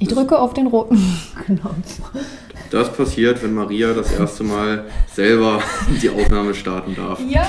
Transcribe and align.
Ich 0.00 0.08
drücke 0.08 0.38
auf 0.38 0.54
den 0.54 0.66
roten 0.66 0.98
Knopf. 1.46 2.00
Das 2.70 2.92
passiert, 2.92 3.42
wenn 3.42 3.52
Maria 3.52 3.92
das 3.94 4.12
erste 4.12 4.44
Mal 4.44 4.84
selber 5.12 5.60
die 6.00 6.08
Aufnahme 6.08 6.54
starten 6.54 6.94
darf. 6.94 7.18
Ja. 7.28 7.44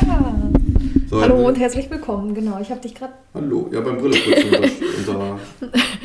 So, 1.07 1.21
Hallo 1.21 1.47
und 1.47 1.59
herzlich 1.59 1.91
willkommen. 1.91 2.33
Genau, 2.33 2.57
ich 2.59 2.71
habe 2.71 2.81
dich 2.81 2.95
gerade. 2.95 3.13
Hallo, 3.35 3.69
ja, 3.71 3.81
beim 3.81 3.97
Brilleputzen 3.99 4.49
unter, 4.97 5.37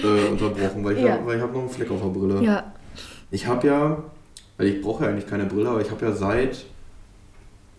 äh, 0.05 0.29
unterbrochen, 0.31 0.85
weil 0.85 0.99
ich 0.99 1.03
Ja. 1.05 1.13
hab, 1.13 1.25
weil 1.27 1.37
ich 1.37 1.43
habe 1.43 1.53
noch 1.55 1.61
einen 1.61 1.71
Fleck 1.71 1.91
auf 1.91 2.03
der 2.03 2.09
Brille. 2.11 2.43
Ja. 2.45 2.75
Ich 3.31 3.47
habe 3.47 3.67
ja, 3.67 4.03
also 4.59 4.71
ich 4.71 4.83
brauche 4.83 5.05
ja 5.05 5.11
eigentlich 5.11 5.27
keine 5.27 5.47
Brille, 5.47 5.71
aber 5.71 5.81
ich 5.81 5.91
habe 5.91 6.05
ja 6.05 6.13
seit 6.13 6.67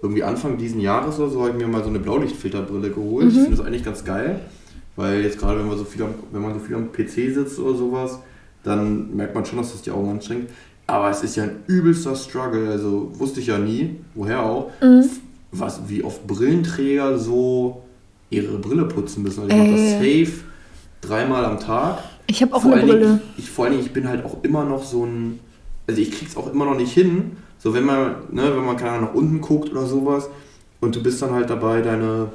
irgendwie 0.01 0.23
Anfang 0.23 0.57
diesen 0.57 0.81
Jahres 0.81 1.19
oder 1.19 1.29
so, 1.29 1.41
habe 1.41 1.51
ich 1.51 1.57
mir 1.57 1.67
mal 1.67 1.83
so 1.83 1.89
eine 1.89 1.99
Blaulichtfilterbrille 1.99 2.89
geholt. 2.89 3.27
Ich 3.27 3.33
finde 3.35 3.51
das 3.57 3.63
eigentlich 3.63 3.83
ganz 3.85 4.03
geil, 4.05 4.39
weil 4.95 5.21
jetzt 5.21 5.37
gerade, 5.37 5.59
wenn 5.59 5.67
man 5.67 5.77
so 5.77 5.83
viel 5.83 6.01
am, 6.01 6.15
wenn 6.31 6.41
man 6.41 6.53
so 6.55 6.59
viel 6.61 6.75
am 6.75 6.91
PC 6.91 7.31
sitzt 7.31 7.59
oder 7.59 7.77
sowas, 7.77 8.17
dann 8.67 9.15
merkt 9.15 9.33
man 9.35 9.45
schon, 9.45 9.57
dass 9.57 9.71
das 9.71 9.81
die 9.81 9.91
Augen 9.91 10.09
anstrengt. 10.09 10.49
Aber 10.85 11.09
es 11.09 11.23
ist 11.23 11.35
ja 11.35 11.43
ein 11.43 11.57
übelster 11.67 12.15
Struggle, 12.15 12.69
also 12.71 13.11
wusste 13.17 13.39
ich 13.41 13.47
ja 13.47 13.57
nie, 13.57 13.95
woher 14.15 14.43
auch, 14.43 14.71
was, 15.51 15.81
wie 15.87 16.03
oft 16.03 16.25
Brillenträger 16.27 17.17
so 17.17 17.81
ihre 18.29 18.57
Brille 18.57 18.85
putzen 18.85 19.23
müssen. 19.23 19.41
Also 19.43 19.53
ich 19.55 19.57
mache 19.61 19.71
das 19.71 19.79
Äh. 20.01 20.25
safe 20.25 20.39
dreimal 21.01 21.43
am 21.45 21.59
Tag. 21.59 21.99
Ich 22.27 22.41
habe 22.41 22.53
auch 22.55 22.61
Vor 22.61 22.73
eine 22.73 22.81
allen 22.81 22.89
Dingen, 22.89 23.01
Brille. 23.01 23.19
Ich, 23.37 23.49
vor 23.49 23.65
allen 23.65 23.73
Dingen, 23.73 23.85
ich 23.85 23.93
bin 23.93 24.07
halt 24.07 24.23
auch 24.25 24.43
immer 24.43 24.63
noch 24.65 24.83
so 24.83 25.05
ein. 25.05 25.39
Also 25.87 26.01
ich 26.01 26.11
krieg's 26.11 26.35
auch 26.35 26.51
immer 26.51 26.65
noch 26.65 26.75
nicht 26.75 26.91
hin. 26.93 27.31
So 27.59 27.73
wenn 27.73 27.85
man, 27.85 28.15
ne, 28.31 28.51
wenn 28.55 28.65
man 28.65 28.77
keine 28.77 28.91
Ahnung, 28.91 29.09
nach 29.09 29.13
unten 29.15 29.41
guckt 29.41 29.71
oder 29.71 29.85
sowas 29.85 30.29
und 30.79 30.95
du 30.95 31.01
bist 31.03 31.21
dann 31.21 31.31
halt 31.31 31.49
dabei, 31.49 31.81
deine. 31.81 32.27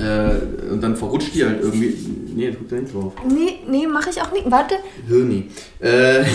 Äh, 0.00 0.72
und 0.72 0.80
dann 0.80 0.96
verrutscht 0.96 1.34
die 1.34 1.44
halt 1.44 1.60
irgendwie. 1.60 1.94
Nee, 2.34 2.54
guck 2.56 2.68
da 2.68 2.76
nicht 2.76 2.94
drauf. 2.94 3.12
Nee, 3.28 3.58
nee, 3.68 3.86
mache 3.86 4.10
ich 4.10 4.22
auch 4.22 4.32
nicht. 4.32 4.50
Warte, 4.50 4.76
Hirni. 5.06 5.50
Äh, 5.80 6.22
ich, 6.22 6.28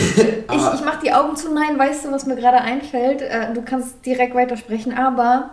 ich 0.48 0.86
mache 0.86 1.00
die 1.04 1.12
Augen 1.12 1.36
zu. 1.36 1.52
Nein, 1.54 1.80
weißt 1.80 2.06
du, 2.06 2.12
was 2.12 2.26
mir 2.26 2.36
gerade 2.36 2.62
einfällt? 2.62 3.22
Äh, 3.22 3.54
du 3.54 3.62
kannst 3.64 4.06
direkt 4.06 4.36
weitersprechen, 4.36 4.94
aber 4.94 5.50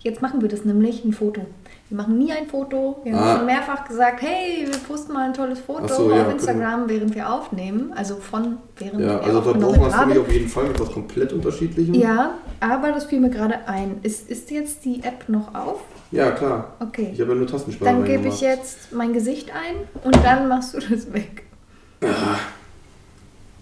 jetzt 0.00 0.22
machen 0.22 0.42
wir 0.42 0.48
das 0.48 0.64
nämlich 0.64 1.04
ein 1.04 1.12
Foto. 1.12 1.42
Wir 1.88 1.96
machen 1.98 2.18
nie 2.18 2.32
ein 2.32 2.48
Foto. 2.48 3.00
Wir 3.04 3.12
haben 3.14 3.22
Ah. 3.22 3.36
schon 3.36 3.46
mehrfach 3.46 3.86
gesagt, 3.86 4.20
hey, 4.20 4.66
wir 4.66 4.76
posten 4.78 5.12
mal 5.12 5.26
ein 5.26 5.34
tolles 5.34 5.60
Foto 5.60 5.86
so, 5.86 6.10
ja, 6.10 6.26
auf 6.26 6.32
Instagram, 6.32 6.88
während 6.88 7.14
wir 7.14 7.32
aufnehmen. 7.32 7.92
Also 7.94 8.16
von 8.16 8.56
während 8.76 9.00
ja, 9.00 9.06
wir 9.06 9.20
also 9.22 9.32
da 9.32 9.38
aufgenommen 9.38 9.60
brauchen 9.62 9.80
wir 9.82 9.86
es 9.88 9.94
haben. 9.94 10.08
nämlich 10.08 10.26
auf 10.26 10.32
jeden 10.32 10.48
Fall 10.48 10.64
mit 10.64 10.80
was 10.80 10.90
komplett 10.90 11.32
unterschiedlichem. 11.32 11.94
Ja, 11.94 12.34
aber 12.58 12.90
das 12.90 13.04
fiel 13.04 13.20
mir 13.20 13.30
gerade 13.30 13.68
ein. 13.68 14.00
Ist, 14.02 14.28
ist 14.28 14.50
jetzt 14.50 14.84
die 14.84 15.04
App 15.04 15.28
noch 15.28 15.54
auf? 15.54 15.80
Ja, 16.10 16.32
klar. 16.32 16.72
Okay. 16.80 17.10
Ich 17.14 17.20
habe 17.20 17.30
ja 17.32 17.36
nur 17.38 17.46
Tastensperre 17.46 17.88
Dann 17.92 18.04
gebe 18.04 18.28
ich 18.28 18.40
jetzt 18.40 18.92
mein 18.92 19.12
Gesicht 19.12 19.50
ein 19.50 19.76
und 20.02 20.16
dann 20.24 20.48
machst 20.48 20.74
du 20.74 20.78
das 20.80 21.12
weg. 21.12 21.44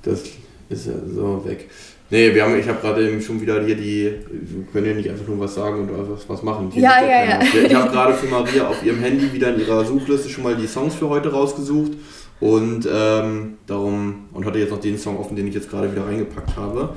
Das 0.03 0.23
ist 0.69 0.87
ja 0.87 0.93
so 1.15 1.43
weg. 1.45 1.71
Nee, 2.11 2.35
wir 2.35 2.45
haben, 2.45 2.59
ich 2.59 2.69
habe 2.69 2.81
gerade 2.81 3.09
eben 3.09 3.21
schon 3.21 3.41
wieder 3.41 3.65
hier 3.65 3.77
die, 3.77 4.13
wir 4.31 4.65
können 4.73 4.87
ja 4.87 4.95
nicht 4.95 5.11
einfach 5.11 5.27
nur 5.27 5.41
was 5.41 5.55
sagen 5.55 5.89
und 5.89 5.99
einfach 5.99 6.23
was 6.29 6.43
machen. 6.43 6.71
Die 6.71 6.81
Ja, 6.81 7.01
ja, 7.03 7.39
keiner. 7.39 7.45
ja. 7.45 7.63
Ich 7.67 7.75
habe 7.75 7.91
gerade 7.91 8.15
für 8.15 8.27
Maria 8.27 8.69
auf 8.69 8.85
ihrem 8.85 9.01
Handy 9.01 9.33
wieder 9.33 9.55
in 9.55 9.61
ihrer 9.61 9.85
Suchliste 9.85 10.29
schon 10.29 10.45
mal 10.45 10.55
die 10.55 10.67
Songs 10.67 10.95
für 10.95 11.09
heute 11.09 11.33
rausgesucht 11.33 11.93
und 12.41 12.87
ähm, 12.93 13.55
darum, 13.67 14.27
und 14.33 14.45
hatte 14.45 14.59
jetzt 14.59 14.71
noch 14.71 14.81
den 14.81 14.99
Song 14.99 15.19
offen, 15.19 15.35
den 15.35 15.47
ich 15.47 15.55
jetzt 15.55 15.71
gerade 15.71 15.91
wieder 15.91 16.07
reingepackt 16.07 16.57
habe. 16.57 16.91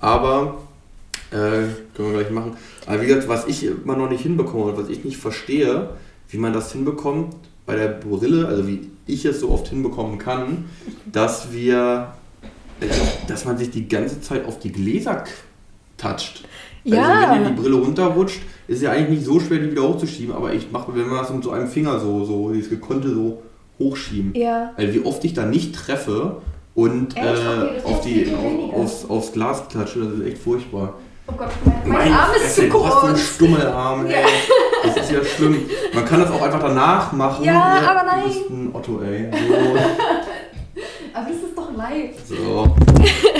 Aber, 0.00 0.62
äh, 1.30 1.34
können 1.94 2.12
wir 2.12 2.20
gleich 2.20 2.30
machen. 2.30 2.56
Aber 2.86 3.02
wie 3.02 3.06
gesagt, 3.06 3.28
was 3.28 3.46
ich 3.46 3.64
immer 3.66 3.96
noch 3.96 4.08
nicht 4.08 4.22
hinbekomme 4.22 4.64
und 4.64 4.76
was 4.78 4.88
ich 4.88 5.04
nicht 5.04 5.18
verstehe, 5.18 5.90
wie 6.30 6.38
man 6.38 6.52
das 6.52 6.72
hinbekommt 6.72 7.34
bei 7.66 7.76
der 7.76 7.88
Brille, 7.88 8.46
also 8.48 8.66
wie 8.66 8.90
ich 9.06 9.24
es 9.24 9.40
so 9.40 9.50
oft 9.50 9.68
hinbekommen 9.68 10.18
kann, 10.18 10.64
dass 11.12 11.52
wir 11.52 12.14
dass 13.28 13.44
man 13.44 13.56
sich 13.58 13.70
die 13.70 13.88
ganze 13.88 14.20
Zeit 14.20 14.46
auf 14.46 14.58
die 14.58 14.72
Gläser 14.72 15.24
toucht. 15.96 16.44
Ja. 16.84 17.02
Also 17.02 17.32
wenn 17.32 17.42
dir 17.44 17.50
die 17.50 17.60
Brille 17.60 17.76
runterrutscht, 17.76 18.40
ist 18.68 18.82
ja 18.82 18.90
eigentlich 18.90 19.18
nicht 19.20 19.24
so 19.24 19.40
schwer, 19.40 19.58
die 19.58 19.70
wieder 19.70 19.82
hochzuschieben, 19.82 20.34
aber 20.34 20.52
ich 20.52 20.70
mache, 20.70 20.94
wenn 20.94 21.08
man 21.08 21.18
das 21.18 21.30
mit 21.30 21.42
so 21.44 21.50
einem 21.50 21.68
Finger 21.68 21.98
so, 21.98 22.24
so 22.24 22.50
dieses 22.52 22.70
gekonnte 22.70 23.08
so 23.14 23.42
hochschieben. 23.78 24.34
Ja. 24.34 24.72
Also 24.76 24.94
wie 24.94 25.04
oft 25.04 25.24
ich 25.24 25.34
da 25.34 25.46
nicht 25.46 25.74
treffe 25.74 26.36
und 26.74 27.16
äh, 27.16 27.20
auf 27.84 28.00
die, 28.02 28.32
auf, 28.34 28.74
aufs, 28.74 29.08
aufs 29.08 29.32
Glas 29.32 29.68
klatsche, 29.68 30.00
das 30.00 30.12
ist 30.14 30.26
echt 30.26 30.38
furchtbar. 30.38 30.94
Oh 31.26 31.32
Gott, 31.32 31.48
mein, 31.64 31.88
mein 31.88 32.12
Arm 32.12 32.30
ist 32.36 32.54
zu 32.54 32.68
du 32.68 32.84
hast 32.86 33.00
so 33.00 33.06
einen. 33.06 33.16
Stummelarm, 33.16 34.06
ey. 34.06 34.24
Das 34.84 34.96
ist 35.04 35.10
ja 35.10 35.24
schlimm. 35.24 35.56
Man 35.94 36.04
kann 36.04 36.20
das 36.20 36.30
auch 36.30 36.42
einfach 36.42 36.60
danach 36.60 37.12
machen. 37.12 37.44
Ja, 37.44 37.80
aber 37.80 38.00
Du 38.00 38.06
nein. 38.06 38.24
bist 38.26 38.50
ein 38.50 38.70
Otto, 38.74 39.00
ey. 39.00 39.30
Aber 41.14 41.28
das 41.28 41.36
ist 41.36 41.53
live. 41.90 42.14
So. 42.28 42.74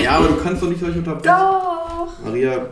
Ja, 0.01 0.11
aber 0.17 0.27
du 0.27 0.35
kannst 0.35 0.61
doch 0.61 0.67
nicht 0.69 0.79
solche 0.79 0.99
unterbrechen. 0.99 1.35
Doch. 1.35 2.07
Maria, 2.23 2.65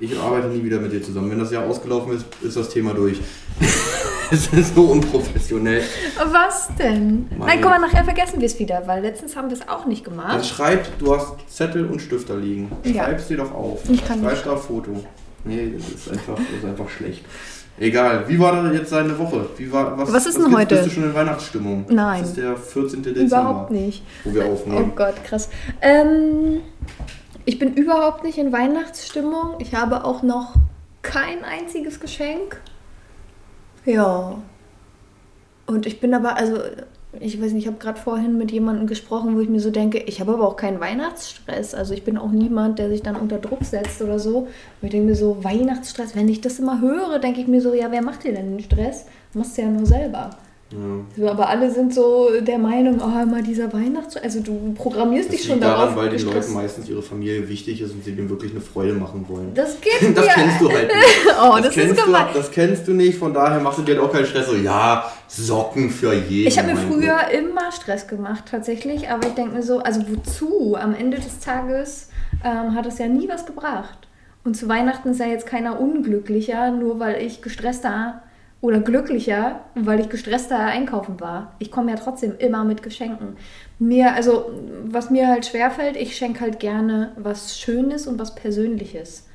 ich 0.00 0.18
arbeite 0.18 0.48
nie 0.48 0.62
wieder 0.64 0.78
mit 0.80 0.92
dir 0.92 1.02
zusammen. 1.02 1.30
Wenn 1.30 1.38
das 1.38 1.52
Jahr 1.52 1.64
ausgelaufen 1.64 2.12
ist, 2.16 2.26
ist 2.42 2.56
das 2.56 2.68
Thema 2.68 2.92
durch. 2.94 3.18
Es 4.34 4.46
ist 4.50 4.74
so 4.74 4.84
unprofessionell. 4.84 5.82
Was 6.32 6.70
denn? 6.78 7.26
Meine- 7.36 7.44
Nein, 7.44 7.58
guck 7.60 7.70
mal, 7.70 7.78
nachher 7.78 8.02
vergessen 8.02 8.40
wir 8.40 8.46
es 8.46 8.58
wieder, 8.58 8.82
weil 8.86 9.02
letztens 9.02 9.36
haben 9.36 9.50
wir 9.50 9.58
es 9.58 9.68
auch 9.68 9.84
nicht 9.84 10.06
Dann 10.06 10.14
gemacht. 10.16 10.46
schreib, 10.46 10.86
du 10.98 11.14
hast 11.14 11.34
Zettel 11.54 11.84
und 11.84 12.00
Stifter 12.00 12.36
liegen. 12.38 12.72
Ja. 12.84 13.04
Schreib's 13.04 13.28
dir 13.28 13.36
doch 13.36 13.52
auf. 13.52 13.80
Ich 13.90 14.02
kann 14.06 14.20
Schreib 14.22 14.32
nicht. 14.32 14.46
da 14.46 14.52
ein 14.52 14.58
Foto. 14.58 15.04
Nee, 15.44 15.74
das 15.76 15.86
ist 15.86 16.10
einfach, 16.10 16.36
das 16.36 16.58
ist 16.60 16.64
einfach 16.64 16.88
schlecht. 16.88 17.22
Egal. 17.82 18.28
Wie 18.28 18.38
war 18.38 18.52
da 18.52 18.70
jetzt 18.70 18.92
deine 18.92 19.18
Woche? 19.18 19.44
Wie 19.56 19.72
war, 19.72 19.98
was, 19.98 20.12
Was 20.12 20.26
ist 20.26 20.36
denn 20.36 20.44
gibt's? 20.44 20.56
heute? 20.58 20.74
Bist 20.76 20.86
du 20.86 20.90
schon 20.92 21.02
in 21.02 21.14
Weihnachtsstimmung? 21.14 21.84
Nein. 21.88 22.22
Es 22.22 22.28
ist 22.28 22.36
der 22.36 22.56
14. 22.56 23.02
Dezember, 23.02 23.24
Überhaupt 23.26 23.70
nicht. 23.72 24.04
wo 24.24 24.32
wir 24.34 24.46
Oh 24.48 24.52
aufnehmen. 24.52 24.92
Gott, 24.94 25.14
krass. 25.24 25.48
Ähm, 25.80 26.60
ich 27.44 27.58
bin 27.58 27.74
überhaupt 27.74 28.22
nicht 28.22 28.38
in 28.38 28.52
Weihnachtsstimmung. 28.52 29.56
Ich 29.58 29.74
habe 29.74 30.04
auch 30.04 30.22
noch 30.22 30.54
kein 31.02 31.42
einziges 31.44 31.98
Geschenk. 31.98 32.60
Ja. 33.84 34.36
Und 35.66 35.86
ich 35.86 35.98
bin 36.00 36.14
aber, 36.14 36.36
also, 36.36 36.58
ich 37.20 37.40
weiß 37.40 37.52
nicht, 37.52 37.64
ich 37.64 37.66
habe 37.66 37.78
gerade 37.78 38.00
vorhin 38.00 38.38
mit 38.38 38.52
jemandem 38.52 38.86
gesprochen, 38.86 39.36
wo 39.36 39.40
ich 39.40 39.48
mir 39.48 39.60
so 39.60 39.70
denke, 39.70 39.98
ich 39.98 40.20
habe 40.20 40.32
aber 40.32 40.48
auch 40.48 40.56
keinen 40.56 40.80
Weihnachtsstress. 40.80 41.74
Also 41.74 41.92
ich 41.92 42.04
bin 42.04 42.16
auch 42.16 42.30
niemand, 42.30 42.78
der 42.78 42.88
sich 42.88 43.02
dann 43.02 43.16
unter 43.16 43.38
Druck 43.38 43.64
setzt 43.64 44.00
oder 44.00 44.18
so. 44.18 44.38
Und 44.38 44.48
ich 44.80 44.90
denke 44.90 45.08
mir 45.08 45.16
so, 45.16 45.44
Weihnachtsstress, 45.44 46.16
wenn 46.16 46.28
ich 46.28 46.40
das 46.40 46.58
immer 46.58 46.80
höre, 46.80 47.18
denke 47.18 47.40
ich 47.40 47.48
mir 47.48 47.60
so, 47.60 47.74
ja, 47.74 47.90
wer 47.90 48.02
macht 48.02 48.24
dir 48.24 48.32
denn 48.32 48.56
den 48.56 48.60
Stress? 48.60 49.06
Machst 49.34 49.58
du 49.58 49.62
ja 49.62 49.68
nur 49.68 49.86
selber. 49.86 50.30
Ja. 51.16 51.30
Aber 51.30 51.48
alle 51.48 51.70
sind 51.70 51.92
so 51.94 52.28
der 52.40 52.58
Meinung, 52.58 53.00
oh, 53.00 53.22
immer 53.22 53.42
dieser 53.42 53.72
Weihnachts... 53.72 54.16
Also 54.16 54.40
du 54.40 54.72
programmierst 54.74 55.28
Das 55.28 55.36
dich 55.36 55.46
schon 55.46 55.60
daran, 55.60 55.94
darauf. 55.94 55.96
weil 55.96 56.10
den 56.16 56.24
Leuten 56.24 56.52
meistens 56.54 56.88
ihre 56.88 57.02
Familie 57.02 57.48
wichtig 57.48 57.80
ist 57.80 57.92
und 57.92 58.04
sie 58.04 58.12
denen 58.12 58.28
wirklich 58.30 58.52
eine 58.52 58.60
Freude 58.60 58.94
machen 58.94 59.24
wollen. 59.28 59.52
Das 59.54 59.80
geht 59.80 60.00
Das 60.16 60.24
mir. 60.26 60.32
kennst 60.32 60.60
du 60.60 60.70
halt 60.70 60.88
nicht. 60.88 60.98
Oh, 61.42 61.56
das 61.56 61.66
ist 61.68 61.74
kennst 61.74 62.00
du, 62.00 62.04
gemein. 62.04 62.26
Das 62.34 62.50
kennst 62.50 62.88
du 62.88 62.92
nicht, 62.92 63.18
von 63.18 63.34
daher 63.34 63.60
machst 63.60 63.78
du 63.78 63.82
dir 63.82 63.96
halt 63.96 64.04
auch 64.08 64.12
keinen 64.12 64.26
Stress. 64.26 64.46
So, 64.46 64.56
ja, 64.56 65.04
Socken 65.28 65.90
für 65.90 66.12
jeden. 66.14 66.48
Ich 66.48 66.58
habe 66.58 66.68
mir 66.68 66.76
früher 66.76 67.16
Gott. 67.16 67.32
immer 67.32 67.72
Stress 67.72 68.06
gemacht, 68.06 68.44
tatsächlich. 68.50 69.08
Aber 69.10 69.26
ich 69.28 69.34
denke 69.34 69.54
mir 69.56 69.62
so, 69.62 69.78
also 69.80 70.02
wozu? 70.08 70.76
Am 70.78 70.94
Ende 70.94 71.18
des 71.18 71.38
Tages 71.40 72.08
ähm, 72.44 72.74
hat 72.74 72.86
es 72.86 72.98
ja 72.98 73.08
nie 73.08 73.28
was 73.28 73.46
gebracht. 73.46 74.06
Und 74.44 74.56
zu 74.56 74.68
Weihnachten 74.68 75.10
ist 75.10 75.20
ja 75.20 75.26
jetzt 75.26 75.46
keiner 75.46 75.80
unglücklicher, 75.80 76.70
nur 76.72 76.98
weil 76.98 77.22
ich 77.22 77.42
gestresster 77.42 78.22
oder 78.62 78.80
glücklicher, 78.80 79.60
weil 79.74 80.00
ich 80.00 80.08
gestresster 80.08 80.58
einkaufen 80.58 81.20
war. 81.20 81.54
Ich 81.58 81.70
komme 81.70 81.90
ja 81.90 81.96
trotzdem 81.96 82.34
immer 82.38 82.64
mit 82.64 82.82
Geschenken. 82.82 83.36
Mir, 83.80 84.14
also, 84.14 84.52
was 84.84 85.10
mir 85.10 85.26
halt 85.26 85.44
schwerfällt, 85.44 85.96
ich 85.96 86.16
schenke 86.16 86.40
halt 86.40 86.60
gerne 86.60 87.10
was 87.16 87.58
Schönes 87.58 88.06
und 88.06 88.20
was 88.20 88.36
Persönliches. 88.36 89.26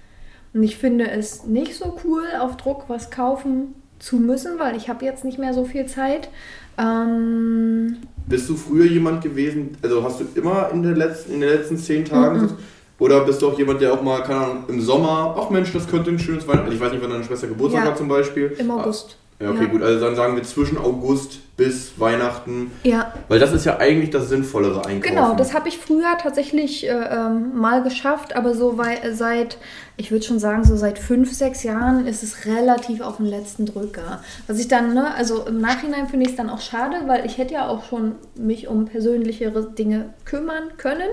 Und 0.54 0.64
ich 0.64 0.78
finde 0.78 1.12
es 1.12 1.46
nicht 1.46 1.76
so 1.76 2.00
cool, 2.06 2.24
auf 2.40 2.56
Druck 2.56 2.86
was 2.88 3.12
kaufen 3.12 3.76
zu 4.00 4.16
müssen, 4.16 4.60
weil 4.60 4.78
ich 4.78 4.88
habe 4.88 5.04
jetzt 5.04 5.26
nicht 5.26 5.38
mehr 5.38 5.54
so 5.54 5.66
viel 5.66 5.88
Zeit. 5.88 6.30
Ähm, 6.78 7.98
Bist 8.28 8.48
du 8.48 8.56
früher 8.56 8.86
jemand 8.86 9.22
gewesen, 9.24 9.78
also 9.84 10.04
hast 10.04 10.22
du 10.22 10.26
immer 10.36 10.70
in, 10.72 10.84
der 10.84 10.96
letzten, 10.96 11.34
in 11.34 11.42
den 11.42 11.50
letzten 11.50 11.78
zehn 11.78 12.06
Tagen, 12.06 12.52
oder 13.00 13.22
bist 13.26 13.42
du 13.42 13.50
auch 13.50 13.58
jemand, 13.58 13.82
der 13.82 13.94
auch 13.94 14.02
mal, 14.02 14.22
keine 14.24 14.40
Ahnung, 14.40 14.64
im 14.68 14.82
Sommer, 14.82 15.36
ach 15.40 15.50
Mensch, 15.50 15.72
das 15.74 15.88
könnte 15.88 16.10
ein 16.12 16.20
schönes 16.20 16.48
Weihnachten, 16.48 16.72
ich 16.72 16.80
weiß 16.80 16.92
nicht, 16.92 17.02
wann 17.04 17.12
deine 17.12 17.24
Schwester 17.24 17.48
Geburtstag 17.48 17.84
Ja, 17.84 17.90
hat 17.92 17.98
zum 17.98 18.08
Beispiel. 18.08 18.56
Im 18.58 18.72
August. 18.72 19.18
Ah, 19.40 19.44
ja, 19.44 19.50
okay, 19.52 19.66
Ja. 19.66 19.70
gut, 19.70 19.84
also 19.84 20.00
dann 20.04 20.16
sagen 20.16 20.36
wir 20.36 20.42
zwischen 20.42 20.80
August 20.80 21.56
bis 21.58 22.00
Weihnachten, 22.00 22.72
Ja, 22.84 23.14
weil 23.28 23.38
das 23.40 23.54
ist 23.54 23.66
ja 23.66 23.78
eigentlich 23.78 24.10
das 24.10 24.30
sinnvollere 24.30 24.84
Einkaufen. 24.86 25.16
genau. 25.16 25.36
Das 25.36 25.54
habe 25.54 25.68
ich 25.70 25.78
früher 25.78 26.18
tatsächlich 26.20 26.88
äh, 26.88 26.90
ähm, 26.92 27.56
mal 27.56 27.84
geschafft, 27.84 28.36
aber 28.36 28.56
so 28.56 28.80
wei- 28.80 28.96
äh, 28.98 29.14
seit, 29.14 29.58
ich 29.96 30.10
würde 30.12 30.26
schon 30.26 30.40
sagen, 30.40 30.64
so 30.64 30.76
seit 30.76 30.98
fünf, 30.98 31.32
sechs 31.34 31.62
Jahren 31.62 32.08
ist 32.08 32.24
es 32.24 32.46
relativ 32.48 33.02
auf 33.02 33.18
den 33.18 33.28
letzten 33.28 33.68
Drücker. 33.68 34.22
Was 34.48 34.58
ich 34.60 34.68
dann, 34.70 34.96
ne, 34.96 35.14
also 35.14 35.46
im 35.46 35.62
Nachhinein 35.62 36.08
finde 36.08 36.26
ich 36.26 36.32
es 36.32 36.38
dann 36.38 36.50
auch 36.50 36.62
schade, 36.62 36.96
weil 37.06 37.24
ich 37.28 37.38
hätte 37.38 37.54
ja 37.54 37.68
auch 37.68 37.86
schon 37.86 38.14
mich 38.36 38.68
um 38.68 38.86
persönlichere 38.86 39.70
Dinge 39.72 40.14
kümmern 40.26 40.70
können. 40.78 41.10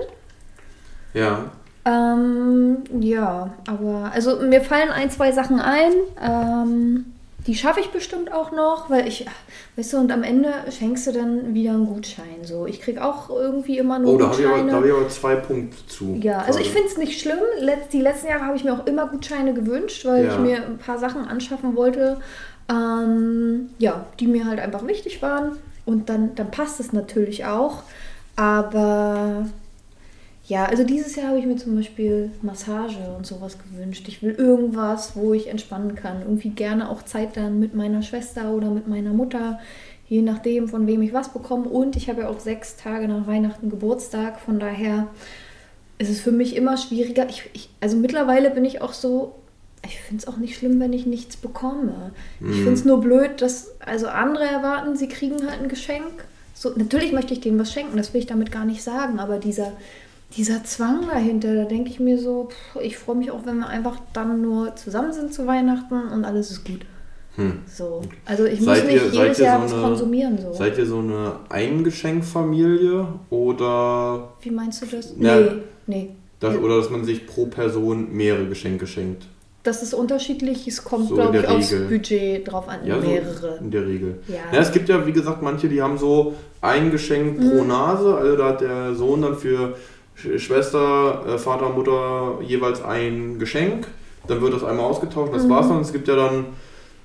Ja, 1.13 1.51
Ähm, 1.85 2.77
ja, 2.99 3.53
aber 3.67 4.11
also 4.13 4.37
mir 4.41 4.61
fallen 4.61 4.89
ein, 4.89 5.09
zwei 5.11 5.31
Sachen 5.31 5.59
ein. 5.59 5.91
Ähm, 6.21 7.05
Die 7.47 7.53
schaffe 7.53 7.79
ich 7.79 7.91
bestimmt 7.91 8.33
auch 8.33 8.51
noch, 8.51 8.89
weil 8.89 9.07
ich, 9.07 9.23
weißt 9.75 9.93
du, 9.93 9.97
und 9.99 10.11
am 10.11 10.23
Ende 10.23 10.51
schenkst 10.71 11.05
du 11.05 11.11
dann 11.11 11.53
wieder 11.53 11.73
einen 11.73 11.85
Gutschein. 11.85 12.43
So, 12.43 12.65
ich 12.65 12.81
krieg 12.81 12.99
auch 12.99 13.29
irgendwie 13.29 13.77
immer 13.77 13.99
nur 13.99 14.15
Oh, 14.15 14.17
da 14.17 14.29
habe 14.29 14.41
ich, 14.41 14.47
aber- 14.47 14.53
Gutscheine. 14.55 14.71
da 14.71 14.77
hab 14.77 14.85
ich 14.85 14.91
aber 14.91 15.09
zwei 15.09 15.35
Punkte 15.35 15.77
zu. 15.87 16.17
ja, 16.23 16.39
also 16.39 16.57
ich 16.57 16.71
finde 16.71 16.87
es 16.87 16.97
nicht 16.97 17.21
schlimm. 17.21 17.37
Letz- 17.61 17.89
Die 17.91 18.01
letzten 18.01 18.29
Jahre 18.29 18.45
habe 18.45 18.57
ich 18.57 18.63
mir 18.63 18.73
auch 18.73 18.87
immer 18.87 19.05
Gutscheine 19.05 19.53
gewünscht, 19.53 20.05
weil 20.05 20.25
Ja. 20.25 20.31
ich 20.33 20.39
mir 20.39 20.57
ein 20.65 20.79
paar 20.79 20.97
Sachen 20.97 21.27
anschaffen 21.27 21.75
wollte, 21.75 22.17
ähm, 22.67 23.69
ja, 23.77 24.05
die 24.19 24.25
mir 24.25 24.45
halt 24.45 24.59
einfach 24.59 24.87
wichtig 24.87 25.21
waren. 25.21 25.51
Und 25.85 26.09
dann, 26.09 26.33
dann 26.33 26.49
passt 26.49 26.79
es 26.79 26.93
natürlich 26.93 27.45
auch. 27.45 27.83
Aber 28.37 29.45
ja, 30.47 30.65
also 30.65 30.83
dieses 30.83 31.15
Jahr 31.15 31.29
habe 31.29 31.39
ich 31.39 31.45
mir 31.45 31.55
zum 31.55 31.75
Beispiel 31.75 32.29
Massage 32.43 32.99
und 33.17 33.25
sowas 33.25 33.57
gewünscht. 33.57 34.07
Ich 34.07 34.21
will 34.21 34.31
irgendwas, 34.31 35.15
wo 35.15 35.33
ich 35.33 35.47
entspannen 35.47 35.95
kann. 35.95 36.21
Irgendwie 36.21 36.49
gerne 36.49 36.89
auch 36.89 37.01
Zeit 37.01 37.35
dann 37.35 37.59
mit 37.59 37.73
meiner 37.73 38.03
Schwester 38.03 38.51
oder 38.51 38.69
mit 38.69 38.87
meiner 38.87 39.11
Mutter, 39.11 39.59
je 40.07 40.21
nachdem, 40.21 40.67
von 40.67 40.85
wem 40.85 41.01
ich 41.01 41.13
was 41.13 41.29
bekomme. 41.29 41.67
Und 41.67 41.95
ich 41.95 42.09
habe 42.09 42.21
ja 42.21 42.29
auch 42.29 42.39
sechs 42.39 42.77
Tage 42.77 43.07
nach 43.07 43.25
Weihnachten 43.25 43.71
Geburtstag. 43.71 44.39
Von 44.39 44.59
daher 44.59 45.07
ist 45.97 46.11
es 46.11 46.21
für 46.21 46.31
mich 46.31 46.55
immer 46.55 46.77
schwieriger. 46.77 47.27
Ich, 47.27 47.49
ich, 47.53 47.69
also 47.81 47.97
mittlerweile 47.97 48.51
bin 48.51 48.65
ich 48.65 48.83
auch 48.83 48.93
so, 48.93 49.33
ich 49.83 49.99
finde 49.99 50.21
es 50.21 50.27
auch 50.27 50.37
nicht 50.37 50.57
schlimm, 50.57 50.79
wenn 50.79 50.93
ich 50.93 51.07
nichts 51.07 51.37
bekomme. 51.37 52.11
Ich 52.39 52.57
finde 52.57 52.73
es 52.73 52.85
nur 52.85 53.01
blöd, 53.01 53.41
dass 53.41 53.79
also 53.79 54.07
andere 54.07 54.43
erwarten, 54.43 54.95
sie 54.95 55.07
kriegen 55.07 55.47
halt 55.49 55.63
ein 55.63 55.69
Geschenk. 55.69 56.25
So, 56.53 56.71
natürlich 56.75 57.11
möchte 57.11 57.33
ich 57.33 57.41
denen 57.41 57.59
was 57.59 57.73
schenken, 57.73 57.97
das 57.97 58.13
will 58.13 58.21
ich 58.21 58.27
damit 58.27 58.51
gar 58.51 58.63
nicht 58.63 58.81
sagen, 58.81 59.19
aber 59.19 59.39
dieser, 59.39 59.73
dieser 60.35 60.63
Zwang 60.63 61.07
dahinter, 61.07 61.55
da 61.55 61.63
denke 61.65 61.89
ich 61.89 61.99
mir 61.99 62.17
so, 62.19 62.49
pff, 62.49 62.81
ich 62.81 62.97
freue 62.97 63.15
mich 63.15 63.31
auch, 63.31 63.45
wenn 63.45 63.59
wir 63.59 63.67
einfach 63.67 63.97
dann 64.13 64.41
nur 64.41 64.75
zusammen 64.75 65.13
sind 65.13 65.33
zu 65.33 65.47
Weihnachten 65.47 66.09
und 66.13 66.25
alles 66.25 66.51
ist 66.51 66.65
gut. 66.65 66.81
Hm. 67.35 67.59
So. 67.67 68.01
Also 68.25 68.45
ich 68.45 68.61
Seid 68.61 68.83
muss 68.85 68.93
ihr- 68.93 69.01
nicht 69.01 69.13
seid 69.13 69.23
jedes 69.23 69.39
ihr 69.39 69.45
Jahr 69.45 69.59
so 69.59 69.65
was 69.65 69.73
eine- 69.73 69.81
konsumieren. 69.83 70.37
So. 70.41 70.53
Seid 70.53 70.77
ihr 70.77 70.85
so 70.85 70.99
eine 70.99 71.33
Eingeschenkfamilie 71.49 73.07
oder, 73.29 74.33
Wie 74.41 74.51
meinst 74.51 74.81
du 74.81 74.85
das? 74.85 75.13
Ja. 75.19 75.39
Nee, 75.39 75.51
nee. 75.87 76.09
das, 76.39 76.55
oder 76.57 76.77
dass 76.77 76.89
man 76.89 77.03
sich 77.03 77.27
pro 77.27 77.45
Person 77.47 78.11
mehrere 78.13 78.45
Geschenke 78.47 78.87
schenkt? 78.87 79.25
Das 79.63 79.81
ist 79.81 79.93
unterschiedlich, 79.95 80.67
es 80.67 80.83
kommt, 80.83 81.09
So 81.09 81.15
glaube 81.15 81.37
ich, 81.37 81.41
der 81.43 81.51
aufs 81.55 81.71
Regel. 81.73 81.87
Budget 81.87 82.51
drauf 82.51 82.69
an, 82.69 82.85
Ja, 82.85 83.01
so 83.01 83.07
mehrere. 83.07 83.57
in 83.61 83.71
der 83.71 83.87
Regel. 83.87 84.19
Ja. 84.27 84.35
Ja, 84.53 84.59
es 84.59 84.71
gibt 84.71 84.87
ja, 84.89 85.05
wie 85.07 85.11
gesagt, 85.11 85.41
manche, 85.41 85.67
die 85.67 85.81
haben 85.81 85.97
so 85.97 86.35
ein 86.61 86.91
Geschenk 86.91 87.39
pro 87.39 87.61
Mhm. 87.63 87.67
Nase. 87.67 88.15
Also 88.15 88.37
da 88.37 88.49
hat 88.49 88.61
der 88.61 88.93
Sohn 88.93 89.23
dann 89.23 89.35
für 89.35 89.75
Schwester, 90.15 91.23
äh, 91.27 91.37
Vater, 91.37 91.69
Mutter 91.69 92.39
jeweils 92.41 92.83
ein 92.83 93.37
Geschenk. 93.39 93.87
Dann 94.27 94.41
wird 94.41 94.53
das 94.53 94.63
einmal 94.63 94.85
ausgetauscht, 94.85 95.33
das 95.33 95.43
Mhm. 95.45 95.49
war's 95.49 95.67
dann. 95.67 95.81
Es 95.81 95.91
gibt 95.93 96.07
ja 96.07 96.15
dann 96.15 96.45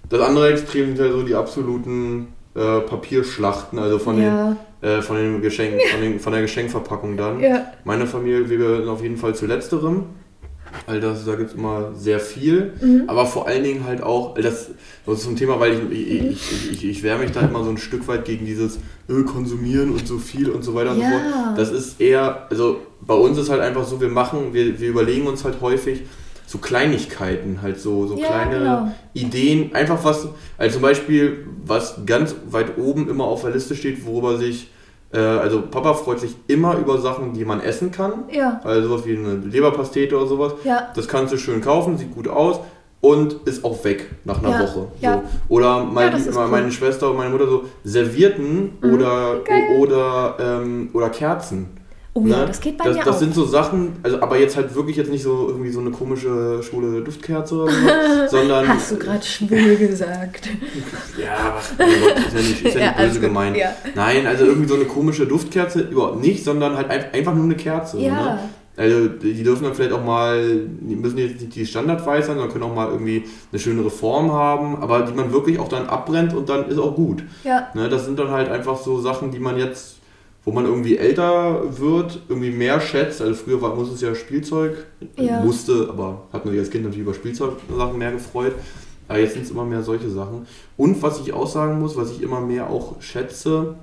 das 0.09 0.21
andere 0.21 0.51
Extrem 0.53 0.97
sind 0.97 1.07
ja 1.07 1.13
so 1.13 1.23
die 1.23 1.35
absoluten 1.35 2.29
äh, 2.57 2.81
Papierschlachten, 2.81 3.79
also 3.79 3.99
von 3.99 4.21
ja, 4.21 4.57
den 4.83 4.89
äh, 4.89 5.03
von 5.03 5.17
den 5.17 5.41
Geschenk, 5.43 5.81
von, 5.91 6.01
den, 6.01 6.19
von 6.19 6.33
der 6.33 6.43
Geschenkverpackung 6.43 7.17
dann. 7.17 7.39
ja, 7.41 7.67
Meine 7.85 8.07
Familie, 8.07 8.49
wir 8.49 8.57
gehören 8.57 8.89
auf 8.89 9.03
jeden 9.03 9.17
Fall 9.19 9.35
zu 9.35 9.47
letzterem. 9.47 10.05
All 10.87 11.01
das, 11.01 11.25
da 11.25 11.35
gibt 11.37 11.51
es 11.51 11.57
immer 11.57 11.93
sehr 11.95 12.21
viel. 12.21 12.73
Mhm. 12.81 13.05
Aber 13.07 13.27
vor 13.27 13.47
allen 13.47 13.63
Dingen 13.65 13.85
halt 13.85 14.03
auch, 14.03 14.35
das, 14.35 14.71
das 15.07 15.19
ist 15.19 15.25
so 15.25 15.31
ein 15.31 15.37
Thema, 15.37 15.59
weil 15.61 15.75
ich, 15.75 15.91
ich, 15.91 16.11
ich, 16.11 16.31
ich, 16.31 16.73
ich, 16.73 16.85
ich 16.85 17.03
wehre 17.03 17.19
mich 17.19 17.33
da 17.33 17.41
immer 17.43 17.65
so 17.65 17.71
ein 17.71 17.79
Stück 17.79 18.07
weit 18.09 18.25
gegen 18.25 18.47
dieses 18.47 18.77
äh, 19.09 19.23
Konsumieren 19.25 19.91
und 19.91 20.07
so 20.07 20.19
viel 20.19 20.51
und 20.51 20.63
so 20.63 20.75
weiter 20.75 20.91
und 20.91 20.97
so 20.97 21.03
Ja. 21.03 21.11
fort. 21.11 21.59
Das 21.59 21.71
ist 21.71 22.01
eher, 22.01 22.47
also 22.51 22.81
bei 23.01 23.15
uns 23.15 23.39
ist 23.39 23.51
halt 23.51 23.61
einfach 23.61 23.85
so, 23.85 24.01
wir 24.01 24.09
machen, 24.09 24.53
wir, 24.53 24.79
wir 24.81 24.89
überlegen 24.89 25.27
uns 25.27 25.45
halt 25.45 25.61
häufig 25.61 26.03
so 26.47 26.59
Kleinigkeiten, 26.59 27.63
halt 27.63 27.79
so, 27.79 28.07
so 28.09 28.17
Ja, 28.19 28.27
kleine 28.27 28.59
genau. 28.59 28.93
Ideen, 29.15 29.73
einfach 29.75 30.03
was, 30.05 30.27
also 30.59 30.73
zum 30.75 30.83
Beispiel, 30.83 31.47
was 31.65 32.01
ganz 32.07 32.35
weit 32.49 32.77
oben 32.77 33.09
immer 33.09 33.25
auf 33.25 33.43
der 33.43 33.53
Liste 33.53 33.77
steht, 33.77 34.05
worüber 34.05 34.37
sich, 34.37 34.69
also 35.19 35.63
Papa 35.63 35.95
freut 35.95 36.21
sich 36.21 36.37
immer 36.47 36.77
über 36.79 36.99
Sachen, 36.99 37.33
die 37.33 37.45
man 37.45 37.61
essen 37.61 37.91
kann. 37.91 38.25
ja, 38.33 38.61
Also 38.65 38.89
sowas 38.89 39.07
wie 39.07 39.17
eine 39.17 39.35
Leberpastete 39.37 40.17
oder 40.17 40.27
sowas. 40.27 40.53
ja, 40.65 40.89
Das 40.95 41.09
kannst 41.09 41.33
du 41.33 41.37
schön 41.37 41.61
kaufen, 41.61 41.99
sieht 41.99 42.15
gut 42.15 42.29
aus 42.29 42.61
und 43.01 43.33
ist 43.47 43.65
auch 43.65 43.83
weg 43.85 44.11
nach 44.25 44.39
einer 44.41 44.51
Ja, 44.51 44.61
Woche. 44.63 44.89
ja. 45.01 45.15
So. 45.49 45.55
Oder 45.55 45.83
mein, 45.85 46.15
ist 46.17 46.33
meine 46.35 46.67
cool. 46.67 46.71
Schwester 46.71 47.11
und 47.11 47.17
meine 47.17 47.31
Mutter 47.31 47.47
so 47.49 47.65
Servierten 47.83 48.79
Mhm, 48.81 48.95
oder, 48.95 49.41
geil. 49.45 49.63
oder, 49.79 50.37
ähm, 50.39 50.91
oder 50.93 51.09
Kerzen. 51.11 51.80
Oh 52.13 52.23
ja, 52.27 52.45
das 52.45 52.61
geht 52.61 52.77
bei 52.77 52.85
das, 52.87 52.97
mir 52.97 53.05
das 53.05 53.15
auch. 53.17 53.21
sind 53.21 53.35
so 53.35 53.45
Sachen, 53.45 53.93
also 54.03 54.21
aber 54.21 54.37
jetzt 54.39 54.57
halt 54.57 54.75
wirklich 54.75 54.97
jetzt 54.97 55.11
nicht 55.13 55.23
so 55.23 55.47
irgendwie 55.49 55.71
so 55.71 55.79
eine 55.79 55.91
komische 55.93 56.61
schwule 56.63 57.03
Duftkerze 57.03 57.55
oder 57.55 57.71
so, 57.73 57.79
sondern 58.37 58.67
Hast 58.69 58.91
du 58.91 58.97
gerade 58.99 59.25
schwul 59.25 59.77
gesagt? 59.77 60.49
ja, 61.19 61.55
Gott, 61.79 61.87
ist 62.27 62.35
ja 62.35 62.41
nicht, 62.41 62.63
ist 62.65 62.75
ja 62.75 62.81
Ja, 62.81 62.87
nicht 62.89 62.99
alles 62.99 63.09
böse 63.11 63.21
gut, 63.21 63.29
gemeint. 63.29 63.57
ja. 63.57 63.71
Nein, 63.95 64.27
also 64.27 64.45
irgendwie 64.45 64.69
so 64.69 64.75
eine 64.75 64.87
komische 64.87 65.27
Duftkerze 65.27 65.83
überhaupt 65.83 66.21
nicht, 66.21 66.43
sondern 66.45 66.77
halt 66.77 66.91
ein- 66.91 67.13
einfach 67.13 67.35
nur 67.35 67.45
eine 67.45 67.55
Kerze. 67.57 67.99
Ja. 68.01 68.13
Ne? 68.15 68.39
Also 68.77 69.09
die 69.09 69.43
dürfen 69.43 69.65
dann 69.65 69.75
vielleicht 69.75 69.93
auch 69.93 70.05
mal, 70.05 70.43
die 70.81 70.97
müssen 70.97 71.19
jetzt 71.19 71.41
nicht 71.41 71.55
die 71.55 71.67
Standardweiß 71.67 72.27
sein, 72.27 72.37
sondern 72.37 72.51
können 72.53 72.65
auch 72.65 72.75
mal 72.75 72.89
irgendwie 72.89 73.25
eine 73.53 73.59
schönere 73.61 73.91
Form 73.91 74.33
haben, 74.33 74.77
aber 74.83 75.03
die 75.03 75.13
man 75.13 75.33
wirklich 75.33 75.59
auch 75.59 75.69
dann 75.69 75.87
abbrennt 75.87 76.35
und 76.35 76.49
dann 76.49 76.67
ist 76.69 76.79
auch 76.79 76.95
gut. 76.97 77.23
Ja, 77.45 77.69
Ne? 77.75 77.89
Das 77.89 78.05
sind 78.07 78.19
dann 78.19 78.31
halt 78.31 78.49
einfach 78.51 78.79
so 78.79 78.99
Sachen, 79.01 79.31
die 79.33 79.39
man 79.39 79.59
jetzt, 79.59 79.99
wo 80.45 80.53
man 80.53 80.65
irgendwie 80.65 80.97
älter 80.97 81.79
wird, 81.79 82.21
irgendwie 82.29 82.51
mehr 82.51 82.81
schätzt. 82.81 83.21
Also 83.21 83.35
früher 83.35 83.61
war, 83.61 83.75
muss 83.75 83.93
es 83.93 84.01
ja 84.01 84.15
Spielzeug, 84.15 84.87
Ja. 85.17 85.41
musste, 85.41 85.89
aber 85.91 86.23
hat 86.33 86.45
man 86.45 86.53
sich 86.53 86.61
als 86.61 86.71
Kind 86.71 86.85
natürlich 86.85 87.03
über 87.05 87.15
Spielzeugsachen 87.15 87.99
mehr 87.99 88.13
gefreut. 88.13 88.55
Aber 89.09 89.19
jetzt 89.19 89.35
sind 89.35 89.43
es 89.45 89.51
immer 89.51 89.65
mehr 89.65 89.83
solche 89.83 90.09
Sachen. 90.09 90.47
Und 90.77 91.03
was 91.03 91.21
ich 91.21 91.33
auch 91.33 91.49
sagen 91.49 91.79
muss, 91.81 91.97
was 91.97 92.13
ich 92.13 92.23
immer 92.23 92.41
mehr 92.41 92.71
auch 92.71 93.03
schätze, 93.03 93.75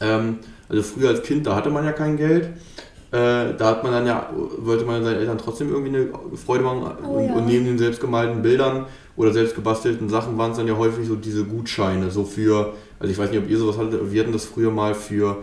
ähm, 0.00 0.38
also 0.68 0.82
früher 0.82 1.08
als 1.10 1.22
Kind, 1.22 1.46
da 1.46 1.54
hatte 1.54 1.70
man 1.70 1.84
ja 1.84 1.92
kein 1.92 2.16
Geld. 2.16 2.50
Äh, 3.10 3.54
da 3.56 3.66
hat 3.70 3.84
man 3.84 3.92
dann 3.92 4.06
ja, 4.06 4.28
wollte 4.58 4.84
man 4.84 5.02
seinen 5.02 5.16
Eltern 5.16 5.38
trotzdem 5.38 5.70
irgendwie 5.70 5.96
eine 5.96 6.08
Freude 6.36 6.64
machen. 6.64 6.82
Oh 7.02 7.12
und, 7.12 7.24
ja. 7.24 7.34
und 7.34 7.46
neben 7.46 7.64
den 7.64 7.78
selbstgemalten 7.78 8.42
Bildern 8.42 8.84
oder 9.16 9.32
selbst 9.32 9.54
gebastelten 9.54 10.10
Sachen 10.10 10.36
waren 10.36 10.50
es 10.50 10.58
dann 10.58 10.68
ja 10.68 10.76
häufig 10.76 11.06
so 11.06 11.16
diese 11.16 11.44
Gutscheine. 11.44 12.10
So 12.10 12.24
für, 12.24 12.74
also 13.00 13.10
ich 13.10 13.18
weiß 13.18 13.30
nicht, 13.30 13.38
ob 13.40 13.48
ihr 13.48 13.56
sowas 13.56 13.78
hattet, 13.78 14.12
wir 14.12 14.20
hatten 14.22 14.32
das 14.32 14.44
früher 14.44 14.70
mal 14.70 14.94
für 14.94 15.38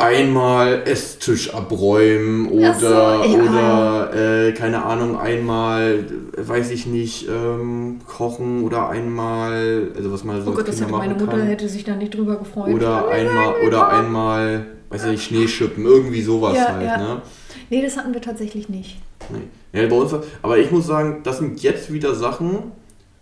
einmal 0.00 0.82
Esstisch 0.86 1.54
abräumen 1.54 2.48
oder, 2.48 2.74
so, 2.74 2.86
ja. 2.86 3.24
oder 3.24 4.46
äh, 4.48 4.52
keine 4.52 4.84
Ahnung, 4.84 5.18
einmal, 5.18 6.06
weiß 6.36 6.70
ich 6.70 6.86
nicht, 6.86 7.28
ähm, 7.28 8.00
kochen 8.06 8.64
oder 8.64 8.88
einmal, 8.88 9.92
also 9.96 10.12
was 10.12 10.24
man 10.24 10.42
so 10.42 10.50
oh 10.50 10.54
Gott, 10.54 10.68
das 10.68 10.80
hätte 10.80 10.90
meine 10.90 11.14
Mutter 11.14 11.38
kann. 11.38 11.42
hätte 11.42 11.68
sich 11.68 11.84
da 11.84 11.94
nicht 11.94 12.14
drüber 12.14 12.36
gefreut. 12.36 12.74
Oder 12.74 13.08
einmal, 13.08 13.54
oder 13.66 13.88
einmal, 13.88 14.66
weiß 14.88 15.04
ich 15.04 15.10
nicht, 15.10 15.24
Schneeschippen, 15.24 15.84
irgendwie 15.84 16.22
sowas 16.22 16.56
Ja, 16.56 16.72
halt, 16.72 16.86
ja. 16.86 16.96
ne? 16.98 17.22
Nee, 17.68 17.82
das 17.82 17.96
hatten 17.96 18.12
wir 18.12 18.20
tatsächlich 18.20 18.68
nicht. 18.68 18.98
Nee. 19.30 19.80
Ja, 19.80 19.86
bei 19.86 19.96
uns, 19.96 20.12
aber 20.42 20.58
ich 20.58 20.70
muss 20.70 20.86
sagen, 20.86 21.20
das 21.22 21.38
sind 21.38 21.62
jetzt 21.62 21.92
wieder 21.92 22.14
Sachen, 22.14 22.72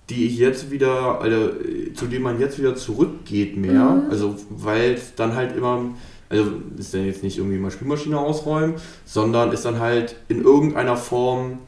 die 0.08 0.26
ich 0.26 0.38
jetzt 0.38 0.70
wieder, 0.70 1.20
also, 1.20 1.36
äh, 1.36 1.92
zu 1.92 2.06
denen 2.06 2.22
man 2.22 2.40
jetzt 2.40 2.58
wieder 2.58 2.74
zurückgeht 2.74 3.56
mehr. 3.56 3.90
Mhm. 3.90 4.10
Also, 4.10 4.36
weil 4.48 4.94
es 4.94 5.14
dann 5.14 5.34
halt 5.34 5.54
immer, 5.54 5.82
also 6.30 6.44
ist 6.76 6.92
dann 6.94 7.06
jetzt 7.06 7.22
nicht 7.22 7.38
irgendwie 7.38 7.58
mal 7.58 7.70
Spülmaschine 7.70 8.18
ausräumen, 8.18 8.74
sondern 9.04 9.52
ist 9.52 9.64
dann 9.64 9.78
halt 9.80 10.16
in 10.28 10.42
irgendeiner 10.42 10.96
Form 10.96 11.58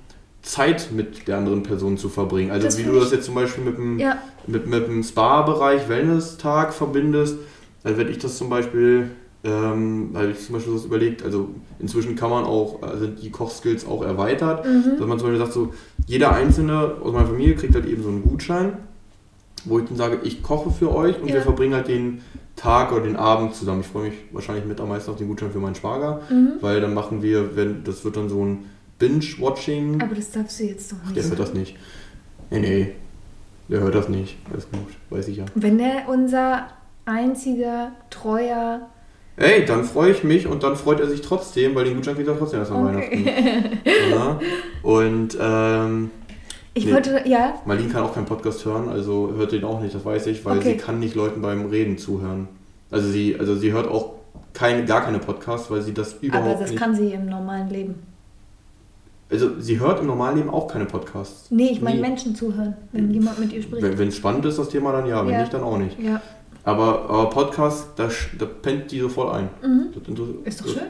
Zeit 0.43 0.90
mit 0.93 1.29
der 1.29 1.38
anderen 1.38 1.62
Person 1.62 1.99
zu 1.99 2.09
verbringen. 2.09 2.50
Also 2.50 2.67
Das 2.67 2.79
wie 2.79 2.83
du 2.85 2.93
das 2.99 3.12
jetzt 3.12 3.26
zum 3.26 3.35
Beispiel 3.35 3.64
mit 3.64 3.76
dem, 3.76 3.99
Ja, 3.99 4.19
mit, 4.47 4.67
mit 4.67 4.87
dem 4.87 5.02
Spa-Bereich, 5.02 5.88
Wellness-Tag 5.88 6.73
verbindest, 6.73 7.37
also 7.85 7.99
wenn 7.99 8.09
ich 8.09 8.19
das 8.19 8.37
zum 8.38 8.49
Beispiel, 8.50 9.11
ähm, 9.45 10.11
habe 10.14 10.31
ich 10.33 10.40
zum 10.45 10.55
Beispiel 10.55 10.76
so 10.76 10.87
überlegt, 10.87 11.23
also 11.23 11.49
inzwischen 11.79 12.17
kann 12.17 12.31
man 12.31 12.45
auch, 12.45 12.81
sind 12.99 13.23
die 13.23 13.31
Kochskills 13.31 13.87
auch 13.87 14.02
erweitert, 14.02 14.67
Mhm. 14.67 14.99
dass 14.99 15.07
man 15.07 15.19
zum 15.19 15.29
Beispiel 15.29 15.38
sagt, 15.38 15.52
so 15.55 15.75
jeder 16.07 16.33
Einzelne 16.33 16.95
aus 17.02 17.12
meiner 17.12 17.26
Familie 17.26 17.55
kriegt 17.55 17.75
halt 17.75 17.87
eben 17.87 18.02
so 18.02 18.09
einen 18.11 18.23
Gutschein, 18.23 18.75
wo 19.64 19.79
ich 19.79 19.87
dann 19.87 19.97
sage, 19.97 20.21
ich 20.25 20.43
koche 20.43 20.71
für 20.71 20.95
euch 20.95 21.21
und 21.21 21.29
Ja. 21.29 21.35
wir 21.37 21.43
verbringen 21.43 21.75
halt 21.75 21.88
den 21.88 22.21
Tag 22.61 22.93
oder 22.93 23.02
den 23.05 23.17
Abend 23.17 23.55
zusammen. 23.55 23.81
Ich 23.81 23.87
freue 23.87 24.09
mich 24.11 24.14
wahrscheinlich 24.33 24.64
mit 24.67 24.81
am 24.81 24.88
meisten 24.90 25.11
auf 25.11 25.17
den 25.17 25.29
Gutschein 25.29 25.50
für 25.50 25.59
meinen 25.61 25.75
Schwager, 25.75 26.21
Mhm. 26.31 26.52
weil 26.61 26.81
dann 26.81 26.93
machen 26.95 27.23
wir, 27.23 27.57
wenn 27.57 27.85
das 27.85 28.05
wird 28.05 28.17
dann 28.17 28.29
so 28.29 28.45
ein 28.45 28.64
Binge-Watching. 28.99 30.00
aber 30.02 30.14
das 30.14 30.31
darfst 30.31 30.61
du 30.61 30.64
jetzt 30.64 30.93
doch 30.93 31.02
nicht. 31.05 31.17
Der 31.17 31.25
hört 31.25 31.38
das 31.40 31.55
nicht. 31.55 31.76
Nee, 32.50 32.59
nee. 32.61 32.93
Der 33.69 33.81
hört 33.81 33.95
das 33.95 34.09
nicht. 34.09 34.37
Alles 34.52 34.67
gut, 34.71 34.88
weiß 35.11 35.29
ich 35.29 35.38
ja. 35.38 35.45
Wenn 35.55 35.79
der 35.79 36.09
unser 36.09 36.67
einziger, 37.07 37.93
treuer. 38.11 38.88
Ey, 39.37 39.64
dann 39.64 39.85
freue 39.85 40.11
ich 40.11 40.23
mich 40.23 40.47
und 40.47 40.62
dann 40.62 40.76
freut 40.76 41.00
er 41.00 41.09
sich 41.09 41.23
trotzdem, 41.23 41.75
weil 41.75 41.85
den 41.85 41.95
Gutschein 41.97 42.14
kriegt 42.14 42.29
er 42.29 42.37
trotzdem 42.37 42.61
erst 42.61 42.73
an 42.73 42.85
Weihnachten. 42.85 43.26
Ja. 44.11 44.38
Und 44.83 45.37
ähm, 45.40 46.11
Ich 46.75 46.87
Nee. 46.87 46.93
wollte, 46.95 47.23
ja, 47.27 47.55
Marlene 47.67 47.89
kann 47.89 48.03
auch 48.05 48.15
keinen 48.15 48.27
Podcast 48.27 48.65
hören, 48.65 48.89
also 48.89 49.33
hört 49.37 49.53
den 49.53 49.65
auch 49.65 49.81
nicht, 49.81 49.95
das 49.95 50.05
weiß 50.05 50.27
ich, 50.29 50.45
weil 50.45 50.59
Okay. 50.59 50.73
sie 50.73 50.77
kann 50.77 51.00
nicht 51.00 51.15
Leuten 51.17 51.43
beim 51.43 51.67
Reden 51.67 51.99
zuhören. 51.99 52.47
Also 52.93 53.09
sie, 53.09 53.37
also 53.39 53.57
sie 53.57 53.73
hört 53.73 53.89
auch 53.89 54.12
keine, 54.53 54.85
gar 54.85 55.03
keine 55.03 55.19
Podcasts, 55.19 55.71
weil 55.71 55.83
sie 55.83 55.93
das 55.95 56.15
überhaupt 56.21 56.47
aber 56.49 56.61
das 56.61 56.71
nicht. 56.71 56.79
kann 56.81 56.95
sie 56.95 57.12
im 57.12 57.27
normalen 57.27 57.69
Leben. 57.71 57.95
Also 59.31 59.61
sie 59.61 59.79
hört 59.79 60.00
im 60.00 60.07
normalen 60.07 60.37
Leben 60.39 60.50
auch 60.50 60.67
keine 60.67 60.87
Podcasts. 60.87 61.50
Nee, 61.50 61.69
ich 61.71 61.81
meine. 61.81 62.00
Menschen 62.00 62.35
zuhören, 62.35 62.75
wenn 62.93 63.12
jemand 63.12 63.39
mit 63.39 63.53
ihr 63.53 63.62
spricht. 63.62 63.97
Wenn 63.99 64.09
es 64.09 64.17
spannend 64.17 64.45
ist, 64.45 64.59
das 64.59 64.69
Thema, 64.69 64.91
dann 64.93 65.07
ja, 65.07 65.25
wenn 65.25 65.33
Ja. 65.35 65.41
nicht, 65.41 65.55
dann 65.55 65.62
auch 65.62 65.79
nicht. 65.79 65.99
Ja, 66.00 66.21
Aber, 66.65 67.09
aber 67.09 67.31
Podcast, 67.31 67.89
da, 67.97 68.09
da 68.39 68.45
pennt 68.47 68.91
die 68.93 68.99
sofort 69.00 69.35
ein. 69.35 69.49
Das 69.95 70.09
inter- 70.09 70.23
Mhm. 70.23 70.39
ist 70.45 70.61
doch 70.61 70.67
schön. 70.69 70.83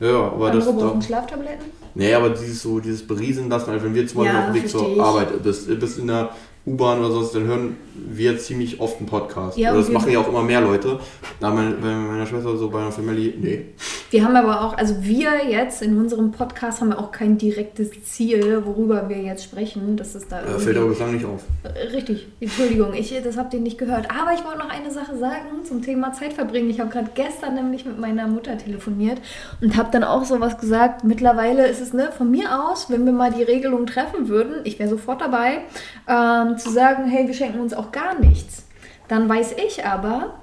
Ja, 0.00 0.28
aber 0.32 0.50
das, 0.50 0.66
Andere 0.66 0.80
da, 0.82 0.88
brauchen 0.88 1.02
Schlaftabletten. 1.02 1.66
nee, 1.94 2.14
aber 2.14 2.30
dieses 2.30 2.62
so, 2.62 2.80
dieses 2.80 3.06
Beriesen 3.06 3.48
lassen, 3.50 3.70
also 3.70 3.84
wenn 3.84 3.94
wir 3.94 4.06
zum 4.06 4.18
Beispiel 4.22 4.34
Ja, 4.34 4.46
auf 4.46 4.52
dem 4.52 4.62
Weg 4.62 4.68
zur 4.70 4.88
ich. 4.92 5.00
Arbeit 5.00 5.42
bist, 5.42 5.78
bist 5.78 5.98
in 5.98 6.06
der 6.06 6.30
U-Bahn 6.66 6.98
oder 6.98 7.10
sonst, 7.10 7.34
dann 7.34 7.44
hören 7.44 7.76
wir 7.94 8.38
ziemlich 8.38 8.80
oft 8.80 8.98
einen 8.98 9.06
Podcast. 9.06 9.56
Ja, 9.56 9.74
das 9.74 9.88
machen 9.88 10.12
ja 10.12 10.18
auch 10.18 10.28
immer 10.28 10.42
mehr 10.42 10.60
Leute. 10.60 11.00
Da 11.40 11.50
meine, 11.50 11.72
bei 11.72 11.88
meiner 11.88 12.26
Schwester 12.26 12.56
so 12.56 12.68
bei 12.68 12.80
einer 12.80 12.92
Family, 12.92 13.34
nee. 13.40 13.66
Wir 14.10 14.24
haben 14.24 14.36
aber 14.36 14.62
auch, 14.62 14.76
also 14.76 14.96
wir 15.00 15.48
jetzt 15.48 15.82
in 15.82 15.96
unserem 15.98 16.32
Podcast 16.32 16.80
haben 16.80 16.88
wir 16.88 16.98
auch 16.98 17.12
kein 17.12 17.38
direktes 17.38 17.90
Ziel, 18.04 18.62
worüber 18.64 19.08
wir 19.08 19.18
jetzt 19.18 19.44
sprechen. 19.44 19.96
Das 19.96 20.14
ist 20.14 20.30
da 20.30 20.42
fällt 20.58 20.76
aber 20.76 20.88
bislang 20.88 21.14
nicht 21.14 21.24
auf. 21.24 21.44
Äh, 21.62 21.88
Richtig, 21.94 22.28
Entschuldigung, 22.40 22.92
ich, 22.94 23.14
das 23.22 23.36
habt 23.36 23.54
ihr 23.54 23.60
nicht 23.60 23.78
gehört. 23.78 24.10
Aber 24.10 24.34
ich 24.34 24.44
wollte 24.44 24.58
noch 24.58 24.70
eine 24.70 24.90
Sache 24.90 25.16
sagen 25.16 25.64
zum 25.64 25.82
Thema 25.82 26.12
Zeitverbringen. 26.12 26.68
Ich 26.68 26.80
habe 26.80 26.90
gerade 26.90 27.10
gestern 27.14 27.54
nämlich 27.54 27.86
mit 27.86 27.98
meiner 27.98 28.26
Mutter 28.26 28.58
telefoniert 28.58 29.20
und 29.60 29.76
habe 29.76 29.90
dann 29.92 30.04
auch 30.04 30.24
sowas 30.24 30.58
gesagt. 30.58 31.04
Mittlerweile 31.04 31.66
ist 31.68 31.80
es 31.80 31.92
ne, 31.92 32.10
von 32.16 32.30
mir 32.30 32.64
aus, 32.64 32.90
wenn 32.90 33.06
wir 33.06 33.12
mal 33.12 33.32
die 33.32 33.42
Regelung 33.42 33.86
treffen 33.86 34.28
würden, 34.28 34.56
ich 34.64 34.78
wäre 34.78 34.90
sofort 34.90 35.20
dabei, 35.20 35.62
ähm, 36.08 36.49
zu 36.58 36.70
sagen, 36.70 37.04
hey, 37.06 37.26
wir 37.26 37.34
schenken 37.34 37.60
uns 37.60 37.74
auch 37.74 37.92
gar 37.92 38.18
nichts. 38.18 38.64
Dann 39.08 39.28
weiß 39.28 39.54
ich 39.66 39.84
aber, 39.84 40.34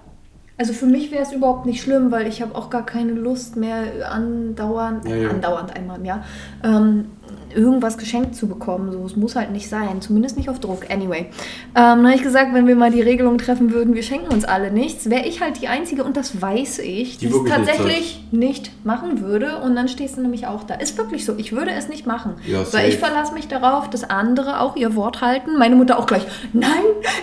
also 0.58 0.74
für 0.74 0.88
mich 0.88 1.12
wäre 1.12 1.22
es 1.24 1.32
überhaupt 1.32 1.66
nicht 1.66 1.82
schlimm, 1.82 2.12
weil 2.12 2.28
ich 2.28 2.42
habe 2.42 2.56
auch 2.56 2.70
gar 2.70 2.86
keine 2.86 3.12
Lust 3.14 3.56
mehr 3.56 4.12
andauernd, 4.12 5.08
Ja, 5.08 5.16
ja. 5.16 5.30
andauernd 5.30 5.76
einmal 5.76 6.00
im 6.00 6.06
Jahr, 6.06 6.24
ähm, 6.64 7.12
irgendwas 7.56 7.98
geschenkt 7.98 8.36
zu 8.36 8.48
bekommen. 8.48 8.92
So, 8.92 9.04
es 9.06 9.16
muss 9.16 9.36
halt 9.36 9.52
nicht 9.52 9.68
sein, 9.70 10.02
zumindest 10.02 10.38
nicht 10.38 10.50
auf 10.50 10.60
Druck. 10.60 10.90
Anyway, 10.92 11.20
ähm, 11.22 11.30
dann 11.74 12.06
habe 12.06 12.16
ich 12.16 12.22
gesagt, 12.22 12.54
wenn 12.54 12.68
wir 12.68 12.76
mal 12.76 12.92
die 12.92 13.02
Regelung 13.02 13.38
treffen 13.38 13.74
würden, 13.74 13.96
wir 13.96 14.04
schenken 14.04 14.32
uns 14.34 14.46
alle 14.46 14.70
nichts, 14.72 15.10
wäre 15.10 15.26
ich 15.26 15.42
halt 15.42 15.62
die 15.62 15.68
Einzige 15.68 16.04
und 16.04 16.18
das 16.18 16.42
weiß 16.42 16.80
ich, 16.80 17.18
Die 17.18 17.28
die 17.28 17.34
es 17.34 17.44
tatsächlich 17.46 18.24
nicht 18.32 18.72
machen 18.86 19.22
würde 19.22 19.58
und 19.64 19.76
dann 19.76 19.88
stehst 19.88 20.18
du 20.18 20.22
nämlich 20.22 20.46
auch 20.46 20.64
da. 20.64 20.76
Ist 20.76 20.98
wirklich 20.98 21.26
so, 21.26 21.34
ich 21.38 21.52
würde 21.54 21.72
es 21.72 21.88
nicht 21.90 22.06
machen, 22.06 22.34
Ja, 22.46 22.62
weil 22.74 22.90
ich 22.90 22.98
verlasse 22.98 23.34
mich 23.34 23.48
darauf, 23.48 23.90
dass 23.90 24.10
andere 24.10 24.60
auch 24.60 24.76
ihr 24.76 24.96
Wort 24.96 25.22
halten. 25.22 25.58
Meine 25.58 25.76
Mutter 25.76 25.98
auch 25.98 26.06
gleich, 26.06 26.26
nein, 26.54 26.70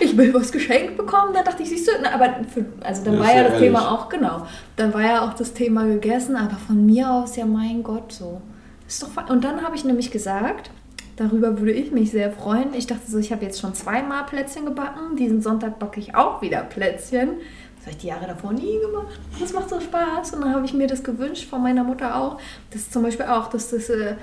ich 0.01 0.17
will 0.17 0.33
was 0.35 0.51
geschenkt 0.53 0.97
bekommen. 0.97 1.33
Da 1.35 1.43
dachte 1.43 1.63
ich, 1.63 1.69
siehst 1.69 1.87
du, 1.87 1.93
na, 2.03 2.13
aber 2.15 2.35
für, 2.53 2.65
also 2.83 3.05
dann 3.05 3.15
Ja, 3.15 3.21
war 3.21 3.29
ja 3.29 3.43
das 3.45 3.53
ehrlich. 3.55 3.69
Thema 3.69 3.91
auch, 3.93 4.09
genau, 4.09 4.47
dann 4.77 4.93
war 4.95 5.03
ja 5.03 5.29
auch 5.29 5.35
das 5.35 5.53
Thema 5.53 5.85
gegessen, 5.85 6.35
aber 6.37 6.57
von 6.57 6.85
mir 6.85 7.11
aus, 7.11 7.37
ja 7.37 7.47
mein 7.47 7.83
Gott, 7.83 8.13
so. 8.13 8.41
Ist 8.87 9.03
doch 9.03 9.29
und 9.29 9.45
dann 9.45 9.63
habe 9.63 9.77
ich 9.77 9.85
nämlich 9.85 10.11
gesagt, 10.11 10.71
darüber 11.17 11.59
würde 11.59 11.73
ich 11.73 11.91
mich 11.91 12.11
sehr 12.11 12.31
freuen. 12.33 12.75
Ich 12.75 12.87
dachte 12.87 13.11
so, 13.11 13.19
ich 13.19 13.33
habe 13.33 13.45
jetzt 13.45 13.61
schon 13.61 13.75
zweimal 13.75 14.25
Plätzchen 14.25 14.67
gebacken. 14.67 15.17
Diesen 15.17 15.41
Sonntag 15.41 15.79
backe 15.79 16.01
ich 16.01 16.15
auch 16.15 16.43
wieder 16.43 16.63
Plätzchen. 16.63 17.39
Das 17.77 17.87
habe 17.87 17.91
ich 17.93 17.99
die 17.99 18.07
Jahre 18.09 18.27
davor 18.27 18.53
nie 18.53 18.79
gemacht. 18.81 19.19
Das 19.41 19.53
macht 19.53 19.71
so 19.71 19.81
Spaß. 19.81 20.35
Und 20.35 20.43
dann 20.43 20.55
habe 20.55 20.65
ich 20.65 20.75
mir 20.75 20.87
das 20.87 21.03
gewünscht 21.03 21.49
von 21.49 21.63
meiner 21.63 21.85
Mutter 21.85 22.17
auch. 22.17 22.39
Das 22.71 22.83
ist 22.83 22.93
zum 22.93 23.03
Beispiel 23.03 23.27
auch, 23.27 23.49
dass 23.49 23.71
das 23.71 23.89
äh, 23.91 24.17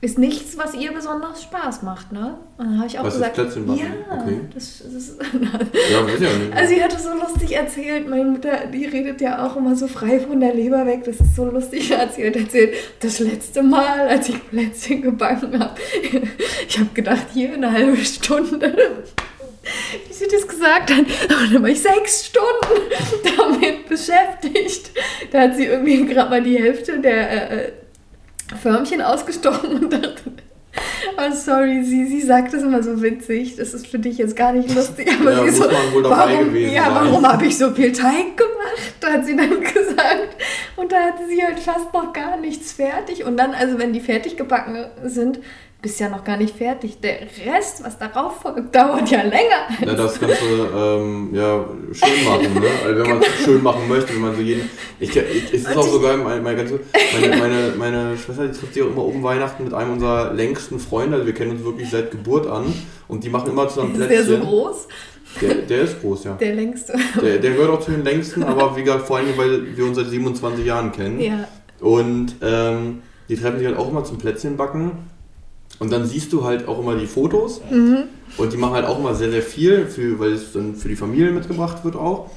ist 0.00 0.16
nichts, 0.18 0.56
was 0.56 0.74
ihr 0.74 0.92
besonders 0.92 1.42
Spaß 1.42 1.82
macht, 1.82 2.12
ne? 2.12 2.38
Und 2.56 2.66
dann 2.66 2.78
habe 2.78 2.86
ich 2.86 2.98
auch 2.98 3.04
Was 3.04 3.14
ist 3.14 3.20
gesagt, 3.20 3.34
Plätzchen 3.34 3.66
backen? 3.66 3.80
ja, 3.80 4.14
Okay. 4.22 4.40
das, 4.54 4.82
das 4.84 4.92
ist, 4.94 5.18
Ja, 5.92 6.06
weiß 6.06 6.20
ja 6.20 6.28
nicht. 6.38 6.52
also 6.56 6.74
sie 6.74 6.82
hatte 6.84 6.98
so 7.00 7.12
lustig 7.14 7.52
erzählt, 7.56 8.08
meine 8.08 8.24
Mutter, 8.24 8.66
die 8.72 8.84
redet 8.86 9.20
ja 9.20 9.44
auch 9.46 9.56
immer 9.56 9.74
so 9.74 9.88
frei 9.88 10.20
von 10.20 10.38
der 10.40 10.54
Leber 10.54 10.86
weg, 10.86 11.02
das 11.04 11.16
ist 11.16 11.34
so 11.34 11.46
lustig 11.46 11.90
erzählt, 11.98 12.36
erzählt, 12.36 12.74
das 13.00 13.18
letzte 13.18 13.62
Mal, 13.62 14.06
als 14.08 14.28
ich 14.28 14.48
Plätzchen 14.50 15.02
gebacken 15.02 15.58
habe, 15.58 15.74
ich 16.68 16.78
habe 16.78 16.90
gedacht, 16.94 17.26
hier 17.34 17.52
eine 17.54 17.72
halbe 17.72 17.96
Stunde, 17.96 18.76
wie 20.06 20.12
sie 20.14 20.28
das 20.30 20.46
gesagt 20.46 20.90
hat, 20.92 20.98
und 21.00 21.52
dann 21.52 21.62
war 21.62 21.68
ich 21.70 21.82
sechs 21.82 22.26
Stunden 22.26 22.82
damit 23.36 23.88
beschäftigt, 23.88 24.92
da 25.32 25.42
hat 25.42 25.56
sie 25.56 25.64
irgendwie 25.66 26.06
gerade 26.06 26.30
mal 26.30 26.42
die 26.42 26.56
Hälfte 26.58 27.00
der 27.00 27.50
äh, 27.66 27.72
Förmchen 28.56 29.02
ausgestochen 29.02 29.84
und 29.84 29.92
dachte, 29.92 30.22
Oh, 31.16 31.32
sorry, 31.34 31.82
sie, 31.82 32.06
sie 32.06 32.20
sagt 32.20 32.52
das 32.54 32.62
immer 32.62 32.82
so 32.82 33.02
witzig. 33.02 33.56
Das 33.56 33.74
ist 33.74 33.88
für 33.88 33.98
dich 33.98 34.18
jetzt 34.18 34.36
gar 34.36 34.52
nicht 34.52 34.72
lustig. 34.74 35.10
Aber 35.20 35.32
Ja, 35.32 35.44
sie 35.44 35.50
so, 35.50 35.64
warum, 36.02 36.54
ja, 36.54 36.88
warum 36.94 37.26
habe 37.26 37.46
ich 37.46 37.58
so 37.58 37.70
viel 37.70 37.90
Teig 37.92 38.36
gemacht? 38.36 38.94
Da 39.00 39.14
hat 39.14 39.26
sie 39.26 39.34
dann 39.36 39.60
gesagt. 39.60 40.36
Und 40.76 40.92
da 40.92 40.96
hatte 41.00 41.26
sie 41.28 41.42
halt 41.42 41.58
fast 41.58 41.92
noch 41.92 42.12
gar 42.12 42.36
nichts 42.36 42.72
fertig. 42.72 43.24
Und 43.24 43.36
dann, 43.36 43.54
also 43.54 43.78
wenn 43.78 43.92
die 43.92 44.00
fertig 44.00 44.36
gebacken 44.36 44.86
sind, 45.04 45.40
bist 45.80 46.00
ja 46.00 46.08
noch 46.08 46.24
gar 46.24 46.36
nicht 46.36 46.56
fertig. 46.56 46.98
Der 47.00 47.20
Rest, 47.46 47.84
was 47.84 47.98
darauf 47.98 48.40
folgt, 48.40 48.74
dauert 48.74 49.08
ja 49.10 49.22
länger. 49.22 49.68
Ja, 49.86 49.94
das 49.94 50.18
Ganze 50.18 50.36
ähm, 50.74 51.30
ja, 51.32 51.64
schön 51.92 52.24
machen, 52.24 52.54
ne? 52.54 52.68
Also 52.84 53.02
wenn 53.02 53.08
man 53.10 53.20
es 53.20 53.44
schön 53.44 53.62
machen 53.62 53.88
möchte, 53.88 54.14
wenn 54.14 54.22
man 54.22 54.34
so 54.34 54.42
jeden. 54.42 54.68
Ich, 54.98 55.16
ich, 55.16 55.54
es 55.54 55.60
ist 55.60 55.76
auch 55.76 55.86
so 55.86 56.00
geil, 56.00 56.16
meine, 56.18 56.40
meine, 56.40 56.80
meine, 57.36 57.72
meine, 57.76 58.16
Schwester, 58.16 58.48
die 58.48 58.58
trifft 58.58 58.74
sich 58.74 58.82
auch 58.82 58.88
immer 58.88 59.04
um 59.04 59.22
Weihnachten 59.22 59.64
mit 59.64 59.72
einem 59.72 59.92
unserer 59.92 60.34
längsten 60.34 60.80
Freunde. 60.80 61.16
Also 61.16 61.26
wir 61.26 61.34
kennen 61.34 61.52
uns 61.52 61.64
wirklich 61.64 61.88
seit 61.90 62.10
Geburt 62.10 62.48
an. 62.48 62.74
Und 63.06 63.22
die 63.22 63.28
machen 63.28 63.50
immer 63.50 63.68
zusammen 63.68 63.94
Ist 64.00 64.10
der 64.10 64.24
so 64.24 64.32
Plätzchen. 64.32 64.48
groß? 64.48 64.88
Der, 65.40 65.54
der 65.54 65.82
ist 65.82 66.00
groß, 66.00 66.24
ja. 66.24 66.32
Der 66.34 66.54
längste. 66.54 66.94
Der, 67.22 67.38
der 67.38 67.52
gehört 67.52 67.70
auch 67.70 67.80
zu 67.80 67.92
den 67.92 68.02
längsten, 68.02 68.42
aber 68.42 68.76
wie 68.76 68.82
gesagt, 68.82 69.06
vor 69.06 69.18
allem, 69.18 69.36
weil 69.36 69.76
wir 69.76 69.84
uns 69.84 69.96
seit 69.96 70.06
27 70.06 70.66
Jahren 70.66 70.90
kennen. 70.90 71.20
Ja. 71.20 71.46
Und 71.80 72.34
ähm, 72.42 73.02
die 73.28 73.36
treffen 73.36 73.58
sich 73.58 73.68
halt 73.68 73.76
auch 73.76 73.88
immer 73.88 74.02
zum 74.02 74.18
Plätzchenbacken. 74.18 74.92
Und 75.78 75.92
dann 75.92 76.06
siehst 76.06 76.32
du 76.32 76.44
halt 76.44 76.66
auch 76.66 76.78
immer 76.78 76.96
die 76.96 77.06
Fotos. 77.06 77.60
Und 78.36 78.52
die 78.52 78.56
machen 78.56 78.74
halt 78.74 78.86
auch 78.86 78.98
immer 78.98 79.14
sehr, 79.14 79.30
sehr 79.30 79.42
viel, 79.42 79.86
für, 79.86 80.18
weil 80.18 80.32
es 80.32 80.52
dann 80.52 80.74
für 80.74 80.88
die 80.88 80.96
Familie 80.96 81.30
mitgebracht 81.30 81.84
wird 81.84 81.96
auch. 81.96 82.30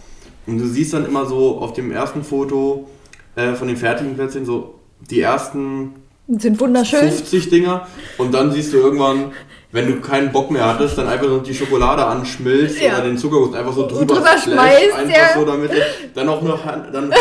Und 0.48 0.58
du 0.58 0.68
siehst 0.68 0.94
dann 0.94 1.06
immer 1.06 1.26
so 1.26 1.58
auf 1.60 1.74
dem 1.74 1.92
ersten 1.92 2.24
Foto 2.24 2.88
äh, 3.36 3.54
von 3.54 3.68
den 3.68 3.78
fertigen 3.78 4.16
Plätzchen 4.16 4.46
so 4.46 4.76
die 5.10 5.22
ersten 5.22 5.94
Sind 6.28 6.60
wunderschön. 6.60 7.00
50 7.00 7.50
Dinger. 7.50 7.88
Und 8.18 8.34
dann 8.34 8.52
siehst 8.52 8.74
du 8.74 8.78
irgendwann, 8.78 9.32
wenn 9.74 9.88
du 9.88 10.02
keinen 10.02 10.32
Bock 10.32 10.52
mehr 10.52 10.66
hattest, 10.66 10.98
dann 10.98 11.08
einfach 11.08 11.28
noch 11.28 11.44
die 11.44 11.54
Schokolade 11.54 12.06
anschmilzt 12.06 12.82
Ja. 12.82 12.94
oder 12.96 13.04
den 13.04 13.18
Zuckerguss 13.18 13.56
einfach 13.56 13.74
so 13.74 13.88
drüber, 13.88 14.16
drüber 14.16 14.38
schmeißt, 14.38 14.94
einfach 14.98 15.18
ja. 15.18 15.34
so 15.40 15.46
damit. 15.46 15.72
Dann 16.14 16.28
auch 16.30 16.42
noch, 16.42 16.60
dann 16.66 17.10
noch 17.10 17.16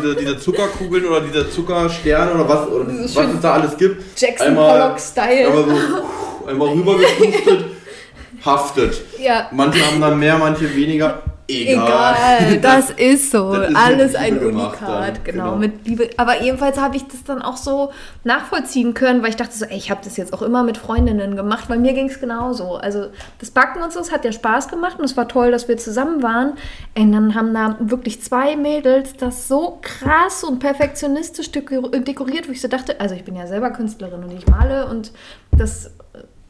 diese, 0.00 0.14
diese 0.14 0.38
Zuckerkugeln 0.38 1.04
oder 1.06 1.20
diese 1.20 1.50
Zuckersterne 1.50 2.32
oder 2.34 2.48
was, 2.48 2.68
oder 2.68 2.84
Dieses 2.84 3.16
was 3.16 3.26
es 3.26 3.40
da 3.40 3.54
alles 3.54 3.76
gibt. 3.76 4.02
Jackson 4.20 4.48
Einmal- 4.48 4.70
Pollock-Style. 4.80 5.46
Einmal 5.48 5.64
so 5.64 6.48
einmal 6.48 6.68
rübergepustet, 6.68 7.64
haftet. 8.44 9.00
Ja. 9.18 9.48
Manche 9.52 9.84
haben 9.84 10.00
dann 10.00 10.18
mehr, 10.18 10.38
manche 10.38 10.74
weniger. 10.76 11.22
Egal. 11.46 12.16
Egal, 12.38 12.58
das 12.60 12.90
ist 12.90 13.30
so. 13.30 13.52
Das 13.54 13.70
ist 13.70 13.76
Alles 13.76 14.14
ein 14.14 14.38
Unikat, 14.38 15.24
genau, 15.24 15.44
genau. 15.44 15.56
mit 15.56 15.86
Liebe. 15.86 16.10
Aber 16.16 16.42
jedenfalls 16.42 16.78
habe 16.80 16.96
ich 16.96 17.06
das 17.06 17.22
dann 17.24 17.42
auch 17.42 17.56
so 17.56 17.92
nachvollziehen 18.24 18.94
können, 18.94 19.22
weil 19.22 19.30
ich 19.30 19.36
dachte 19.36 19.56
so, 19.56 19.64
ey, 19.66 19.76
ich 19.76 19.90
habe 19.90 20.00
das 20.02 20.16
jetzt 20.16 20.32
auch 20.32 20.42
immer 20.42 20.62
mit 20.62 20.78
Freundinnen 20.78 21.36
gemacht, 21.36 21.64
weil 21.68 21.78
mir 21.78 21.92
ging 21.92 22.08
es 22.08 22.18
genauso. 22.20 22.76
Also 22.76 23.08
das 23.38 23.50
Backen 23.50 23.82
und 23.82 23.92
so, 23.92 24.00
es 24.00 24.10
hat 24.10 24.24
ja 24.24 24.32
Spaß 24.32 24.68
gemacht 24.68 24.98
und 24.98 25.04
es 25.04 25.16
war 25.16 25.28
toll, 25.28 25.50
dass 25.50 25.68
wir 25.68 25.76
zusammen 25.76 26.22
waren. 26.22 26.54
Und 26.96 27.12
dann 27.12 27.34
haben 27.34 27.52
da 27.52 27.76
wirklich 27.80 28.22
zwei 28.22 28.56
Mädels 28.56 29.14
das 29.16 29.46
so 29.48 29.78
krass 29.82 30.44
und 30.44 30.58
perfektionistisch 30.60 31.48
dekor- 31.48 31.98
dekoriert, 32.00 32.48
wo 32.48 32.52
ich 32.52 32.60
so 32.60 32.68
dachte, 32.68 33.00
also 33.00 33.14
ich 33.14 33.24
bin 33.24 33.36
ja 33.36 33.46
selber 33.46 33.70
Künstlerin 33.70 34.24
und 34.24 34.32
ich 34.32 34.46
male 34.46 34.86
und 34.86 35.12
das 35.52 35.90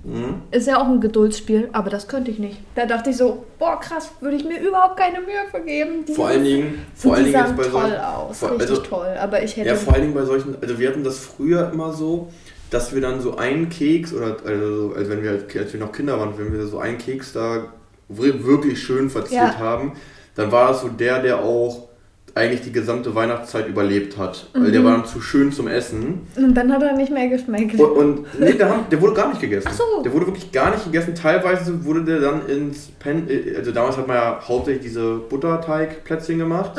Mhm. 0.04 0.42
ist 0.50 0.66
ja 0.66 0.78
auch 0.80 0.86
ein 0.86 1.00
Geduldsspiel, 1.00 1.70
aber 1.72 1.88
das 1.90 2.06
könnte 2.08 2.30
ich 2.30 2.38
nicht. 2.38 2.58
Da 2.74 2.84
dachte 2.84 3.10
ich 3.10 3.16
so, 3.16 3.44
boah, 3.58 3.80
krass, 3.80 4.10
würde 4.20 4.36
ich 4.36 4.44
mir 4.44 4.60
überhaupt 4.60 4.98
keine 4.98 5.20
Mühe 5.20 5.44
vergeben. 5.50 6.04
Vor 6.14 6.28
allen 6.28 6.44
Dingen, 6.44 6.86
vor 6.94 7.14
allen 7.14 7.24
die 7.24 7.32
Dingen 7.32 7.44
jetzt 7.46 7.56
bei 7.56 7.62
toll 7.62 7.72
solchen. 7.72 7.96
aus, 8.00 8.38
vor- 8.38 8.50
richtig 8.52 8.70
also- 8.70 8.82
toll. 8.82 9.08
Aber 9.20 9.42
ich 9.42 9.56
hätte. 9.56 9.68
Ja, 9.70 9.74
vor 9.76 9.94
allen 9.94 10.02
Dingen 10.02 10.14
bei 10.14 10.24
solchen, 10.24 10.56
also 10.60 10.78
wir 10.78 10.88
hatten 10.88 11.04
das 11.04 11.18
früher 11.18 11.70
immer 11.72 11.92
so, 11.92 12.28
dass 12.70 12.94
wir 12.94 13.00
dann 13.00 13.20
so 13.20 13.36
einen 13.36 13.68
Keks 13.70 14.12
oder 14.12 14.36
also, 14.44 14.92
also 14.96 15.10
wenn 15.10 15.22
wir 15.22 15.30
als 15.60 15.72
wir 15.72 15.80
noch 15.80 15.92
Kinder 15.92 16.18
waren, 16.20 16.36
wenn 16.36 16.52
wir 16.52 16.66
so 16.66 16.78
einen 16.78 16.98
Keks 16.98 17.32
da 17.32 17.64
wir- 18.08 18.44
wirklich 18.44 18.82
schön 18.82 19.08
verziert 19.08 19.40
Ja. 19.40 19.58
haben, 19.58 19.92
dann 20.34 20.52
war 20.52 20.68
das 20.68 20.82
so 20.82 20.88
der, 20.88 21.22
der 21.22 21.38
auch 21.40 21.88
eigentlich 22.36 22.62
die 22.62 22.72
gesamte 22.72 23.14
Weihnachtszeit 23.14 23.68
überlebt 23.68 24.18
hat, 24.18 24.48
weil 24.54 24.62
Mhm. 24.62 24.72
der 24.72 24.84
war 24.84 24.92
dann 24.96 25.04
zu 25.06 25.20
schön 25.20 25.52
zum 25.52 25.68
Essen. 25.68 26.22
und 26.36 26.54
dann 26.54 26.72
hat 26.72 26.82
er 26.82 26.96
nicht 26.96 27.12
mehr 27.12 27.28
geschmeckt. 27.28 27.78
Und, 27.78 27.90
und 27.92 28.40
nee, 28.40 28.54
der, 28.54 28.68
haben, 28.70 28.86
der 28.90 29.00
wurde 29.00 29.14
gar 29.14 29.28
nicht 29.28 29.40
gegessen. 29.40 29.68
Ach 29.70 29.74
so. 29.74 30.02
Der 30.02 30.12
wurde 30.12 30.26
wirklich 30.26 30.50
gar 30.50 30.72
nicht 30.72 30.84
gegessen. 30.84 31.14
Teilweise 31.14 31.84
wurde 31.84 32.02
der 32.04 32.18
dann 32.20 32.46
ins 32.48 32.88
Pen, 32.98 33.28
äh, 33.28 33.54
also 33.56 33.70
damals 33.70 33.96
hat 33.96 34.08
man 34.08 34.16
ja 34.16 34.40
hauptsächlich 34.48 34.82
diese 34.84 35.14
Butterteigplätzchen 35.28 36.38
gemacht. 36.38 36.72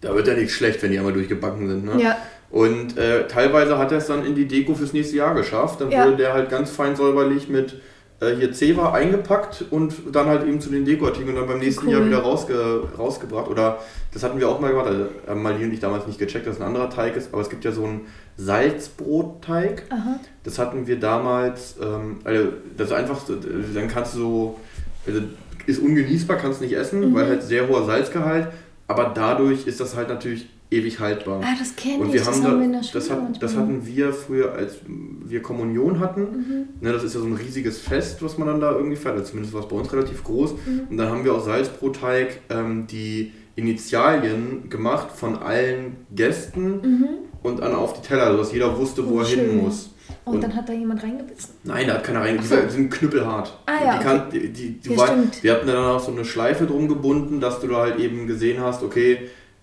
Da 0.00 0.14
wird 0.14 0.28
ja 0.28 0.34
nicht 0.34 0.52
schlecht, 0.52 0.82
wenn 0.82 0.92
die 0.92 0.98
einmal 0.98 1.12
durchgebacken 1.14 1.68
sind. 1.68 1.84
Ne? 1.84 1.94
Mhm. 1.94 1.98
Ja. 2.00 2.16
Und 2.50 2.96
äh, 2.96 3.26
teilweise 3.26 3.76
hat 3.78 3.90
er 3.90 3.98
es 3.98 4.06
dann 4.06 4.24
in 4.24 4.36
die 4.36 4.46
Deko 4.46 4.74
fürs 4.74 4.92
nächste 4.92 5.16
Jahr 5.16 5.34
geschafft. 5.34 5.80
Dann 5.80 5.90
Ja. 5.90 6.04
wurde 6.04 6.16
der 6.18 6.32
halt 6.34 6.48
ganz 6.50 6.70
fein 6.70 6.94
säuberlich 6.94 7.48
mit 7.48 7.80
hier 8.20 8.50
Zewa 8.52 8.92
eingepackt 8.92 9.66
und 9.70 9.92
dann 10.12 10.26
halt 10.26 10.46
eben 10.46 10.58
zu 10.60 10.70
den 10.70 10.84
Dekoartikeln 10.86 11.30
und 11.30 11.36
dann 11.36 11.46
beim 11.48 11.58
nächsten 11.58 11.86
Cool. 11.86 11.92
Jahr 11.92 12.06
wieder 12.06 12.18
rausge 12.20 12.82
rausgebracht. 12.96 13.48
Oder 13.48 13.78
das 14.12 14.22
hatten 14.22 14.38
wir 14.38 14.48
auch 14.48 14.58
mal 14.58 14.70
gemacht, 14.70 14.86
also 14.86 15.04
haben 15.26 15.42
und 15.66 15.74
ich 15.74 15.80
damals 15.80 16.06
nicht 16.06 16.18
gecheckt, 16.18 16.46
dass 16.46 16.56
es 16.56 16.60
ein 16.62 16.66
anderer 16.66 16.88
Teig 16.88 17.14
ist, 17.16 17.28
aber 17.32 17.42
es 17.42 17.50
gibt 17.50 17.64
ja 17.64 17.72
so 17.72 17.84
einen 17.84 18.06
Salzbrotteig. 18.36 19.84
Aha. 19.90 20.20
Das 20.44 20.58
hatten 20.58 20.86
wir 20.86 20.98
damals, 20.98 21.76
ähm, 21.82 22.18
also 22.24 22.48
das 22.76 22.88
ist 22.88 22.92
einfach, 22.94 23.18
so, 23.20 23.34
dann 23.74 23.88
kannst 23.88 24.14
du 24.14 24.18
so, 24.18 24.60
also 25.06 25.20
ist 25.66 25.80
ungenießbar, 25.80 26.36
kannst 26.36 26.60
nicht 26.60 26.72
essen, 26.74 27.00
Mhm. 27.10 27.14
weil 27.14 27.26
halt 27.26 27.42
sehr 27.42 27.68
hoher 27.68 27.84
Salzgehalt, 27.84 28.48
aber 28.86 29.12
dadurch 29.14 29.66
ist 29.66 29.80
das 29.80 29.96
halt 29.96 30.08
natürlich 30.08 30.48
ewig 30.70 30.98
haltbar. 31.00 31.40
Ah, 31.44 31.54
das 31.58 31.76
kenne 31.76 31.98
Und 31.98 32.06
ich. 32.08 32.12
wir 32.14 32.20
das 32.20 32.28
haben 32.28 32.42
haben 32.44 32.52
da, 32.52 32.58
wir 32.58 32.64
in 32.64 32.72
der 32.72 32.82
Schule 32.82 32.92
das, 33.04 33.10
hat, 33.10 33.42
das 33.42 33.56
hatten 33.56 33.86
wir 33.86 34.12
früher, 34.12 34.52
als 34.52 34.78
wir 34.86 35.40
Kommunion 35.42 36.00
hatten. 36.00 36.22
Mhm. 36.22 36.68
Ne, 36.80 36.92
das 36.92 37.04
ist 37.04 37.14
ja 37.14 37.20
so 37.20 37.26
ein 37.26 37.34
riesiges 37.34 37.78
Fest, 37.78 38.22
was 38.22 38.36
man 38.38 38.48
dann 38.48 38.60
da 38.60 38.72
irgendwie 38.72 38.96
feiert. 38.96 39.16
Also 39.18 39.30
zumindest 39.30 39.54
war 39.54 39.62
es 39.62 39.68
bei 39.68 39.76
uns 39.76 39.92
relativ 39.92 40.24
groß. 40.24 40.52
Mhm. 40.52 40.80
Und 40.90 40.96
dann 40.96 41.08
haben 41.08 41.24
wir 41.24 41.34
aus 41.34 41.44
Salzbrotteig 41.44 42.40
ähm, 42.50 42.86
die 42.88 43.32
Initialien 43.54 44.68
gemacht 44.68 45.12
von 45.12 45.36
allen 45.36 45.96
Gästen 46.14 46.80
Mhm. 46.80 47.08
und 47.42 47.60
dann 47.60 47.74
auf 47.74 47.92
die 48.00 48.06
Teller, 48.06 48.32
sodass 48.32 48.52
jeder 48.52 48.76
wusste, 48.78 49.06
wo 49.08 49.16
Oh, 49.16 49.20
er 49.20 49.26
hin 49.26 49.38
schön. 49.46 49.56
muss. 49.58 49.90
Und, 50.24 50.34
Und- 50.34 50.42
dann 50.44 50.54
hat 50.56 50.68
da 50.68 50.72
jemand 50.72 51.02
reingebissen. 51.02 51.54
Nein, 51.64 51.86
da 51.86 51.94
hat 51.94 52.04
keiner 52.04 52.20
rein. 52.20 52.34
Die 52.36 52.40
Ach 52.40 52.44
so. 52.64 52.68
sind 52.68 52.90
knüppelhart. 52.90 53.56
Ah, 53.66 53.72
ja, 53.84 53.98
die 53.98 54.04
kann, 54.04 54.22
die, 54.32 54.48
die, 54.52 54.80
du 54.80 54.92
Ja, 54.92 54.98
war, 54.98 55.10
wir 55.42 55.52
hatten 55.52 55.66
dann 55.66 55.76
auch 55.76 56.00
so 56.00 56.10
eine 56.12 56.24
Schleife 56.24 56.66
drum 56.66 56.88
gebunden, 56.88 57.40
dass 57.40 57.60
du 57.60 57.68
da 57.68 57.76
halt 57.82 57.98
eben 58.00 58.26
gesehen 58.26 58.60
hast, 58.60 58.82
okay, 58.82 59.18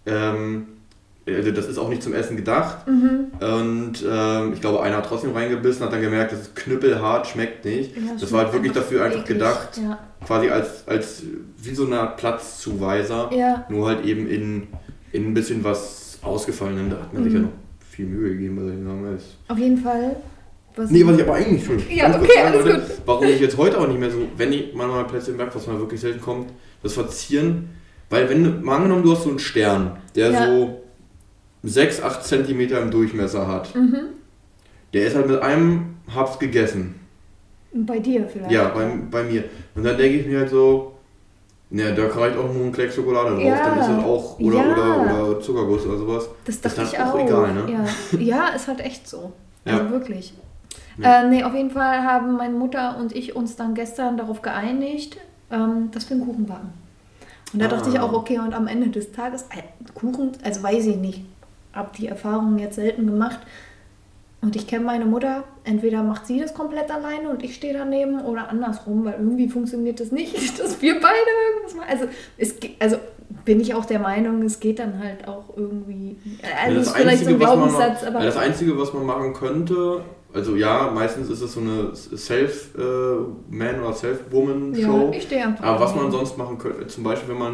ähm, 0.06 0.68
das 1.25 1.68
ist 1.68 1.77
auch 1.77 1.89
nicht 1.89 2.03
zum 2.03 2.13
Essen 2.13 2.36
gedacht. 2.36 2.86
Mhm. 2.88 3.27
Und 3.39 3.94
ähm, 4.10 4.53
ich 4.53 4.60
glaube, 4.62 4.82
einer 4.84 4.98
hat 4.98 5.06
trotzdem 5.06 5.32
reingebissen, 5.32 5.86
hat 5.86 5.94
dann 5.94 6.01
gemerkt, 6.01 6.34
das 6.34 6.42
ist 6.42 6.56
knüppelhart, 6.56 7.27
schmeckt 7.27 7.63
nicht. 7.65 7.96
Ja, 7.96 8.01
das 8.12 8.20
schmeckt 8.20 8.32
war 8.34 8.44
halt 8.44 8.53
wirklich 8.53 8.74
dafür 8.74 9.06
einfach 9.06 9.22
eklig. 9.22 9.38
gedacht, 9.39 9.70
Ja. 9.82 10.00
quasi 10.25 10.50
als, 10.50 10.88
als 10.88 11.24
wie 11.58 11.74
so 11.74 11.86
eine 11.86 12.12
Platzzuweiser, 12.18 13.30
ja. 13.34 13.65
nur 13.70 13.88
halt 13.88 14.06
eben 14.06 14.27
in, 14.30 14.68
in 15.12 15.27
ein 15.27 15.34
bisschen 15.34 15.63
was 15.63 16.20
Ausgefallenem. 16.22 16.89
Da 16.89 16.98
hat 16.98 17.13
man 17.13 17.24
sich 17.24 17.34
ja 17.34 17.39
Mhm. 17.39 17.46
noch 17.46 17.51
viel 17.89 18.06
Mühe 18.06 18.30
gegeben 18.34 18.56
bei 18.56 18.63
solchen 18.63 18.84
Sachen. 18.86 19.13
Das- 19.15 19.24
Auf 19.48 19.58
jeden 19.58 19.77
Fall. 19.77 20.15
Was 20.75 20.89
Nee, 20.89 21.06
was 21.06 21.15
ich 21.18 21.24
aber 21.24 21.36
eigentlich 21.36 21.63
schon. 21.63 21.77
Ja, 21.89 22.08
okay, 22.15 22.27
sagen 22.36 22.48
alles 22.48 22.65
wollte, 22.65 22.80
gut. 22.80 22.89
Warum 23.06 23.27
ich 23.27 23.39
jetzt 23.39 23.58
heute 23.58 23.80
auch 23.80 23.88
nicht 23.88 24.00
mehr 24.00 24.10
so, 24.10 24.18
wenn 24.38 24.51
ich 24.51 24.74
mal 24.74 24.88
mal 24.88 25.03
Plätzchen 25.06 25.38
merke, 25.38 25.53
was 25.56 25.68
mal 25.68 25.77
wirklich 25.77 26.01
selten 26.01 26.20
kommt, 26.20 26.50
das 26.82 26.94
Verzieren. 26.94 27.70
Weil, 28.10 28.27
wenn 28.30 28.63
mal 28.63 28.77
angenommen, 28.77 29.03
du 29.03 29.12
hast 29.12 29.24
so 29.24 29.30
einen 29.30 29.39
Stern, 29.39 29.98
der 30.15 30.32
so 30.48 30.83
6, 31.63 32.01
8 32.03 32.24
Zentimeter 32.24 32.82
im 32.82 32.91
Durchmesser 32.91 33.48
hat. 33.48 33.74
Mhm. 33.75 33.98
Der 34.93 35.08
ist 35.08 35.15
halt 35.15 35.27
mit 35.27 35.41
einem 35.41 35.96
Haps 36.13 36.38
gegessen. 36.39 37.00
Bei 37.74 38.00
dir 38.00 38.27
vielleicht. 38.27 38.51
Ja, 38.51 38.67
bei, 38.70 38.86
bei 39.10 39.24
mir. 39.24 39.46
Und 39.75 39.84
dann 39.84 39.98
denke 39.98 40.20
ich 40.20 40.27
mir 40.27 40.39
halt 40.41 40.50
so, 40.50 40.93
ne, 41.72 41.93
da 41.96 42.05
reicht 42.08 42.38
auch 42.38 42.53
nur 42.53 42.65
ein 42.65 42.72
Klecks 42.72 42.96
Schokolade 42.96 43.32
drauf. 43.32 43.43
Ja. 43.43 43.55
Dann 43.70 43.79
ist 43.79 43.88
das 43.88 44.03
auch, 44.03 44.39
oder, 44.39 44.58
Ja. 44.58 44.74
oder, 44.74 45.27
oder 45.29 45.39
Zuckerguss 45.41 45.86
oder 45.88 45.98
sowas. 45.98 46.29
Das 46.46 46.55
Ist 46.55 46.65
dachte 46.65 46.75
dann 46.82 46.86
ich 46.88 47.00
auch 47.00 47.17
egal, 47.17 47.53
ne? 47.53 47.86
Ja. 48.12 48.20
ja, 48.20 48.48
ist 48.50 48.67
halt 48.67 48.82
echt 48.82 49.08
so. 49.10 49.32
Ja. 49.65 49.77
Also 49.79 49.89
wirklich. 49.89 50.34
Ja. 51.00 51.24
Äh, 51.24 51.29
nee, 51.29 51.43
auf 51.43 51.55
jeden 51.55 51.72
Fall 51.72 52.03
haben 52.03 52.36
meine 52.38 52.53
Mutter 52.53 52.98
und 53.00 53.15
ich 53.15 53.36
uns 53.36 53.55
dann 53.55 53.74
gestern 53.74 54.17
darauf 54.17 54.43
geeinigt, 54.43 55.17
ähm, 55.50 55.89
dass 55.91 56.08
wir 56.10 56.17
einen 56.17 56.25
Kuchen 56.27 56.46
backen. 56.46 56.70
Und 57.51 57.60
da 57.62 57.67
dachte 57.67 57.89
Ah. 57.89 57.93
ich 57.93 58.00
auch, 58.00 58.13
okay, 58.13 58.38
und 58.38 58.53
am 58.53 58.67
Ende 58.67 58.89
des 58.89 59.12
Tages, 59.12 59.43
äh, 59.43 59.63
Kuchen, 59.96 60.34
also 60.43 60.62
weiß 60.62 60.86
ich 60.86 60.98
nicht, 60.98 61.25
hab 61.74 61.94
die 61.94 62.08
Erfahrung 62.08 62.58
jetzt 62.60 62.75
selten 62.75 63.06
gemacht. 63.08 63.39
Und 64.42 64.58
ich 64.58 64.68
kenne 64.68 64.84
meine 64.84 65.06
Mutter, 65.06 65.46
entweder 65.63 66.03
macht 66.03 66.27
sie 66.27 66.38
das 66.39 66.53
komplett 66.53 66.92
alleine 66.92 67.30
und 67.30 67.44
ich 67.44 67.56
stehe 67.56 67.74
daneben 67.74 68.20
oder 68.20 68.50
andersrum, 68.50 69.06
weil 69.06 69.13
irgendwie 69.13 69.48
funktioniert 69.48 70.01
das 70.01 70.12
nicht, 70.12 70.36
dass 70.60 70.82
wir 70.82 70.96
beide 71.00 71.15
irgendwas 71.53 71.75
machen. 71.75 71.88
Also, 71.89 72.06
es, 72.38 72.56
also 72.80 72.98
bin 73.46 73.62
ich 73.62 73.74
auch 73.74 73.86
der 73.86 74.00
Meinung, 74.00 74.42
es 74.44 74.60
geht 74.60 74.80
dann 74.80 75.00
halt 75.00 75.27
auch 75.30 75.46
irgendwie. 75.56 76.18
Also, 76.62 76.77
das 76.77 76.88
ist 76.88 76.94
vielleicht 76.98 77.24
so 77.24 77.30
ein 77.30 77.38
man 77.38 77.39
Glaubenssatz, 77.39 78.01
ma- 78.03 78.08
aber. 78.10 78.25
das 78.25 78.36
Einzige, 78.36 78.77
was 78.77 78.94
man 78.94 79.06
machen 79.06 79.34
könnte, 79.34 80.01
also 80.34 80.56
ja, 80.58 80.92
meistens 80.94 81.30
ist 81.30 81.39
es 81.42 81.53
so 81.53 81.62
eine 81.62 81.92
Self-Man- 81.96 83.80
oder 83.82 83.94
Self-Woman-Show. 83.94 85.10
ja, 85.12 85.18
ich 85.18 85.24
stehe 85.24 85.46
einfach. 85.46 85.63
Aber 85.63 85.80
was 85.80 85.96
man 85.96 86.12
sonst 86.12 86.38
machen 86.38 86.58
könnte, 86.58 86.88
zum 86.88 87.03
Beispiel, 87.03 87.30
wenn 87.30 87.39
man 87.39 87.53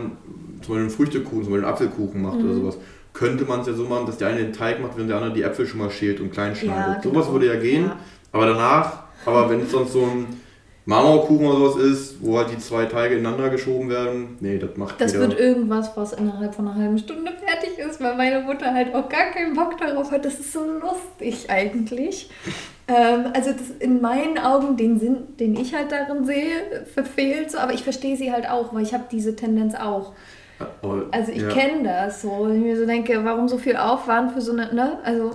zum 0.61 0.73
Beispiel 0.75 0.77
einen 0.77 0.89
Früchtekuchen, 0.89 1.43
zum 1.43 1.51
Beispiel 1.53 1.65
einen 1.65 1.73
Apfelkuchen 1.73 2.21
macht 2.21 2.37
oder 2.39 2.45
Mhm. 2.53 2.61
sowas, 2.61 2.77
könnte 3.19 3.43
man 3.43 3.59
es 3.61 3.67
ja 3.67 3.73
so 3.73 3.83
machen, 3.83 4.05
dass 4.05 4.17
der 4.17 4.29
eine 4.29 4.39
den 4.41 4.53
Teig 4.53 4.79
macht, 4.81 4.95
während 4.95 5.09
der 5.09 5.17
andere 5.17 5.33
die 5.33 5.43
Äpfel 5.43 5.67
schon 5.67 5.79
mal 5.79 5.91
schält 5.91 6.21
und 6.21 6.31
klein 6.31 6.55
schneidet. 6.55 6.95
Ja, 6.97 7.01
Sowas 7.03 7.25
genau. 7.25 7.33
würde 7.33 7.47
ja 7.47 7.55
gehen, 7.59 7.85
Ja. 7.85 7.97
aber 8.31 8.45
danach, 8.47 9.03
aber 9.25 9.49
wenn 9.49 9.59
es 9.61 9.71
sonst 9.71 9.91
so 9.91 10.03
ein 10.03 10.25
Marmorkuchen 10.85 11.45
oder 11.45 11.57
sowas 11.71 11.75
ist, 11.83 12.15
wo 12.21 12.37
halt 12.37 12.49
die 12.51 12.57
zwei 12.57 12.85
Teige 12.85 13.15
ineinander 13.17 13.49
geschoben 13.49 13.89
werden, 13.89 14.37
nee, 14.39 14.57
das 14.57 14.75
macht 14.75 14.99
Das 14.99 15.11
jeder. 15.13 15.27
wird 15.27 15.39
irgendwas, 15.39 15.91
was 15.95 16.13
innerhalb 16.13 16.55
von 16.55 16.67
einer 16.67 16.81
halben 16.81 16.97
Stunde 16.97 17.31
fertig 17.45 17.77
ist, 17.77 18.01
weil 18.01 18.15
meine 18.15 18.39
Mutter 18.41 18.73
halt 18.73 18.95
auch 18.95 19.07
gar 19.09 19.29
keinen 19.31 19.53
Bock 19.53 19.77
darauf 19.77 20.11
hat. 20.11 20.23
Das 20.25 20.39
ist 20.39 20.51
so 20.53 20.61
lustig 20.81 21.47
eigentlich. 21.49 22.31
Ähm, 22.87 23.25
also 23.35 23.51
das 23.51 23.69
in 23.79 24.01
meinen 24.01 24.39
Augen 24.39 24.77
den 24.77 24.99
Sinn, 24.99 25.17
den 25.39 25.55
ich 25.59 25.75
halt 25.75 25.91
darin 25.91 26.25
sehe, 26.25 26.85
verfehlt 26.91 27.51
so, 27.51 27.59
aber 27.59 27.73
ich 27.73 27.83
verstehe 27.83 28.17
sie 28.17 28.31
halt 28.31 28.49
auch, 28.49 28.73
weil 28.73 28.81
ich 28.81 28.93
habe 28.95 29.03
diese 29.11 29.35
Tendenz 29.35 29.75
auch. 29.75 30.13
Aber- 30.81 31.05
Also 31.11 31.31
ich 31.31 31.41
ja. 31.41 31.49
kenne 31.49 31.83
das 31.83 32.21
so, 32.21 32.45
wenn 32.47 32.55
ich 32.57 32.61
mir 32.61 32.77
so 32.77 32.85
denke, 32.85 33.19
warum 33.23 33.47
so 33.47 33.57
viel 33.57 33.75
Aufwand 33.77 34.31
für 34.33 34.41
so 34.41 34.51
eine, 34.51 34.73
ne? 34.73 34.99
Also 35.03 35.31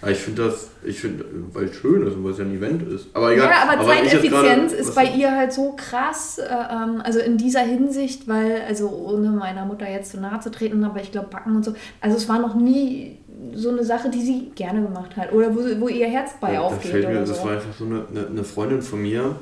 Aber 0.00 0.10
ich 0.10 0.18
finde 0.18 0.44
das, 0.46 0.70
ich 0.84 1.00
finde, 1.00 1.24
weil 1.52 1.64
es 1.64 1.76
schön 1.76 2.06
ist 2.06 2.14
und 2.14 2.24
weil 2.24 2.32
es 2.32 2.38
ja 2.38 2.44
ein 2.44 2.54
Event 2.56 2.82
ist. 2.90 3.08
Aber 3.14 3.32
egal. 3.32 3.50
Ja, 3.50 3.68
aber, 3.70 3.94
jetzt 3.94 4.10
Zeiteffizienz 4.12 4.72
ist 4.72 4.94
bei 4.94 5.04
ihr 5.04 5.34
halt 5.36 5.52
so 5.52 5.74
krass, 5.76 6.38
äh, 6.38 6.44
ähm, 6.44 7.02
also 7.04 7.18
in 7.18 7.36
dieser 7.36 7.60
Hinsicht, 7.60 8.26
weil, 8.28 8.62
also 8.66 8.88
ohne 8.88 9.30
meiner 9.30 9.64
Mutter 9.66 9.88
jetzt 9.88 10.12
zu 10.12 10.20
nahe 10.20 10.40
zu 10.40 10.50
treten, 10.50 10.82
aber 10.84 11.00
ich 11.00 11.12
glaube 11.12 11.28
Backen 11.28 11.54
und 11.56 11.64
so, 11.64 11.74
also 12.00 12.16
es 12.16 12.28
war 12.28 12.38
noch 12.38 12.54
nie 12.54 13.18
so 13.54 13.68
eine 13.70 13.84
Sache, 13.84 14.08
die 14.10 14.20
sie 14.22 14.50
gerne 14.54 14.82
gemacht 14.82 15.16
hat 15.16 15.32
oder 15.32 15.54
wo, 15.54 15.60
wo 15.80 15.88
ihr 15.88 16.06
Herz 16.08 16.32
bei 16.40 16.54
Ja, 16.54 16.60
da 16.60 16.66
aufgeht 16.66 16.90
fällt 16.90 17.04
mir, 17.04 17.10
oder 17.10 17.20
das 17.20 17.38
so. 17.40 17.44
war 17.46 17.52
einfach 17.52 17.72
so 17.78 17.84
eine, 17.84 18.04
eine, 18.10 18.26
eine 18.28 18.44
Freundin 18.44 18.82
von 18.82 19.00
mir, 19.02 19.36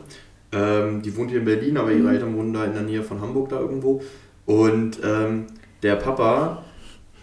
ähm, 0.53 1.01
die 1.03 1.17
wohnt 1.17 1.31
hier 1.31 1.41
in 1.41 1.45
Berlin, 1.45 1.77
aber 1.77 1.91
ihre 1.91 2.01
Mhm. 2.03 2.09
Eltern 2.15 2.37
wohnen 2.37 2.53
da 2.53 2.65
in 2.65 2.73
der 2.73 2.83
Nähe 2.83 3.03
von 3.03 3.21
Hamburg 3.21 3.49
da 3.49 3.59
irgendwo. 3.61 4.01
Und 4.47 4.99
ähm, 5.05 5.47
der 5.83 5.97
Papa, 5.97 6.63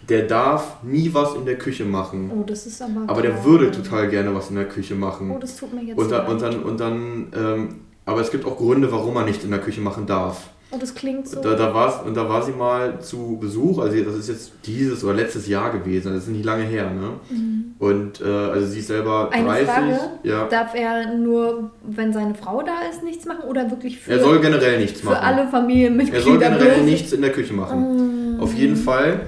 der 0.10 0.24
darf 0.28 0.84
nie 0.84 1.14
was 1.14 1.36
in 1.36 1.46
der 1.46 1.58
Küche 1.58 1.86
machen. 1.86 2.32
Oh, 2.34 2.44
das 2.46 2.66
ist 2.66 2.82
aber. 2.82 3.04
Aber 3.08 3.22
der 3.22 3.44
würde 3.46 3.72
total 3.72 4.10
gerne 4.10 4.36
was 4.36 4.50
in 4.50 4.58
der 4.58 4.68
Küche 4.68 4.96
machen. 4.96 5.32
Oh, 5.32 5.40
das 5.40 5.56
tut 5.56 5.74
mir 5.74 5.82
jetzt 5.84 5.98
und, 5.98 6.12
dann, 6.12 6.24
leid. 6.24 6.30
und 6.30 6.42
dann, 6.42 6.64
und 6.64 6.80
dann 6.80 7.28
ähm, 7.36 7.80
aber 8.06 8.22
es 8.22 8.32
gibt 8.32 8.46
auch 8.46 8.58
Gründe, 8.58 8.92
warum 8.92 9.14
man 9.14 9.26
nicht 9.26 9.44
in 9.44 9.52
der 9.52 9.62
Küche 9.62 9.82
machen 9.82 10.06
darf. 10.06 10.50
Oh, 10.74 10.78
das 10.80 10.96
klingt 10.96 11.28
so. 11.28 11.40
Da, 11.42 11.54
da 11.56 11.74
war's, 11.74 12.02
und 12.06 12.16
da 12.16 12.28
war 12.28 12.42
sie 12.42 12.52
mal 12.52 13.00
zu 13.00 13.38
Besuch, 13.40 13.80
also 13.80 13.96
das 14.04 14.16
ist 14.16 14.30
jetzt 14.30 14.52
dieses 14.66 15.04
oder 15.04 15.14
letztes 15.14 15.48
Jahr 15.48 15.72
gewesen, 15.72 16.14
das 16.14 16.24
ist 16.24 16.30
nicht 16.30 16.46
lange 16.46 16.64
her, 16.64 16.90
ne? 16.90 17.10
Mhm. 17.30 17.76
Und 17.80 18.22
äh, 18.22 18.26
also 18.26 18.66
sie 18.68 18.80
ist 18.80 18.88
selber 18.88 19.30
Eine 19.32 19.46
30. 19.48 19.68
Frage? 19.68 20.00
Ja. 20.24 20.46
Darf 20.48 20.74
er 20.74 21.16
nur, 21.16 21.72
wenn 21.84 22.12
seine 22.14 22.34
Frau 22.34 22.62
da 22.64 22.88
ist, 22.90 23.04
nichts 23.04 23.26
machen 23.26 23.44
oder 23.48 23.70
wirklich 23.70 24.00
für, 24.00 24.12
Er 24.12 24.20
soll 24.20 24.40
generell 24.40 24.80
nichts 24.80 25.02
für 25.02 25.08
machen. 25.08 25.24
alle 25.24 25.48
Familienmitglieder? 25.48 26.18
er 26.18 26.24
soll 26.24 26.40
generell 26.40 26.80
bloß- 26.80 26.84
nichts 26.84 27.12
in 27.14 27.22
der 27.22 27.32
Küche 27.32 27.54
machen. 27.54 28.38
Mm. 28.38 28.40
Auf 28.42 28.54
jeden 28.54 28.76
Fall 28.76 29.20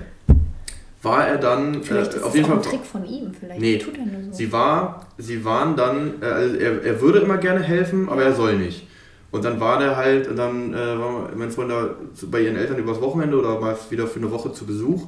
war 1.02 1.28
er 1.28 1.38
dann 1.38 1.84
Vielleicht 1.84 2.14
äh, 2.14 2.18
ist 2.18 2.24
auf 2.24 2.34
jeden 2.36 2.46
auch 2.48 2.54
ein 2.58 2.64
Fall 2.64 2.72
Trick 2.72 2.86
von 2.86 3.06
ihm. 3.06 3.32
Vielleicht 3.40 3.62
Nee, 3.62 3.78
tut 3.78 3.98
er 3.98 4.06
nur 4.06 4.24
so. 4.32 4.34
Sie 4.38 4.52
war, 4.52 5.06
sie 5.18 5.46
waren 5.46 5.76
dann, 5.76 6.14
äh, 6.22 6.26
also 6.26 6.56
er, 6.56 6.84
er 6.84 7.02
würde 7.02 7.20
immer 7.20 7.38
gerne 7.38 7.62
helfen, 7.62 8.10
aber 8.10 8.24
er 8.24 8.34
soll 8.34 8.56
nicht. 8.58 8.88
Und 9.32 9.44
dann 9.44 9.60
war 9.60 9.80
der 9.80 9.98
halt, 9.98 10.28
und 10.28 10.38
dann 10.38 10.74
äh, 10.74 10.98
war 10.98 11.30
mein 11.36 11.52
Freund 11.52 11.72
da 11.72 11.90
bei 12.32 12.42
ihren 12.42 12.56
Eltern 12.56 12.78
übers 12.78 13.02
Wochenende 13.02 13.38
oder 13.38 13.60
mal 13.60 13.76
wieder 13.90 14.08
für 14.08 14.20
eine 14.20 14.32
Woche 14.32 14.54
zu 14.54 14.66
Besuch. 14.66 15.04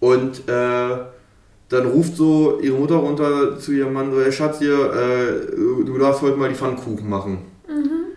Und 0.00 0.48
äh, 0.48 0.96
dann 1.68 1.86
ruft 1.86 2.16
so 2.16 2.60
ihre 2.60 2.76
Mutter 2.76 2.96
runter 2.96 3.58
zu 3.58 3.72
ihrem 3.72 3.92
Mann, 3.92 4.12
so, 4.12 4.20
hey 4.20 4.32
Schatz, 4.32 4.58
hier, 4.58 4.74
äh, 4.74 5.56
du 5.56 5.98
darfst 5.98 6.22
heute 6.22 6.36
mal 6.36 6.48
die 6.48 6.54
Pfannkuchen 6.54 7.08
machen. 7.08 7.38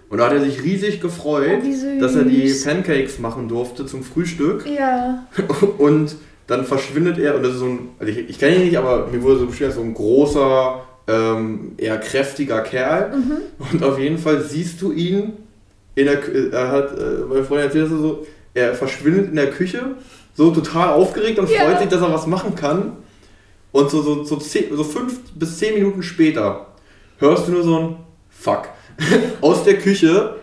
Und 0.10 0.18
da 0.18 0.26
hat 0.26 0.34
er 0.34 0.42
sich 0.42 0.64
riesig 0.64 1.02
gefreut, 1.02 1.64
Mhm. 1.64 1.98
Oh, 1.98 2.02
dass 2.02 2.16
er 2.16 2.24
die 2.24 2.52
Pancakes 2.52 3.20
machen 3.20 3.48
durfte 3.48 3.86
zum 3.86 4.04
Frühstück. 4.04 4.66
Ja. 4.66 5.28
Und 5.78 6.16
dann 6.48 6.66
verschwindet 6.66 7.20
er, 7.20 7.36
und 7.36 7.44
das 7.44 7.54
ist 7.54 7.60
so 7.60 7.66
ein, 7.66 7.90
also 8.00 8.12
ich, 8.12 8.28
ich 8.28 8.40
kenne 8.40 8.56
ihn 8.56 8.64
nicht, 8.64 8.78
aber 8.78 9.06
mir 9.12 9.22
wurde 9.22 9.38
so 9.42 9.46
beschrieben, 9.46 9.72
so 9.72 9.82
ein 9.82 9.94
großer, 9.94 10.82
ähm, 11.10 11.72
eher 11.78 11.98
kräftiger 11.98 12.62
Kerl. 12.62 13.16
Mhm. 13.18 13.32
Und 13.72 13.84
auf 13.84 13.98
jeden 14.00 14.18
Fall 14.18 14.42
siehst 14.42 14.82
du 14.82 14.92
ihn 14.92 15.34
in 15.96 16.06
der 16.06 16.24
Kü- 16.24 16.52
er 16.52 16.72
hat, 16.72 16.98
äh, 16.98 17.26
meine 17.28 17.44
Freundin 17.44 17.66
erzählt 17.68 17.86
das 17.92 18.00
so, 18.00 18.26
er 18.54 18.74
verschwindet 18.74 19.30
in 19.30 19.36
der 19.36 19.50
Küche, 19.50 19.96
so 20.36 20.52
total 20.52 20.90
aufgeregt 20.94 21.40
und 21.40 21.50
Ja. 21.50 21.62
freut 21.62 21.80
sich, 21.80 21.88
dass 21.90 22.02
er 22.02 22.14
was 22.14 22.28
machen 22.28 22.56
kann. 22.56 22.94
Und 23.72 23.90
so, 23.90 24.02
so, 24.02 24.24
so, 24.24 24.38
zehn, 24.38 24.76
so 24.76 24.84
fünf 24.84 25.20
bis 25.36 25.58
zehn 25.58 25.74
Minuten 25.76 26.02
später 26.02 26.68
hörst 27.18 27.48
du 27.48 27.52
nur 27.52 27.64
so 27.64 27.78
ein 27.80 27.96
Fuck 28.30 28.70
aus 29.42 29.64
der 29.64 29.78
Küche. 29.78 30.36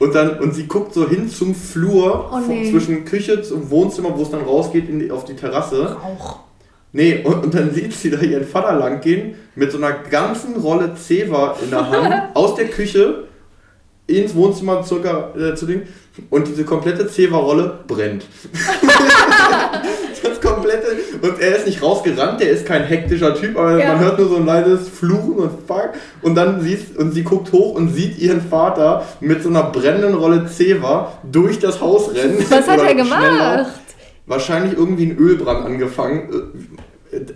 Und, 0.00 0.14
dann, 0.14 0.40
und 0.40 0.54
sie 0.54 0.66
guckt 0.66 0.92
so 0.92 1.08
hin 1.08 1.28
zum 1.30 1.54
Flur 1.54 2.30
Oh, 2.32 2.38
nee. 2.46 2.68
zwischen 2.70 3.04
Küche 3.04 3.40
und 3.54 3.70
Wohnzimmer, 3.70 4.16
wo 4.18 4.22
es 4.22 4.30
dann 4.30 4.42
rausgeht 4.42 4.88
in 4.88 4.98
die, 4.98 5.10
auf 5.10 5.24
die 5.24 5.34
Terrasse. 5.36 5.96
Auch. 6.02 6.40
Nee, 6.96 7.22
und, 7.24 7.44
und 7.44 7.54
dann 7.54 7.72
sieht 7.74 7.92
sie 7.92 8.08
da 8.08 8.20
ihren 8.20 8.46
Vater 8.46 8.74
langgehen 8.78 9.34
mit 9.56 9.72
so 9.72 9.78
einer 9.78 9.92
ganzen 9.92 10.54
Rolle 10.56 10.94
Zewa 10.94 11.56
in 11.62 11.70
der 11.70 11.90
Hand 11.90 12.22
aus 12.34 12.54
der 12.54 12.66
Küche 12.68 13.24
ins 14.06 14.34
Wohnzimmer 14.34 14.82
circa, 14.84 15.32
äh, 15.36 15.54
zu 15.56 15.66
Ding 15.66 15.82
und 16.30 16.46
diese 16.46 16.62
komplette 16.64 17.08
Zewa-Rolle 17.08 17.80
brennt. 17.88 18.24
das 20.22 20.40
komplette. 20.40 20.86
Und 21.22 21.40
er 21.40 21.56
ist 21.56 21.66
nicht 21.66 21.82
rausgerannt, 21.82 22.40
der 22.40 22.50
ist 22.50 22.66
kein 22.66 22.84
hektischer 22.84 23.34
Typ, 23.34 23.56
aber 23.56 23.78
Ja. 23.78 23.88
man 23.94 23.98
hört 24.00 24.18
nur 24.18 24.28
so 24.28 24.36
ein 24.36 24.46
leises 24.46 24.88
Fluchen 24.88 25.34
und 25.34 25.50
Fuck. 25.66 25.90
Und 26.22 26.34
dann 26.34 26.60
siehst 26.60 26.96
und 26.96 27.12
sie 27.12 27.22
guckt 27.24 27.50
hoch 27.52 27.74
und 27.74 27.88
sieht 27.94 28.18
ihren 28.18 28.40
Vater 28.42 29.04
mit 29.20 29.42
so 29.42 29.48
einer 29.48 29.64
brennenden 29.64 30.14
Rolle 30.14 30.46
Zewa 30.46 31.12
durch 31.30 31.58
das 31.58 31.80
Haus 31.80 32.14
rennen. 32.14 32.36
Was 32.48 32.68
hat 32.68 32.80
er 32.86 32.94
gemacht? 32.94 33.18
schneller. 33.24 33.66
Wahrscheinlich 34.26 34.78
irgendwie 34.78 35.06
ein 35.06 35.18
Ölbrand 35.18 35.66
angefangen. 35.66 36.68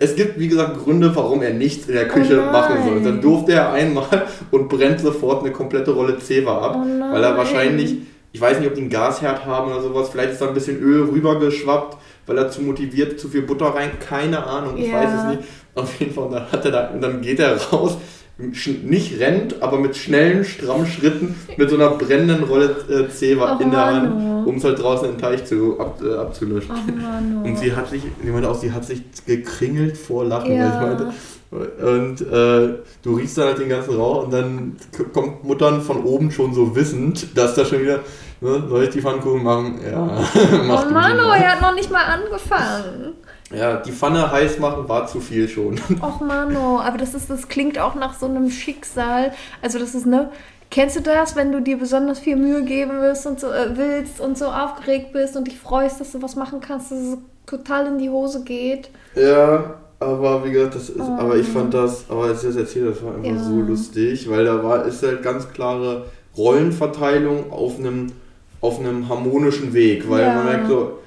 Es 0.01 0.17
gibt, 0.17 0.39
wie 0.39 0.49
gesagt, 0.49 0.83
Gründe, 0.83 1.15
warum 1.15 1.43
er 1.43 1.53
nichts 1.55 1.87
in 1.89 1.95
der 1.95 2.09
Küche 2.09 2.41
Oh 2.43 2.53
machen 2.53 2.77
soll. 2.85 3.03
Dann 3.03 3.21
durfte 3.21 3.53
er 3.53 3.73
einmal 3.73 4.27
und 4.51 4.69
brennt 4.69 5.01
sofort 5.01 5.43
eine 5.43 5.53
komplette 5.53 5.91
Rolle 5.93 6.19
Zewa 6.19 6.59
ab. 6.59 6.77
Oh 6.79 7.13
weil 7.13 7.23
er 7.23 7.37
wahrscheinlich, 7.37 7.97
ich 8.33 8.41
weiß 8.41 8.59
nicht, 8.59 8.69
ob 8.69 8.75
die 8.75 8.83
einen 8.83 8.91
Gasherd 8.91 9.45
haben 9.47 9.71
oder 9.71 9.81
sowas, 9.83 10.09
vielleicht 10.11 10.33
ist 10.33 10.41
da 10.43 10.49
ein 10.49 10.55
bisschen 10.55 10.79
Öl 10.81 11.05
rübergeschwappt, 11.05 11.97
weil 12.27 12.39
er 12.39 12.51
zu 12.51 12.63
motiviert, 12.63 13.19
zu 13.19 13.29
viel 13.29 13.43
Butter 13.43 13.67
rein, 13.67 13.91
keine 14.01 14.45
Ahnung, 14.45 14.77
ich 14.77 14.89
Ja. 14.89 14.95
weiß 14.95 15.11
es 15.21 15.25
nicht. 15.37 15.49
Auf 15.75 16.01
jeden 16.01 16.13
Fall, 16.13 16.25
und 16.25 16.33
dann, 16.33 16.51
hat 16.53 16.65
er 16.65 16.71
da, 16.71 16.89
und 16.89 17.01
dann 17.01 17.21
geht 17.21 17.39
er 17.39 17.57
raus, 17.57 17.97
nicht 18.39 19.19
rennt, 19.19 19.61
aber 19.63 19.79
mit 19.81 19.97
schnellen, 19.97 20.45
strammen 20.45 20.87
Schritten 20.87 21.35
mit 21.57 21.69
so 21.71 21.75
einer 21.77 21.91
brennenden 21.91 22.45
Rolle 22.45 22.77
äh, 22.89 23.09
Zewa 23.13 23.55
Och, 23.57 23.61
in 23.61 23.71
der 23.73 23.85
Hand, 23.87 24.15
Mano. 24.15 24.49
um 24.49 24.57
es 24.57 24.65
halt 24.65 24.81
draußen 24.81 25.09
in 25.09 25.15
den 25.17 25.21
Teich 25.21 25.45
zu, 25.45 25.79
ab, 25.81 26.01
äh, 26.05 26.15
abzulöschen. 26.15 26.73
Mann. 27.03 27.43
Und 27.45 27.59
sie 27.59 27.75
hat 27.75 27.89
sich, 27.91 28.03
ich 28.23 28.31
meinte 28.31 28.49
auch, 28.49 28.55
sie 28.59 28.71
hat 28.71 28.85
sich 28.85 29.03
gekringelt 29.27 29.97
vor 29.99 30.25
Lachen. 30.25 30.53
Ja. 30.55 31.13
und 31.51 32.21
äh, 32.21 32.75
du 33.03 33.15
riechst 33.17 33.39
dann 33.39 33.47
halt 33.47 33.59
den 33.59 33.71
ganzen 33.71 33.97
Rauch 33.97 34.25
und 34.25 34.33
dann 34.33 34.77
kommt 35.13 35.43
Muttern 35.43 35.81
von 35.83 36.05
oben 36.05 36.31
schon 36.31 36.55
so 36.55 36.77
wissend, 36.77 37.37
dass 37.37 37.55
da 37.57 37.65
schon 37.65 37.81
wieder, 37.81 38.01
ne, 38.41 38.63
soll 38.69 38.85
ich 38.85 38.91
die 38.91 39.01
Pfannkuchen 39.01 39.43
machen? 39.43 39.81
Ja, 39.91 40.05
mach 40.65 40.85
Oh 40.85 40.89
oh, 40.89 40.93
mal. 40.93 41.39
er 41.39 41.53
hat 41.53 41.61
noch 41.61 41.75
nicht 41.75 41.91
mal 41.91 42.05
angefangen. 42.05 43.15
Ja, 43.51 43.77
die 43.77 43.93
Pfanne 43.93 44.31
heiß 44.31 44.59
machen 44.59 44.89
war 44.89 45.07
zu 45.07 45.21
viel 45.21 45.49
schon. 45.49 45.81
Och 46.03 46.21
Mano, 46.21 46.81
aber 46.81 46.99
das 46.99 47.15
ist, 47.15 47.31
das 47.31 47.49
klingt 47.49 47.79
auch 47.79 47.95
nach 47.95 48.19
so 48.19 48.27
einem 48.27 48.51
Schicksal. 48.51 49.33
Also 49.63 49.79
das 49.79 49.95
ist 49.95 50.07
ne. 50.07 50.31
Kennst 50.71 50.97
du 50.97 51.01
das, 51.01 51.35
wenn 51.35 51.51
du 51.51 51.61
dir 51.63 51.79
besonders 51.79 52.19
viel 52.19 52.37
Mühe 52.37 52.63
geben 52.63 53.01
willst 53.01 53.27
und 53.27 53.41
so 53.41 53.47
äh, 53.47 53.71
willst 53.75 54.21
und 54.21 54.37
so 54.37 54.47
aufgeregt 54.47 55.15
bist 55.15 55.35
und 55.35 55.47
dich 55.47 55.59
freust, 55.59 55.99
dass 55.99 56.13
du 56.13 56.21
was 56.21 56.37
machen 56.37 56.61
kannst, 56.61 56.91
dass 56.93 56.99
es 56.99 57.17
total 57.47 57.87
in 57.87 57.97
die 57.99 58.11
Hose 58.11 58.45
geht? 58.45 58.91
Ja, 59.15 59.77
aber 59.99 60.45
wie 60.45 60.51
gesagt, 60.53 60.75
das 60.75 60.91
ist, 60.91 61.01
Oh. 61.01 61.17
aber 61.19 61.37
ich 61.37 61.47
fand 61.49 61.73
das, 61.73 62.05
aber 62.11 62.25
als 62.25 62.43
ich 62.43 62.49
das 62.49 62.57
erzählt, 62.57 62.95
das 62.95 63.03
war 63.03 63.15
einfach 63.15 63.31
Ja. 63.31 63.39
so 63.43 63.55
lustig, 63.63 64.29
weil 64.29 64.45
da 64.45 64.63
war, 64.63 64.85
ist 64.85 65.03
halt 65.03 65.23
ganz 65.23 65.51
klare 65.51 66.05
Rollenverteilung 66.37 67.51
auf 67.51 67.79
einem, 67.79 68.13
auf 68.61 68.79
einem 68.79 69.09
harmonischen 69.09 69.73
Weg, 69.73 70.09
weil 70.11 70.23
Ja. 70.23 70.35
man 70.35 70.45
merkt 70.45 70.69
so, 70.69 70.99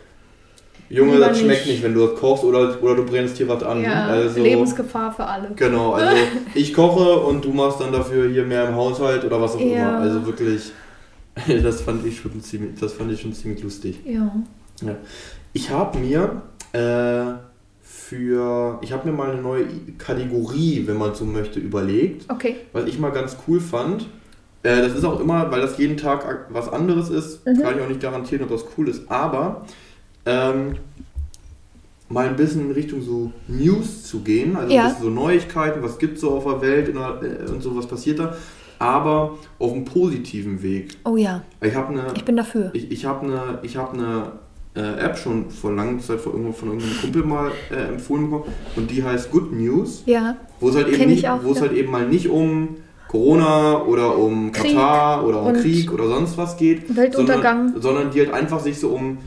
Junge, 0.91 1.19
das 1.19 1.39
schmeckt 1.39 1.67
nicht. 1.67 1.81
wenn 1.83 1.93
du 1.93 2.05
das 2.07 2.19
kochst 2.19 2.43
oder, 2.43 2.81
oder 2.81 2.95
du 2.95 3.05
brennst 3.05 3.37
hier 3.37 3.47
was 3.47 3.63
an. 3.63 3.81
Ja, 3.83 4.07
also, 4.07 4.41
Lebensgefahr 4.41 5.11
für 5.13 5.25
alle. 5.25 5.51
Genau, 5.55 5.93
also 5.93 6.15
ich 6.53 6.73
koche 6.73 7.19
und 7.21 7.43
du 7.45 7.51
machst 7.53 7.79
dann 7.79 7.91
dafür 7.91 8.29
hier 8.29 8.43
mehr 8.43 8.67
im 8.67 8.75
Haushalt 8.75 9.23
oder 9.23 9.41
was 9.41 9.55
auch 9.55 9.59
Ja. 9.59 9.65
immer. 9.67 9.97
Also 9.99 10.25
wirklich, 10.25 10.71
das 11.63 11.81
fand 11.81 12.05
ich 12.05 12.19
schon 12.19 12.41
ziemlich, 12.41 12.79
das 12.79 12.93
fand 12.93 13.11
ich 13.11 13.21
schon 13.21 13.33
ziemlich 13.33 13.63
lustig. 13.63 13.99
Ja. 14.05 14.31
Ich 15.53 15.69
habe 15.69 15.97
mir 15.97 16.41
äh, 16.73 17.33
für, 17.81 18.79
ich 18.81 18.91
habe 18.91 19.09
mir 19.09 19.15
mal 19.15 19.31
eine 19.31 19.41
neue 19.41 19.65
Kategorie, 19.97 20.83
wenn 20.85 20.97
man 20.97 21.13
so 21.15 21.25
möchte, 21.25 21.59
überlegt, 21.59 22.29
Okay. 22.31 22.55
was 22.73 22.85
ich 22.85 22.99
mal 22.99 23.11
ganz 23.11 23.37
cool 23.47 23.59
fand. 23.59 24.07
Äh, 24.63 24.81
das 24.81 24.93
ist 24.93 25.03
auch 25.03 25.19
immer, 25.19 25.51
weil 25.51 25.61
das 25.61 25.77
jeden 25.77 25.97
Tag 25.97 26.45
was 26.49 26.71
anderes 26.71 27.09
ist, 27.09 27.45
Mhm. 27.45 27.61
kann 27.61 27.75
ich 27.77 27.81
auch 27.83 27.87
nicht 27.89 28.01
garantieren, 28.01 28.43
ob 28.43 28.49
das 28.51 28.63
cool 28.77 28.87
ist, 28.89 29.09
aber 29.09 29.65
ähm, 30.25 30.75
mal 32.09 32.27
ein 32.27 32.35
bisschen 32.35 32.61
in 32.61 32.71
Richtung 32.71 33.01
so 33.01 33.31
News 33.47 34.03
zu 34.03 34.19
gehen, 34.19 34.55
also 34.55 34.73
Ja. 34.73 34.83
ein 34.83 34.89
bisschen 34.89 35.03
so 35.05 35.09
Neuigkeiten, 35.09 35.81
was 35.81 35.97
gibt 35.97 36.15
es 36.15 36.21
so 36.21 36.31
auf 36.31 36.43
der 36.43 36.61
Welt 36.61 36.93
der, 36.93 37.21
äh, 37.47 37.49
und 37.49 37.61
so, 37.63 37.75
was 37.75 37.87
passiert 37.87 38.19
da, 38.19 38.35
aber 38.79 39.37
auf 39.59 39.71
einem 39.73 39.85
positiven 39.85 40.61
Weg. 40.61 40.97
Oh 41.05 41.15
ja, 41.15 41.41
Ich 41.61 41.73
habe 41.75 41.89
eine 41.93 42.03
ich 42.15 42.25
bin 42.25 42.35
dafür. 42.35 42.71
ich, 42.73 42.91
ich 42.91 43.05
habe 43.05 43.25
eine, 43.25 43.59
ich 43.61 43.77
hab 43.77 43.93
eine 43.93 44.33
äh, 44.75 44.99
App 44.99 45.17
schon 45.17 45.49
vor 45.49 45.71
langer 45.73 45.99
Zeit 45.99 46.19
von, 46.19 46.33
irgendwo, 46.33 46.51
von 46.53 46.69
irgendeinem 46.69 46.97
Kumpel 47.01 47.23
mal 47.23 47.51
äh, 47.71 47.75
empfohlen 47.89 48.29
bekommen 48.29 48.51
und 48.75 48.89
die 48.91 49.03
heißt 49.03 49.31
Good 49.31 49.53
News, 49.53 50.03
Ja. 50.05 50.35
wo 50.59 50.69
es 50.69 50.75
halt 50.75 50.87
eben, 50.87 50.97
Kenn 50.97 51.09
ich 51.09 51.15
nicht, 51.17 51.29
auch, 51.29 51.43
wo 51.43 51.51
es 51.51 51.57
ja. 51.59 51.63
halt 51.67 51.73
eben 51.73 51.91
mal 51.91 52.07
nicht 52.07 52.27
um 52.29 52.77
Corona 53.07 53.81
oder 53.83 54.17
um 54.17 54.51
Krieg 54.53 54.73
Katar 54.73 55.25
oder 55.25 55.43
um 55.43 55.53
Krieg 55.53 55.91
oder 55.91 56.07
sonst 56.07 56.37
was 56.37 56.55
geht, 56.57 56.93
Weltuntergang. 56.95 57.73
sondern, 57.73 57.81
sondern 57.81 58.11
die 58.11 58.19
halt 58.21 58.33
einfach 58.33 58.59
sich 58.61 58.79
so 58.79 58.89
um 58.89 59.17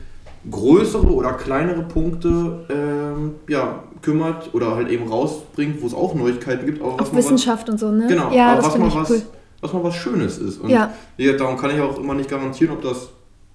größere 0.50 1.06
oder 1.06 1.32
kleinere 1.34 1.82
Punkte 1.82 2.66
ähm, 2.70 3.34
ja, 3.48 3.82
kümmert 4.02 4.50
oder 4.54 4.74
halt 4.76 4.88
eben 4.90 5.08
rausbringt, 5.08 5.80
wo 5.80 5.86
es 5.86 5.94
auch 5.94 6.14
Neuigkeiten 6.14 6.66
gibt, 6.66 6.80
aber 6.82 6.94
was 6.94 7.00
Auf 7.00 7.12
man 7.12 7.18
was, 7.18 7.24
Wissenschaft 7.24 7.68
und 7.70 7.78
so, 7.80 7.90
ne? 7.90 8.06
Genau, 8.08 8.30
ja, 8.32 8.52
aber 8.52 8.62
was 8.64 8.78
mal 8.78 8.94
was, 8.94 9.10
cool. 9.10 9.22
was 9.60 9.72
mal 9.72 9.84
was 9.84 9.94
Schönes 9.96 10.38
ist. 10.38 10.60
Und 10.60 10.68
Ja. 10.70 10.90
darum 11.38 11.56
kann 11.56 11.70
ich 11.70 11.80
auch 11.80 11.98
immer 11.98 12.14
nicht 12.14 12.28
garantieren, 12.28 12.72
ob 12.74 12.82
das 12.82 13.08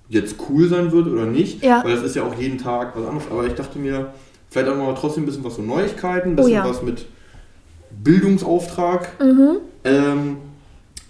jetzt 0.08 0.36
cool 0.50 0.68
sein 0.68 0.92
wird 0.92 1.08
oder 1.08 1.26
nicht, 1.28 1.64
Ja. 1.64 1.84
weil 1.84 1.94
das 1.96 2.04
ist 2.04 2.16
ja 2.16 2.24
auch 2.24 2.34
jeden 2.34 2.58
Tag 2.58 2.94
was 2.96 3.06
anderes. 3.08 3.30
Aber 3.30 3.46
ich 3.46 3.54
dachte 3.54 3.78
mir, 3.78 4.12
vielleicht 4.50 4.68
auch 4.70 4.76
mal 4.76 4.96
trotzdem 5.00 5.24
ein 5.24 5.26
bisschen 5.28 5.44
was 5.44 5.56
so 5.58 5.62
Neuigkeiten, 5.62 6.30
ein 6.30 6.34
Oh 6.34 6.38
bisschen 6.38 6.54
ja. 6.54 6.68
was 6.68 6.82
mit 6.82 7.06
Bildungsauftrag, 8.04 9.10
Mhm. 9.22 9.58
ähm, 9.84 10.38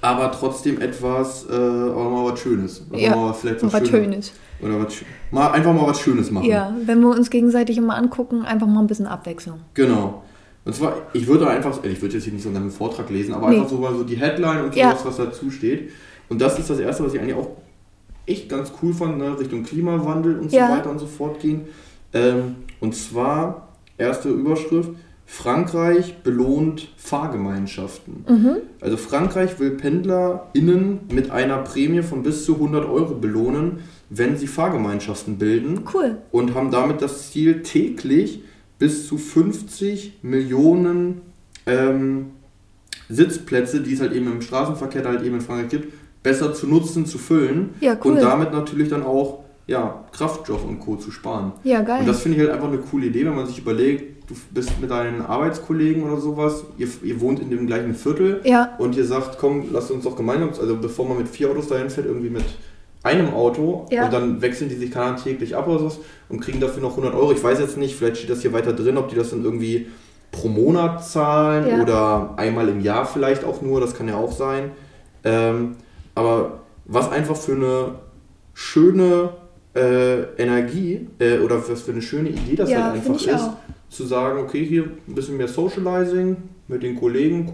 aber 0.01 0.31
trotzdem 0.31 0.81
etwas, 0.81 1.45
äh, 1.49 1.53
aber 1.53 2.09
mal 2.09 2.31
was 2.33 2.39
Schönes. 2.39 2.81
Also 2.91 3.03
Ja, 3.03 3.15
mal 3.15 3.33
vielleicht 3.33 3.63
Was 3.63 3.71
Schönes. 3.73 3.89
Schönes. 3.89 4.31
Oder 4.61 4.79
was, 4.83 4.93
mal, 5.31 5.51
einfach 5.51 5.73
mal 5.73 5.87
was 5.87 5.99
Schönes 6.01 6.31
machen. 6.31 6.45
Ja, 6.47 6.75
wenn 6.85 6.99
wir 7.01 7.09
uns 7.09 7.29
gegenseitig 7.29 7.77
immer 7.77 7.95
angucken, 7.95 8.43
einfach 8.43 8.67
mal 8.67 8.81
ein 8.81 8.87
bisschen 8.87 9.07
Abwechslung. 9.07 9.59
Genau. 9.73 10.23
Und 10.65 10.75
zwar, 10.75 10.93
ich 11.13 11.25
würde 11.27 11.47
einfach, 11.47 11.83
ich 11.83 12.01
würde 12.01 12.15
jetzt 12.15 12.25
hier 12.25 12.33
nicht 12.33 12.43
so 12.43 12.49
einen 12.49 12.69
Vortrag 12.69 13.09
lesen, 13.09 13.33
aber 13.33 13.49
Nee. 13.49 13.57
einfach 13.57 13.69
so 13.69 13.77
mal 13.77 13.93
so 13.95 14.03
die 14.03 14.17
Headline 14.17 14.65
und 14.65 14.75
Ja. 14.75 14.89
sowas, 14.91 15.05
was 15.05 15.17
dazu 15.17 15.49
steht. 15.49 15.91
Und 16.27 16.41
das 16.41 16.59
ist 16.59 16.69
das 16.69 16.79
Erste, 16.79 17.05
was 17.05 17.13
ich 17.13 17.21
eigentlich 17.21 17.35
auch 17.35 17.49
echt 18.25 18.49
ganz 18.49 18.71
cool 18.83 18.93
fand, 18.93 19.17
ne? 19.17 19.39
Richtung 19.39 19.63
Klimawandel 19.63 20.37
und 20.39 20.51
Ja. 20.51 20.67
so 20.67 20.73
weiter 20.73 20.89
und 20.91 20.99
so 20.99 21.07
fort 21.07 21.39
gehen. 21.39 21.61
Ähm, 22.13 22.57
und 22.81 22.93
zwar, 22.95 23.69
erste 23.97 24.29
Überschrift, 24.29 24.91
Frankreich 25.25 26.17
belohnt 26.23 26.89
Fahrgemeinschaften. 26.97 28.25
Mhm. 28.27 28.55
Also 28.81 28.97
Frankreich 28.97 29.59
will 29.59 29.71
PendlerInnen 29.71 31.01
mit 31.11 31.31
einer 31.31 31.59
Prämie 31.59 32.01
von 32.01 32.23
bis 32.23 32.45
zu 32.45 32.55
100 32.55 32.85
Euro 32.85 33.15
belohnen, 33.15 33.79
wenn 34.09 34.37
sie 34.37 34.47
Fahrgemeinschaften 34.47 35.37
bilden 35.37 35.81
Cool. 35.93 36.17
und 36.31 36.55
haben 36.55 36.71
damit 36.71 37.01
das 37.01 37.31
Ziel, 37.31 37.61
täglich 37.61 38.43
bis 38.79 39.07
zu 39.07 39.17
50 39.17 40.19
Millionen 40.21 41.21
ähm, 41.65 42.27
Sitzplätze, 43.09 43.81
die 43.81 43.93
es 43.93 44.01
halt 44.01 44.13
eben 44.13 44.31
im 44.31 44.41
Straßenverkehr 44.41 45.03
halt 45.05 45.23
eben 45.23 45.35
in 45.35 45.41
Frankreich 45.41 45.69
gibt, 45.69 45.93
besser 46.23 46.53
zu 46.53 46.67
nutzen, 46.67 47.05
zu 47.05 47.17
füllen 47.17 47.71
Ja, 47.81 47.97
cool. 48.03 48.13
und 48.13 48.21
damit 48.21 48.51
natürlich 48.51 48.89
dann 48.89 49.03
auch 49.03 49.43
ja, 49.67 50.03
Kraftstoff 50.11 50.65
und 50.65 50.79
Co. 50.79 50.95
zu 50.95 51.11
sparen. 51.11 51.51
Ja, 51.63 51.81
geil. 51.81 51.99
Und 52.01 52.07
das 52.07 52.21
finde 52.21 52.37
ich 52.37 52.43
halt 52.43 52.51
einfach 52.53 52.69
eine 52.69 52.79
coole 52.79 53.05
Idee, 53.05 53.25
wenn 53.25 53.35
man 53.35 53.45
sich 53.45 53.59
überlegt, 53.59 54.27
du 54.27 54.35
bist 54.51 54.71
mit 54.81 54.89
deinen 54.89 55.21
Arbeitskollegen 55.21 56.03
oder 56.03 56.19
sowas, 56.19 56.63
ihr, 56.77 56.87
ihr 57.03 57.21
wohnt 57.21 57.39
in 57.39 57.51
dem 57.51 57.67
gleichen 57.67 57.93
Viertel 57.93 58.41
ja, 58.43 58.75
und 58.79 58.95
ihr 58.95 59.05
sagt, 59.05 59.37
komm, 59.37 59.65
lasst 59.71 59.91
uns 59.91 60.05
doch 60.05 60.15
gemeinsam, 60.15 60.49
also 60.59 60.75
bevor 60.75 61.07
man 61.07 61.17
mit 61.19 61.27
vier 61.27 61.51
Autos 61.51 61.67
dahin 61.67 61.89
fährt, 61.91 62.07
irgendwie 62.07 62.31
mit 62.31 62.45
einem 63.03 63.33
Auto 63.33 63.85
Ja. 63.91 64.05
und 64.05 64.13
dann 64.13 64.41
wechseln 64.41 64.69
die 64.69 64.75
sich 64.75 64.95
Ahnung, 64.95 65.21
täglich 65.23 65.55
ab 65.55 65.67
oder 65.67 65.79
sowas 65.79 65.99
und 66.27 66.39
kriegen 66.41 66.59
dafür 66.59 66.81
noch 66.81 66.91
100 66.97 67.13
Euro. 67.15 67.31
Ich 67.31 67.43
weiß 67.43 67.59
jetzt 67.59 67.77
nicht, 67.77 67.95
vielleicht 67.95 68.17
steht 68.17 68.29
das 68.29 68.41
hier 68.41 68.51
weiter 68.53 68.73
drin, 68.73 68.97
ob 68.97 69.07
die 69.09 69.15
das 69.15 69.29
dann 69.29 69.43
irgendwie 69.43 69.87
pro 70.31 70.47
Monat 70.49 71.03
zahlen 71.07 71.67
Ja. 71.67 71.81
oder 71.81 72.33
einmal 72.37 72.67
im 72.69 72.81
Jahr 72.81 73.05
vielleicht 73.05 73.43
auch 73.45 73.61
nur, 73.61 73.79
das 73.81 73.95
kann 73.95 74.07
ja 74.07 74.15
auch 74.17 74.31
sein. 74.31 74.71
Ähm, 75.23 75.75
aber 76.15 76.59
was 76.85 77.09
einfach 77.11 77.35
für 77.35 77.53
eine 77.53 77.85
schöne 78.53 79.29
äh, 79.75 80.23
Energie 80.41 81.07
äh, 81.19 81.39
oder 81.39 81.57
was 81.69 81.81
für 81.83 81.91
eine 81.91 82.01
schöne 82.01 82.29
Idee 82.29 82.55
das 82.55 82.69
ja 82.69 82.83
halt 82.85 82.95
einfach 82.95 83.15
ist 83.15 83.29
auch. 83.33 83.53
zu 83.89 84.03
sagen, 84.05 84.39
okay, 84.39 84.65
hier 84.65 84.83
ein 85.07 85.15
bisschen 85.15 85.37
mehr 85.37 85.47
Socializing 85.47 86.37
mit 86.67 86.83
den 86.83 86.99
Kollegen, 86.99 87.49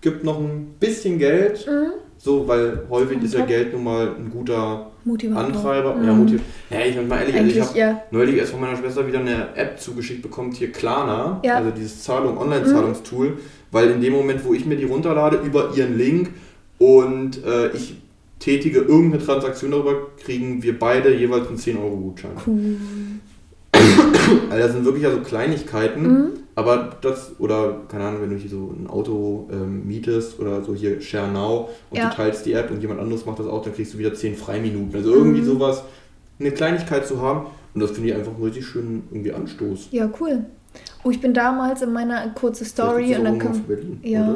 gibt 0.00 0.24
noch 0.24 0.38
ein 0.38 0.74
bisschen 0.80 1.18
Geld, 1.18 1.66
Mhm. 1.66 1.92
So, 2.18 2.46
weil 2.48 2.82
häufig 2.90 3.22
ist 3.22 3.34
ja. 3.34 3.44
Geld 3.44 3.72
nun 3.72 3.84
mal 3.84 4.08
ein 4.18 4.30
guter 4.30 4.90
Motivator. 5.04 5.44
Antreiber. 5.44 5.94
Mhm. 5.94 6.04
Ja, 6.04 6.12
motiv 6.12 6.40
ja, 6.70 6.80
ich 6.80 6.96
bin 6.96 7.06
mal 7.08 7.20
ehrlich, 7.20 7.36
also 7.36 7.50
ich 7.50 7.60
habe 7.60 7.78
ja. 7.78 8.02
neulich 8.10 8.36
erst 8.36 8.50
von 8.52 8.60
meiner 8.60 8.76
Schwester 8.76 9.06
wieder 9.06 9.20
eine 9.20 9.54
App 9.54 9.78
zugeschickt 9.78 10.22
bekommen, 10.22 10.50
hier 10.52 10.72
Klarna, 10.72 11.40
Ja. 11.44 11.56
also 11.58 11.70
dieses 11.70 12.02
Zahlung, 12.02 12.36
Online-Zahlungstool, 12.38 13.38
weil 13.70 13.90
in 13.90 14.00
dem 14.00 14.12
Moment, 14.14 14.44
wo 14.44 14.52
ich 14.54 14.66
mir 14.66 14.76
die 14.76 14.84
runterlade 14.84 15.36
über 15.44 15.70
ihren 15.76 15.96
Link 15.96 16.30
und 16.78 17.44
äh, 17.44 17.68
ich 17.72 17.96
tätige 18.40 18.80
irgendeine 18.80 19.22
Transaktion 19.24 19.70
darüber, 19.70 19.94
kriegen 20.22 20.62
wir 20.62 20.78
beide 20.78 21.14
jeweils 21.14 21.48
einen 21.48 21.58
10-Euro-Gutschein. 21.58 22.32
Cool. 22.46 22.76
Also 24.50 24.62
das 24.62 24.72
sind 24.72 24.84
wirklich 24.84 25.06
also 25.06 25.20
Kleinigkeiten, 25.20 26.02
Mhm. 26.02 26.28
Aber 26.56 26.96
das, 27.02 27.38
oder 27.38 27.82
keine 27.88 28.04
Ahnung, 28.04 28.22
wenn 28.22 28.30
du 28.30 28.36
hier 28.36 28.48
so 28.50 28.74
ein 28.76 28.86
Auto 28.88 29.46
ähm, 29.52 29.86
mietest 29.86 30.40
oder 30.40 30.62
so 30.64 30.74
hier 30.74 31.00
Share 31.02 31.30
Now 31.30 31.68
und 31.90 31.98
Ja. 31.98 32.08
du 32.08 32.16
teilst 32.16 32.46
die 32.46 32.54
App 32.54 32.70
und 32.70 32.80
jemand 32.80 32.98
anderes 32.98 33.26
macht 33.26 33.38
das 33.38 33.46
auch, 33.46 33.62
dann 33.62 33.74
kriegst 33.74 33.92
du 33.94 33.98
wieder 33.98 34.14
10 34.14 34.34
Freiminuten. 34.34 34.94
Also 34.96 35.12
irgendwie 35.14 35.42
Mhm. 35.42 35.44
sowas, 35.46 35.84
eine 36.40 36.50
Kleinigkeit 36.50 37.06
zu 37.06 37.20
haben. 37.20 37.46
Und 37.74 37.80
das 37.82 37.90
finde 37.90 38.08
ich 38.08 38.14
einfach 38.14 38.32
einen 38.34 38.42
richtig 38.42 38.64
schönen 38.66 39.06
irgendwie 39.10 39.32
Anstoß. 39.32 39.88
Ja, 39.90 40.08
cool. 40.18 40.46
Oh, 41.04 41.10
ich 41.10 41.20
bin 41.20 41.34
damals 41.34 41.82
in 41.82 41.92
meiner 41.92 42.26
kurze 42.30 42.64
Story 42.64 43.14
und 43.14 43.24
dann 43.24 43.40
für 43.40 43.60
Berlin 43.74 44.00
Ja. 44.02 44.34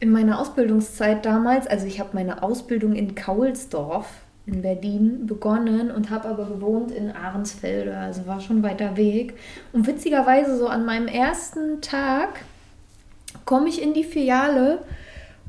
in 0.00 0.10
meiner 0.12 0.40
Ausbildungszeit 0.40 1.24
damals, 1.24 1.66
also 1.68 1.86
ich 1.86 2.00
habe 2.00 2.10
meine 2.12 2.42
Ausbildung 2.42 2.92
in 2.94 3.14
Kaulsdorf 3.14 4.06
in 4.48 4.62
Berlin 4.62 5.26
begonnen 5.26 5.90
und 5.90 6.10
habe 6.10 6.28
aber 6.28 6.46
gewohnt 6.46 6.90
in 6.90 7.12
Ahrensfelde, 7.12 7.96
also 7.96 8.26
war 8.26 8.40
schon 8.40 8.62
weiter 8.62 8.96
Weg. 8.96 9.34
Und 9.72 9.86
witzigerweise 9.86 10.56
so 10.56 10.66
an 10.66 10.84
meinem 10.84 11.06
ersten 11.06 11.80
Tag 11.80 12.40
komme 13.44 13.68
ich 13.68 13.82
in 13.82 13.94
die 13.94 14.04
Filiale 14.04 14.78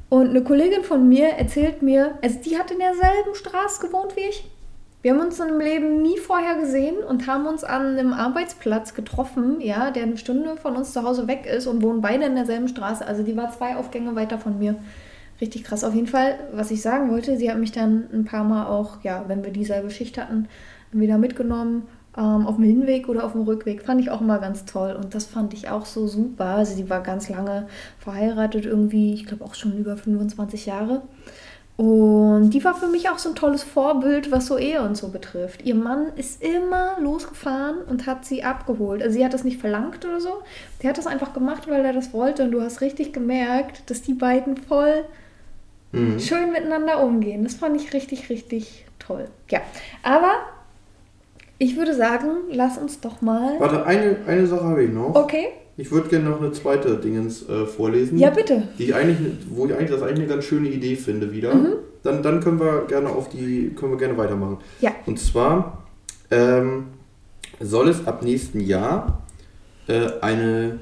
und 0.10 0.30
eine 0.30 0.44
Kollegin 0.44 0.84
von 0.84 1.08
mir 1.08 1.28
erzählt 1.30 1.82
mir, 1.82 2.18
also 2.22 2.40
die 2.40 2.58
hat 2.58 2.72
in 2.72 2.80
derselben 2.80 3.36
Straße 3.36 3.86
gewohnt 3.86 4.16
wie 4.16 4.30
ich. 4.30 4.50
Wir 5.02 5.14
haben 5.14 5.22
uns 5.22 5.40
im 5.40 5.60
Leben 5.60 6.02
nie 6.02 6.18
vorher 6.18 6.56
gesehen 6.56 6.98
und 6.98 7.26
haben 7.26 7.46
uns 7.46 7.64
an 7.64 7.98
einem 7.98 8.12
Arbeitsplatz 8.12 8.96
getroffen, 8.96 9.62
ja, 9.62 9.92
der 9.92 10.04
eine 10.04 10.18
Stunde 10.18 10.58
von 10.58 10.76
uns 10.76 10.92
zu 10.92 11.04
Hause 11.04 11.28
weg 11.28 11.46
ist 11.46 11.68
und 11.68 11.82
wohnen 11.82 12.02
beide 12.02 12.26
in 12.26 12.36
derselben 12.36 12.68
Straße. 12.68 13.06
Also 13.08 13.24
die 13.24 13.38
war 13.38 13.50
zwei 13.52 13.78
Aufgänge 13.78 14.16
weiter 14.16 14.40
von 14.40 14.60
mir. 14.60 14.76
Richtig 15.42 15.64
krass. 15.64 15.84
Auf 15.84 15.96
jeden 15.96 16.08
Fall, 16.08 16.40
was 16.54 16.72
ich 16.72 16.82
sagen 16.82 17.10
wollte, 17.12 17.38
sie 17.38 17.50
hat 17.50 17.58
mich 17.58 17.72
dann 17.72 18.10
ein 18.12 18.26
paar 18.26 18.44
Mal 18.44 18.68
auch, 18.68 19.04
ja, 19.04 19.26
wenn 19.28 19.44
wir 19.44 19.52
dieselbe 19.52 19.90
Schicht 19.90 20.18
hatten, 20.18 20.48
wieder 20.92 21.18
mitgenommen 21.18 21.84
ähm, 22.18 22.46
auf 22.46 22.56
dem 22.56 22.66
Hinweg 22.66 23.08
oder 23.08 23.24
auf 23.24 23.32
dem 23.32 23.44
Rückweg. 23.44 23.84
Fand 23.84 24.02
ich 24.02 24.10
auch 24.10 24.22
immer 24.22 24.40
ganz 24.40 24.66
toll 24.66 24.98
und 25.02 25.16
das 25.16 25.26
fand 25.26 25.54
ich 25.54 25.70
auch 25.70 25.86
so 25.86 26.08
super. 26.08 26.46
Also 26.46 26.76
sie 26.76 26.90
war 26.90 27.02
ganz 27.02 27.30
lange 27.30 27.68
verheiratet, 28.00 28.66
irgendwie, 28.66 29.14
ich 29.14 29.26
glaube 29.26 29.46
auch 29.46 29.56
schon 29.56 29.78
über 29.78 29.96
25 29.96 30.66
Jahre. 30.66 31.04
Und 31.78 32.50
die 32.50 32.66
war 32.66 32.76
für 32.76 32.88
mich 32.88 33.10
auch 33.10 33.20
so 33.20 33.30
ein 33.30 33.36
tolles 33.36 33.64
Vorbild, 33.64 34.32
was 34.32 34.48
so 34.48 34.58
Ehe 34.58 34.82
und 34.82 34.98
so 34.98 35.08
betrifft. 35.08 35.62
Ihr 35.64 35.76
Mann 35.76 36.08
ist 36.18 36.44
immer 36.44 36.98
losgefahren 37.00 37.78
und 37.90 38.06
hat 38.06 38.26
sie 38.26 38.44
abgeholt. 38.44 39.02
Also 39.02 39.14
sie 39.14 39.24
hat 39.24 39.34
das 39.34 39.46
nicht 39.46 39.62
verlangt 39.62 40.04
oder 40.04 40.20
so. 40.20 40.42
Der 40.84 40.90
hat 40.90 40.98
das 40.98 41.08
einfach 41.08 41.34
gemacht, 41.34 41.70
weil 41.70 41.86
er 41.86 41.94
das 41.94 42.12
wollte. 42.12 42.44
Und 42.44 42.52
du 42.52 42.62
hast 42.62 42.82
richtig 42.82 43.14
gemerkt, 43.14 43.90
dass 43.90 44.02
die 44.02 44.14
beiden 44.14 44.58
voll 44.58 45.06
Mhm. 45.92 46.20
schön 46.20 46.52
miteinander 46.52 47.04
umgehen. 47.04 47.44
Das 47.44 47.56
fand 47.56 47.80
ich 47.82 47.94
richtig, 47.94 48.30
richtig 48.30 48.86
toll. 49.00 49.26
Ja, 49.50 49.62
aber 50.04 50.32
ich 51.58 51.78
würde 51.78 51.94
sagen, 51.96 52.28
lass 52.52 52.78
uns 52.78 53.00
doch 53.02 53.22
mal. 53.22 53.60
Warte, 53.60 53.86
eine, 53.86 54.18
eine 54.28 54.48
Sache 54.48 54.64
habe 54.64 54.84
ich 54.84 54.92
noch. 54.92 55.16
Okay, 55.16 55.48
Ich 55.78 55.92
würde 55.92 56.10
gerne 56.10 56.30
noch 56.30 56.40
eine 56.42 56.52
zweite 56.52 56.98
Dingens 56.98 57.48
äh, 57.50 57.66
vorlesen. 57.66 58.18
ja 58.18 58.30
bitte. 58.30 58.68
Die 58.78 58.86
ich 58.86 58.96
eigentlich, 58.96 59.18
wo 59.50 59.66
ich 59.66 59.74
eigentlich 59.74 59.90
das 59.92 60.02
eigentlich 60.02 60.20
eine 60.20 60.28
ganz 60.28 60.46
schöne 60.46 60.70
Idee 60.70 60.96
finde 60.96 61.32
wieder. 61.32 61.54
Mhm. 61.56 61.74
Dann, 62.04 62.24
dann 62.24 62.40
können 62.40 62.60
wir 62.60 62.86
gerne 62.88 63.10
auf 63.10 63.30
die, 63.30 63.72
können 63.76 63.92
wir 63.94 63.98
gerne 63.98 64.18
weitermachen. 64.18 64.60
Ja. 64.80 64.92
Und 65.06 65.20
zwar 65.20 65.84
ähm, 66.32 66.88
soll 67.60 67.90
es 67.90 68.08
ab 68.08 68.24
nächsten 68.24 68.62
Jahr 68.62 69.24
äh, 69.88 70.08
eine, 70.22 70.80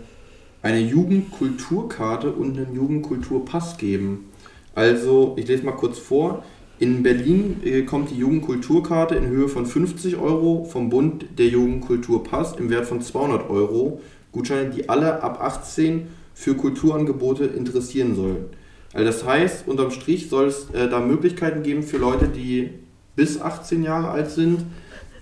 eine 0.62 0.80
Jugendkulturkarte 0.80 2.32
und 2.32 2.58
einen 2.58 2.76
Jugendkulturpass 2.76 3.78
geben. 3.78 4.30
Also, 4.78 5.34
ich 5.38 5.48
lese 5.48 5.66
mal 5.66 5.72
kurz 5.72 5.98
vor. 5.98 6.44
In 6.78 7.02
Berlin 7.02 7.62
äh, 7.66 7.82
kommt 7.82 8.12
die 8.12 8.18
Jugendkulturkarte 8.20 9.16
in 9.16 9.26
Höhe 9.26 9.50
von 9.50 9.66
50 9.66 10.18
Euro 10.18 10.66
vom 10.66 10.92
Bund 10.92 11.26
der 11.40 11.48
Jugendkulturpass 11.48 12.58
im 12.58 12.70
Wert 12.70 12.86
von 12.86 13.02
200 13.02 13.50
Euro. 13.50 14.00
Gutscheine, 14.32 14.70
die 14.70 14.88
alle 14.88 15.24
ab 15.24 15.42
18 15.42 16.10
für 16.36 16.54
Kulturangebote 16.54 17.46
interessieren 17.46 18.16
sollen. 18.16 18.46
Also 18.94 19.08
das 19.08 19.26
heißt, 19.26 19.68
unterm 19.68 19.90
Strich 19.90 20.30
soll 20.30 20.46
es 20.46 20.70
äh, 20.70 20.88
da 20.88 21.00
Möglichkeiten 21.00 21.63
geben 21.63 21.82
für 21.82 21.98
Leute, 21.98 22.28
die 22.28 22.70
bis 23.16 23.42
18 23.42 23.82
Jahre 23.82 24.12
alt 24.12 24.30
sind. 24.30 24.63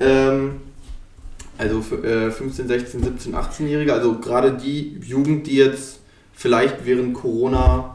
Ähm, 0.02 0.56
also 1.58 1.82
für, 1.82 2.04
äh, 2.04 2.30
15, 2.30 2.68
16, 2.68 3.04
17, 3.04 3.36
18-Jährige. 3.36 3.94
Also 3.94 4.20
gerade 4.20 4.52
die 4.52 5.00
Jugend, 5.02 5.48
die 5.48 5.56
jetzt 5.56 6.02
vielleicht 6.34 6.86
während 6.86 7.14
Corona 7.14 7.95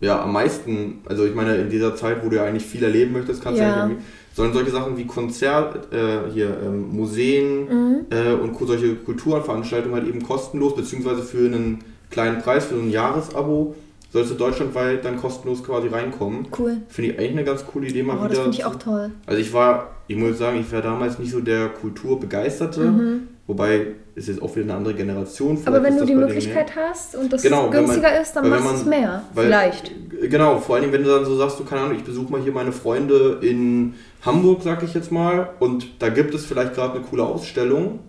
ja 0.00 0.22
am 0.22 0.32
meisten, 0.32 0.98
also 1.06 1.24
ich 1.26 1.34
meine 1.34 1.56
in 1.56 1.70
dieser 1.70 1.94
Zeit, 1.96 2.24
wo 2.24 2.28
du 2.28 2.36
ja 2.36 2.44
eigentlich 2.44 2.64
viel 2.66 2.82
erleben 2.84 3.12
möchtest, 3.12 3.42
kannst 3.42 3.58
du 3.60 3.64
Ja. 3.64 3.70
ja 3.70 3.86
nicht 3.86 3.94
irgendwie, 3.96 4.06
sollen 4.34 4.52
solche 4.52 4.70
Sachen 4.70 4.96
wie 4.96 5.04
Konzert, 5.06 5.92
äh, 5.92 6.30
hier 6.32 6.56
ähm, 6.64 6.88
Museen 6.90 7.64
Mhm. 7.64 7.96
äh, 8.10 8.32
und 8.34 8.56
solche 8.58 8.94
Kulturveranstaltungen 8.94 9.96
halt 9.98 10.08
eben 10.08 10.22
kostenlos, 10.22 10.76
beziehungsweise 10.76 11.22
für 11.22 11.46
einen 11.46 11.78
kleinen 12.10 12.38
Preis, 12.38 12.66
für 12.66 12.76
so 12.76 12.80
ein 12.82 12.90
Jahresabo, 12.90 13.74
sollst 14.12 14.30
du 14.30 14.34
deutschlandweit 14.36 15.04
dann 15.04 15.16
kostenlos 15.18 15.62
quasi 15.62 15.88
reinkommen. 15.88 16.46
Cool. 16.58 16.78
Finde 16.88 17.10
ich 17.10 17.18
eigentlich 17.18 17.32
eine 17.32 17.44
ganz 17.44 17.66
coole 17.66 17.88
Idee 17.88 18.02
mal 18.02 18.16
Oh, 18.16 18.22
das 18.22 18.30
wieder. 18.32 18.42
finde 18.44 18.56
ich 18.58 18.64
auch 18.64 18.76
toll. 18.76 19.10
Also 19.26 19.40
ich 19.40 19.52
war, 19.52 19.90
ich 20.06 20.16
muss 20.16 20.38
sagen, 20.38 20.58
ich 20.60 20.72
war 20.72 20.80
damals 20.80 21.18
nicht 21.18 21.30
so 21.32 21.40
der 21.40 21.68
Kulturbegeisterte, 21.68 22.80
Mhm. 22.80 23.20
Wobei 23.48 23.86
ist 24.14 24.28
jetzt 24.28 24.40
auch 24.40 24.54
wieder 24.54 24.64
eine 24.66 24.74
andere 24.74 24.94
Generation. 24.94 25.58
Aber 25.64 25.78
vielleicht 25.80 25.84
wenn 25.84 25.92
ist 25.94 26.00
du 26.00 26.06
die 26.06 26.14
Möglichkeit 26.14 26.72
hast 26.76 27.16
und 27.16 27.32
das 27.32 27.42
Genau, 27.42 27.64
wenn 27.64 27.70
man- 27.70 27.86
günstiger 27.86 28.20
ist, 28.20 28.32
dann 28.36 28.44
wenn 28.44 28.50
machst 28.50 28.66
du 28.70 28.74
es 28.74 28.84
mehr. 28.84 29.22
weil- 29.34 29.46
Vielleicht. 29.46 29.92
Genau, 30.30 30.58
vor 30.58 30.76
allem 30.76 30.92
wenn 30.92 31.02
du 31.02 31.08
dann 31.10 31.24
so 31.24 31.36
sagst, 31.36 31.58
du 31.58 31.64
keine 31.64 31.82
Ahnung, 31.82 31.96
ich 31.96 32.04
besuche 32.04 32.30
mal 32.30 32.40
hier 32.40 32.52
meine 32.52 32.72
Freunde 32.72 33.38
in 33.40 33.94
Hamburg, 34.22 34.60
sag 34.62 34.82
ich 34.82 34.94
jetzt 34.94 35.10
mal, 35.12 35.50
und 35.60 36.00
da 36.00 36.08
gibt 36.08 36.34
es 36.34 36.44
vielleicht 36.46 36.74
gerade 36.74 36.94
eine 36.98 37.04
coole 37.04 37.24
Ausstellung, 37.24 38.00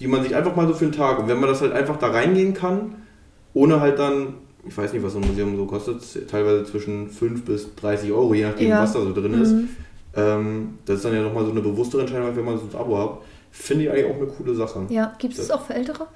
die 0.00 0.06
man 0.06 0.22
sich 0.22 0.34
einfach 0.34 0.56
mal 0.56 0.66
so 0.66 0.74
für 0.74 0.84
einen 0.86 0.92
Tag, 0.92 1.18
und 1.20 1.28
wenn 1.28 1.38
man 1.40 1.48
das 1.48 1.60
halt 1.60 1.72
einfach 1.72 1.96
da 1.98 2.08
reingehen 2.08 2.54
kann, 2.54 2.94
ohne 3.54 3.80
halt 3.80 3.98
dann, 3.98 4.34
ich 4.66 4.76
weiß 4.76 4.92
nicht, 4.92 5.04
was 5.04 5.12
so 5.12 5.18
ein 5.18 5.26
Museum 5.28 5.56
so 5.56 5.66
kostet, 5.66 6.28
teilweise 6.30 6.64
zwischen 6.64 7.08
5 7.10 7.44
bis 7.44 7.74
30 7.76 8.10
Euro, 8.12 8.32
je 8.34 8.44
nachdem, 8.44 8.68
Ja. 8.70 8.82
was 8.82 8.92
da 8.94 9.00
so 9.00 9.12
drin 9.12 9.40
ist. 9.40 9.52
Mhm. 9.52 9.68
Ähm, 10.16 10.68
das 10.86 10.96
ist 10.96 11.04
dann 11.04 11.14
ja 11.14 11.22
nochmal 11.22 11.44
so 11.44 11.50
eine 11.50 11.60
bewusstere 11.60 12.00
Entscheidung, 12.02 12.34
wenn 12.34 12.44
man 12.44 12.56
so 12.58 12.64
ein 12.64 12.80
Abo 12.80 12.98
hat. 12.98 13.10
Finde 13.50 13.84
ich 13.84 13.90
eigentlich 13.90 14.06
auch 14.06 14.16
eine 14.16 14.26
coole 14.26 14.54
Sache. 14.54 14.86
Ja, 14.88 15.12
gibt 15.18 15.38
es 15.38 15.50
auch 15.50 15.64
für 15.64 15.74
Ältere? 15.74 16.06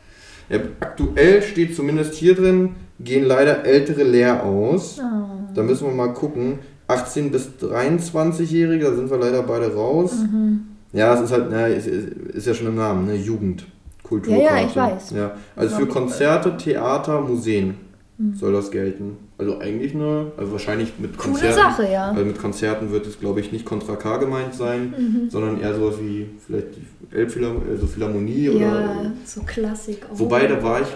Ja, 0.49 0.59
aktuell 0.81 1.43
steht 1.43 1.75
zumindest 1.75 2.15
hier 2.15 2.35
drin, 2.35 2.75
gehen 3.01 3.25
leider 3.25 3.65
Ältere 3.65 4.03
leer 4.03 4.45
aus. 4.45 4.99
Oh. 4.99 5.53
Da 5.55 5.63
müssen 5.63 5.87
wir 5.87 5.95
mal 5.95 6.13
gucken. 6.13 6.59
18 6.89 7.31
bis 7.31 7.49
23-Jährige, 7.61 8.85
da 8.85 8.95
sind 8.95 9.11
wir 9.11 9.17
leider 9.17 9.43
beide 9.43 9.75
raus. 9.75 10.13
Mhm. 10.21 10.63
Ja, 10.93 11.15
es 11.15 11.23
ist 11.23 11.33
halt, 11.33 11.47
na, 11.51 11.67
ist, 11.69 11.87
ist, 11.87 12.47
ja 12.47 12.53
schon 12.53 12.67
im 12.67 12.75
Namen, 12.75 13.07
ne? 13.07 13.15
Jugend. 13.15 13.67
Kulturkarte. 14.03 14.45
Ja, 14.45 14.61
ja, 14.61 14.67
ich 14.67 14.77
weiß. 14.77 15.11
Ja, 15.13 15.37
also 15.57 15.77
für 15.77 15.87
Konzerte, 15.87 16.57
Theater, 16.57 17.21
Museen 17.21 17.77
Mhm. 18.23 18.35
soll 18.35 18.53
das 18.53 18.71
gelten. 18.71 19.17
Also 19.43 19.59
eigentlich 19.59 19.95
eine, 19.95 20.31
also 20.37 20.53
wahrscheinlich 20.53 20.93
mit 20.99 21.17
Coole 21.19 21.33
Konzerten. 21.33 21.55
Sache, 21.57 21.89
ja. 21.91 22.11
Also 22.13 22.25
mit 22.25 22.39
Konzerten 22.39 22.93
wird 22.93 23.07
es, 23.07 23.19
glaube 23.19 23.41
ich, 23.41 23.51
nicht 23.51 23.65
Contra 23.65 23.97
K 23.97 24.19
gemeint 24.19 24.55
sein, 24.55 24.95
Mhm. 24.97 25.31
sondern 25.31 25.61
eher 25.61 25.75
sowas 25.75 25.97
wie 26.01 26.27
vielleicht 26.47 26.69
die 26.77 27.17
Elbphilharmonie, 27.17 27.71
also 27.71 27.87
Philharmonie 27.89 28.45
Ja, 28.45 28.53
oder 28.53 29.13
so 29.25 29.41
Klassik. 29.43 30.07
Oh, 30.13 30.19
Wobei, 30.21 30.47
da 30.47 30.63
war 30.63 30.81
ich 30.81 30.89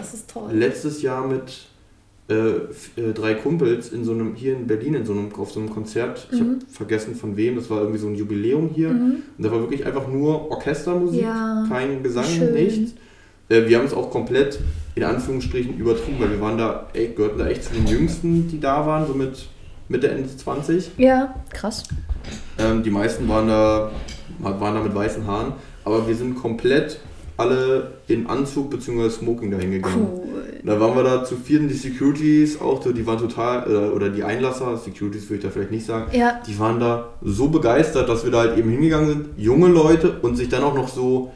letztes 0.52 1.02
Jahr 1.02 1.26
mit 1.26 1.66
äh, 2.28 2.34
äh, 3.00 3.12
drei 3.14 3.34
Kumpels 3.34 3.90
in 3.92 4.04
so 4.04 4.10
einem 4.12 4.34
hier 4.34 4.54
in 4.56 4.66
Berlin 4.66 4.94
in 4.94 5.04
so 5.06 5.12
einem 5.12 5.32
auf 5.36 5.52
so 5.52 5.60
einem 5.60 5.70
Konzert. 5.70 6.26
Ich 6.32 6.40
habe 6.40 6.50
Mhm. 6.50 6.58
vergessen 6.68 7.14
von 7.14 7.36
wem. 7.36 7.54
Das 7.54 7.70
war 7.70 7.78
irgendwie 7.80 7.98
so 8.00 8.08
ein 8.08 8.16
Jubiläum 8.16 8.68
hier. 8.74 8.88
Mhm. 8.90 9.22
Und 9.38 9.44
da 9.44 9.50
war 9.52 9.60
wirklich 9.60 9.86
einfach 9.86 10.08
nur 10.08 10.50
Orchestermusik, 10.50 11.22
Ja, 11.22 11.64
kein 11.68 12.02
Gesang, 12.02 12.24
schön. 12.24 12.52
nichts. 12.52 12.94
Äh, 13.48 13.66
wir 13.66 13.78
haben 13.78 13.86
es 13.86 13.94
auch 13.94 14.10
komplett 14.10 14.58
in 14.94 15.04
Anführungsstrichen 15.04 15.76
übertrieben, 15.76 16.18
weil 16.20 16.30
wir 16.30 16.40
waren 16.40 16.58
da, 16.58 16.86
ey, 16.94 17.08
gehörten 17.08 17.38
da 17.38 17.46
echt 17.48 17.64
zu 17.64 17.74
den 17.74 17.86
Jüngsten, 17.86 18.48
die 18.48 18.58
da 18.58 18.86
waren, 18.86 19.06
so 19.06 19.14
mit 19.14 19.46
Mitte, 19.88 20.08
Ende 20.08 20.34
20. 20.34 20.92
Ja, 20.96 21.34
krass. 21.52 21.84
Ähm, 22.58 22.82
die 22.82 22.90
meisten 22.90 23.28
waren 23.28 23.46
da, 23.48 23.90
waren 24.40 24.74
da 24.74 24.82
mit 24.82 24.94
weißen 24.94 25.26
Haaren, 25.26 25.52
aber 25.84 26.08
wir 26.08 26.14
sind 26.14 26.34
komplett 26.34 26.98
alle 27.36 27.92
in 28.08 28.26
Anzug 28.26 28.70
bzw. 28.70 29.10
Smoking 29.10 29.50
dahin 29.50 29.70
gegangen. 29.70 30.08
Cool. 30.14 30.26
Da 30.64 30.80
waren 30.80 30.96
wir 30.96 31.04
da 31.04 31.24
zu 31.24 31.36
vierten, 31.36 31.68
die 31.68 31.74
Securities 31.74 32.60
auch, 32.60 32.80
die 32.82 33.06
waren 33.06 33.18
total, 33.18 33.70
äh, 33.70 33.94
oder 33.94 34.08
die 34.08 34.24
Einlasser, 34.24 34.76
Securities 34.78 35.24
würde 35.28 35.36
ich 35.36 35.42
da 35.42 35.50
vielleicht 35.50 35.70
nicht 35.70 35.86
sagen, 35.86 36.06
Ja, 36.16 36.40
die 36.44 36.58
waren 36.58 36.80
da 36.80 37.10
so 37.22 37.48
begeistert, 37.48 38.08
dass 38.08 38.24
wir 38.24 38.32
da 38.32 38.38
halt 38.40 38.58
eben 38.58 38.70
hingegangen 38.70 39.08
sind, 39.08 39.26
junge 39.36 39.68
Leute 39.68 40.18
und 40.22 40.36
sich 40.36 40.48
dann 40.48 40.64
auch 40.64 40.74
noch 40.74 40.88
so 40.88 41.32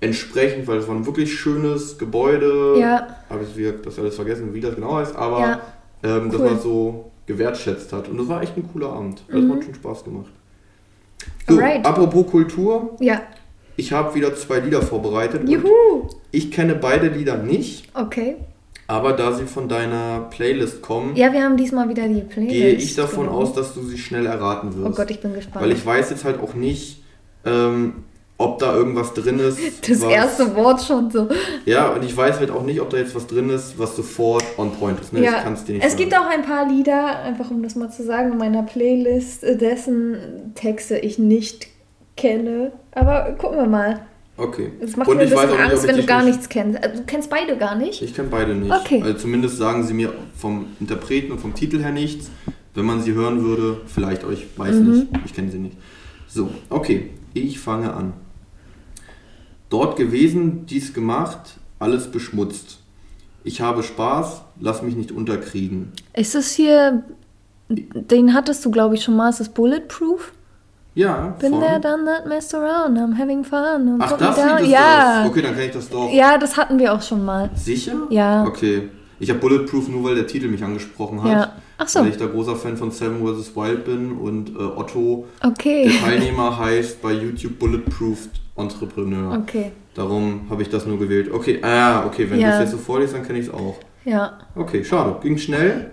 entsprechend, 0.00 0.66
weil 0.66 0.78
es 0.78 0.88
war 0.88 0.94
ein 0.94 1.06
wirklich 1.06 1.32
schönes 1.38 1.96
Gebäude, 1.98 2.74
ja, 2.78 3.06
habe 3.30 3.44
ich 3.44 3.56
wieder 3.56 3.72
das 3.72 3.98
alles 3.98 4.14
vergessen, 4.16 4.52
wie 4.54 4.60
das 4.60 4.74
genau 4.74 4.96
heißt, 4.96 5.16
aber 5.16 5.40
ja. 5.40 5.60
ähm, 6.02 6.30
dass 6.30 6.40
Cool. 6.40 6.46
man 6.50 6.60
so 6.60 7.10
gewertschätzt 7.26 7.92
hat. 7.92 8.08
Und 8.08 8.18
das 8.18 8.28
war 8.28 8.42
echt 8.42 8.56
ein 8.56 8.68
cooler 8.72 8.92
Abend. 8.92 9.22
Das 9.28 9.40
Mhm. 9.42 9.52
hat 9.52 9.64
schon 9.64 9.74
Spaß 9.74 10.04
gemacht. 10.04 10.26
So, 11.48 11.54
Alright. 11.56 11.84
apropos 11.84 12.26
Kultur, 12.30 12.96
Ja. 13.00 13.22
ich 13.76 13.92
habe 13.92 14.14
wieder 14.14 14.34
zwei 14.36 14.60
Lieder 14.60 14.82
vorbereitet. 14.82 15.48
Juhu. 15.48 16.08
ich 16.30 16.50
kenne 16.52 16.74
beide 16.74 17.08
Lieder 17.08 17.38
nicht, 17.38 17.88
Okay. 17.94 18.36
aber 18.86 19.14
da 19.14 19.32
sie 19.32 19.46
von 19.46 19.68
deiner 19.68 20.26
Playlist 20.30 20.82
kommen, 20.82 21.16
Ja, 21.16 21.32
wir 21.32 21.42
haben 21.42 21.56
diesmal 21.56 21.88
wieder 21.88 22.06
die 22.06 22.20
Playlist. 22.20 22.52
gehe 22.54 22.72
ich 22.74 22.94
davon 22.94 23.26
genau. 23.26 23.38
aus, 23.38 23.54
dass 23.54 23.72
du 23.74 23.82
sie 23.82 23.96
schnell 23.98 24.26
erraten 24.26 24.76
wirst. 24.76 24.86
Oh 24.86 24.94
Gott, 24.94 25.10
ich 25.10 25.20
bin 25.20 25.32
gespannt. 25.34 25.64
Weil 25.64 25.72
ich 25.72 25.84
weiß 25.84 26.10
jetzt 26.10 26.24
halt 26.24 26.38
auch 26.40 26.54
nicht, 26.54 27.02
ähm, 27.44 28.04
ob 28.38 28.58
da 28.58 28.74
irgendwas 28.74 29.14
drin 29.14 29.38
ist. 29.38 29.58
Das 29.88 30.00
was, 30.02 30.10
erste 30.12 30.54
Wort 30.56 30.82
schon 30.82 31.10
so. 31.10 31.28
Ja, 31.64 31.88
und 31.94 32.04
ich 32.04 32.14
weiß 32.16 32.38
halt 32.38 32.50
auch 32.50 32.62
nicht, 32.64 32.80
ob 32.80 32.90
da 32.90 32.98
jetzt 32.98 33.14
was 33.14 33.26
drin 33.26 33.48
ist, 33.50 33.78
was 33.78 33.96
sofort 33.96 34.44
on 34.58 34.72
point 34.72 35.00
ist. 35.00 35.12
Ne? 35.12 35.22
Ja, 35.24 35.38
Ich 35.38 35.42
kann's 35.44 35.64
dir 35.64 35.72
nicht 35.74 35.84
es 35.84 35.92
sagen. 35.92 36.02
gibt 36.04 36.16
auch 36.18 36.26
ein 36.26 36.42
paar 36.42 36.68
Lieder, 36.68 37.20
einfach 37.22 37.50
um 37.50 37.62
das 37.62 37.74
mal 37.76 37.90
zu 37.90 38.02
sagen, 38.04 38.32
in 38.32 38.38
meiner 38.38 38.62
Playlist, 38.62 39.42
äh, 39.42 39.56
dessen 39.56 40.52
Texte 40.54 40.98
ich 40.98 41.18
nicht 41.18 41.68
kenne. 42.16 42.72
Aber 42.92 43.32
gucken 43.38 43.58
wir 43.58 43.66
mal. 43.66 44.00
Okay. 44.38 44.70
Es 44.80 44.96
macht 44.98 45.08
Und 45.08 45.16
mir 45.16 45.22
ein 45.22 45.28
ich 45.28 45.34
weiß 45.34 45.42
bisschen 45.46 45.54
auch 45.54 45.62
nicht, 45.62 45.70
Angst, 45.72 45.84
ob 45.84 45.88
wenn 45.90 45.96
du 45.96 46.04
gar 46.04 46.22
nichts 46.22 46.48
kennst. 46.50 46.84
Also, 46.84 46.96
du 46.98 47.04
kennst 47.06 47.30
beide 47.30 47.56
gar 47.56 47.74
nicht? 47.74 48.02
Ich 48.02 48.14
kenne 48.14 48.28
beide 48.30 48.54
nicht. 48.54 48.70
Okay. 48.70 49.00
Also 49.02 49.14
zumindest 49.18 49.56
sagen 49.56 49.82
sie 49.82 49.94
mir 49.94 50.12
vom 50.36 50.66
Interpreten 50.78 51.32
und 51.32 51.38
vom 51.40 51.54
Titel 51.54 51.78
her 51.80 51.90
nichts. 51.92 52.30
Wenn 52.74 52.84
man 52.84 53.00
sie 53.00 53.14
hören 53.14 53.42
würde, 53.42 53.80
vielleicht, 53.86 54.24
ich 54.30 54.46
weiß 54.58 54.74
Mhm. 54.74 54.90
nicht. 54.90 55.06
Ich 55.24 55.32
kenne 55.34 55.50
sie 55.50 55.58
nicht. 55.58 55.78
So, 56.28 56.50
okay. 56.68 57.08
Ich 57.32 57.58
fange 57.58 57.94
an. 57.94 58.12
Dort 59.68 59.96
gewesen, 59.96 60.66
dies 60.66 60.94
gemacht, 60.94 61.58
alles 61.78 62.10
beschmutzt. 62.10 62.78
Ich 63.44 63.60
habe 63.60 63.82
Spaß, 63.82 64.42
lass 64.60 64.82
mich 64.82 64.96
nicht 64.96 65.12
unterkriegen. 65.12 65.92
Ist 66.14 66.34
es 66.34 66.52
hier. 66.52 67.04
Den 67.68 68.32
hattest 68.32 68.64
du, 68.64 68.70
glaube 68.70 68.94
ich, 68.94 69.02
schon 69.02 69.16
mal. 69.16 69.28
Ist 69.30 69.40
das 69.40 69.48
Bulletproof? 69.48 70.32
Ja, 70.94 71.36
von... 71.38 71.60
there, 71.60 71.78
done 71.78 72.06
that, 72.06 72.26
messed 72.26 72.54
around, 72.54 72.96
I'm 72.96 73.18
having 73.18 73.44
fun. 73.44 73.58
I'm 73.58 73.96
Ach, 74.00 74.16
das. 74.16 74.36
Lied 74.36 74.60
ist 74.60 74.68
Ja. 74.68 75.20
das. 75.22 75.30
Okay, 75.30 75.42
dann 75.42 75.52
kenne 75.52 75.66
ich 75.66 75.72
das 75.72 75.90
doch. 75.90 76.10
Ja, 76.10 76.38
das 76.38 76.56
hatten 76.56 76.78
wir 76.78 76.94
auch 76.94 77.02
schon 77.02 77.22
mal. 77.24 77.50
Sicher? 77.54 77.94
Ja. 78.08 78.44
Okay. 78.46 78.88
Ich 79.20 79.28
habe 79.28 79.38
Bulletproof 79.40 79.88
nur, 79.88 80.04
weil 80.04 80.14
der 80.14 80.26
Titel 80.26 80.48
mich 80.48 80.64
angesprochen 80.64 81.22
hat. 81.22 81.30
Ja. 81.30 81.52
Ach 81.78 81.88
so. 81.88 82.00
Weil 82.00 82.08
ich 82.08 82.16
da 82.16 82.26
großer 82.26 82.56
Fan 82.56 82.76
von 82.76 82.90
Seven 82.90 83.18
vs. 83.26 83.54
Wild 83.54 83.84
bin 83.84 84.12
und 84.12 84.50
äh, 84.50 84.58
Otto, 84.58 85.26
Okay. 85.42 85.84
der 85.90 86.00
Teilnehmer, 86.00 86.58
heißt 86.58 87.02
bei 87.02 87.12
YouTube 87.12 87.58
Bulletproof 87.58 88.28
Entrepreneur. 88.56 89.38
Okay. 89.42 89.72
Darum 89.94 90.46
habe 90.50 90.62
ich 90.62 90.68
das 90.70 90.86
nur 90.86 90.98
gewählt. 90.98 91.30
Okay, 91.32 91.58
ah, 91.62 92.04
okay, 92.06 92.28
wenn 92.30 92.40
Ja. 92.40 92.48
du 92.48 92.54
es 92.54 92.60
jetzt 92.60 92.70
so 92.72 92.78
vorliest, 92.78 93.14
dann 93.14 93.22
kenne 93.24 93.38
ich 93.38 93.46
es 93.48 93.52
auch. 93.52 93.76
Ja. 94.04 94.38
Okay, 94.54 94.84
schade. 94.84 95.16
Ging 95.22 95.36
schnell. 95.38 95.90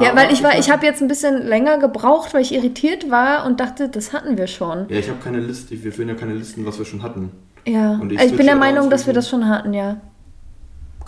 Ja, 0.00 0.14
weil 0.14 0.32
ich 0.32 0.44
war, 0.44 0.56
ich 0.56 0.70
habe 0.70 0.86
jetzt 0.86 1.02
ein 1.02 1.08
bisschen 1.08 1.44
länger 1.48 1.78
gebraucht, 1.78 2.32
weil 2.32 2.42
ich 2.42 2.54
irritiert 2.54 3.10
war 3.10 3.44
und 3.46 3.58
dachte, 3.58 3.88
das 3.88 4.12
hatten 4.12 4.38
wir 4.38 4.46
schon. 4.46 4.86
Ja, 4.88 4.98
ich 4.98 5.08
habe 5.08 5.18
keine 5.22 5.40
Liste. 5.40 5.82
Wir 5.82 5.92
führen 5.92 6.08
ja 6.08 6.14
keine 6.14 6.34
Listen, 6.34 6.64
was 6.64 6.78
wir 6.78 6.84
schon 6.84 7.02
hatten. 7.02 7.32
Ja. 7.66 7.94
Ich 8.08 8.18
Also 8.18 8.30
ich 8.32 8.36
bin 8.36 8.46
der 8.46 8.54
switche 8.54 8.56
Meinung, 8.56 8.90
dass 8.90 9.06
wir 9.08 9.14
das 9.14 9.28
schon 9.28 9.48
hatten, 9.48 9.74
ja. 9.74 9.96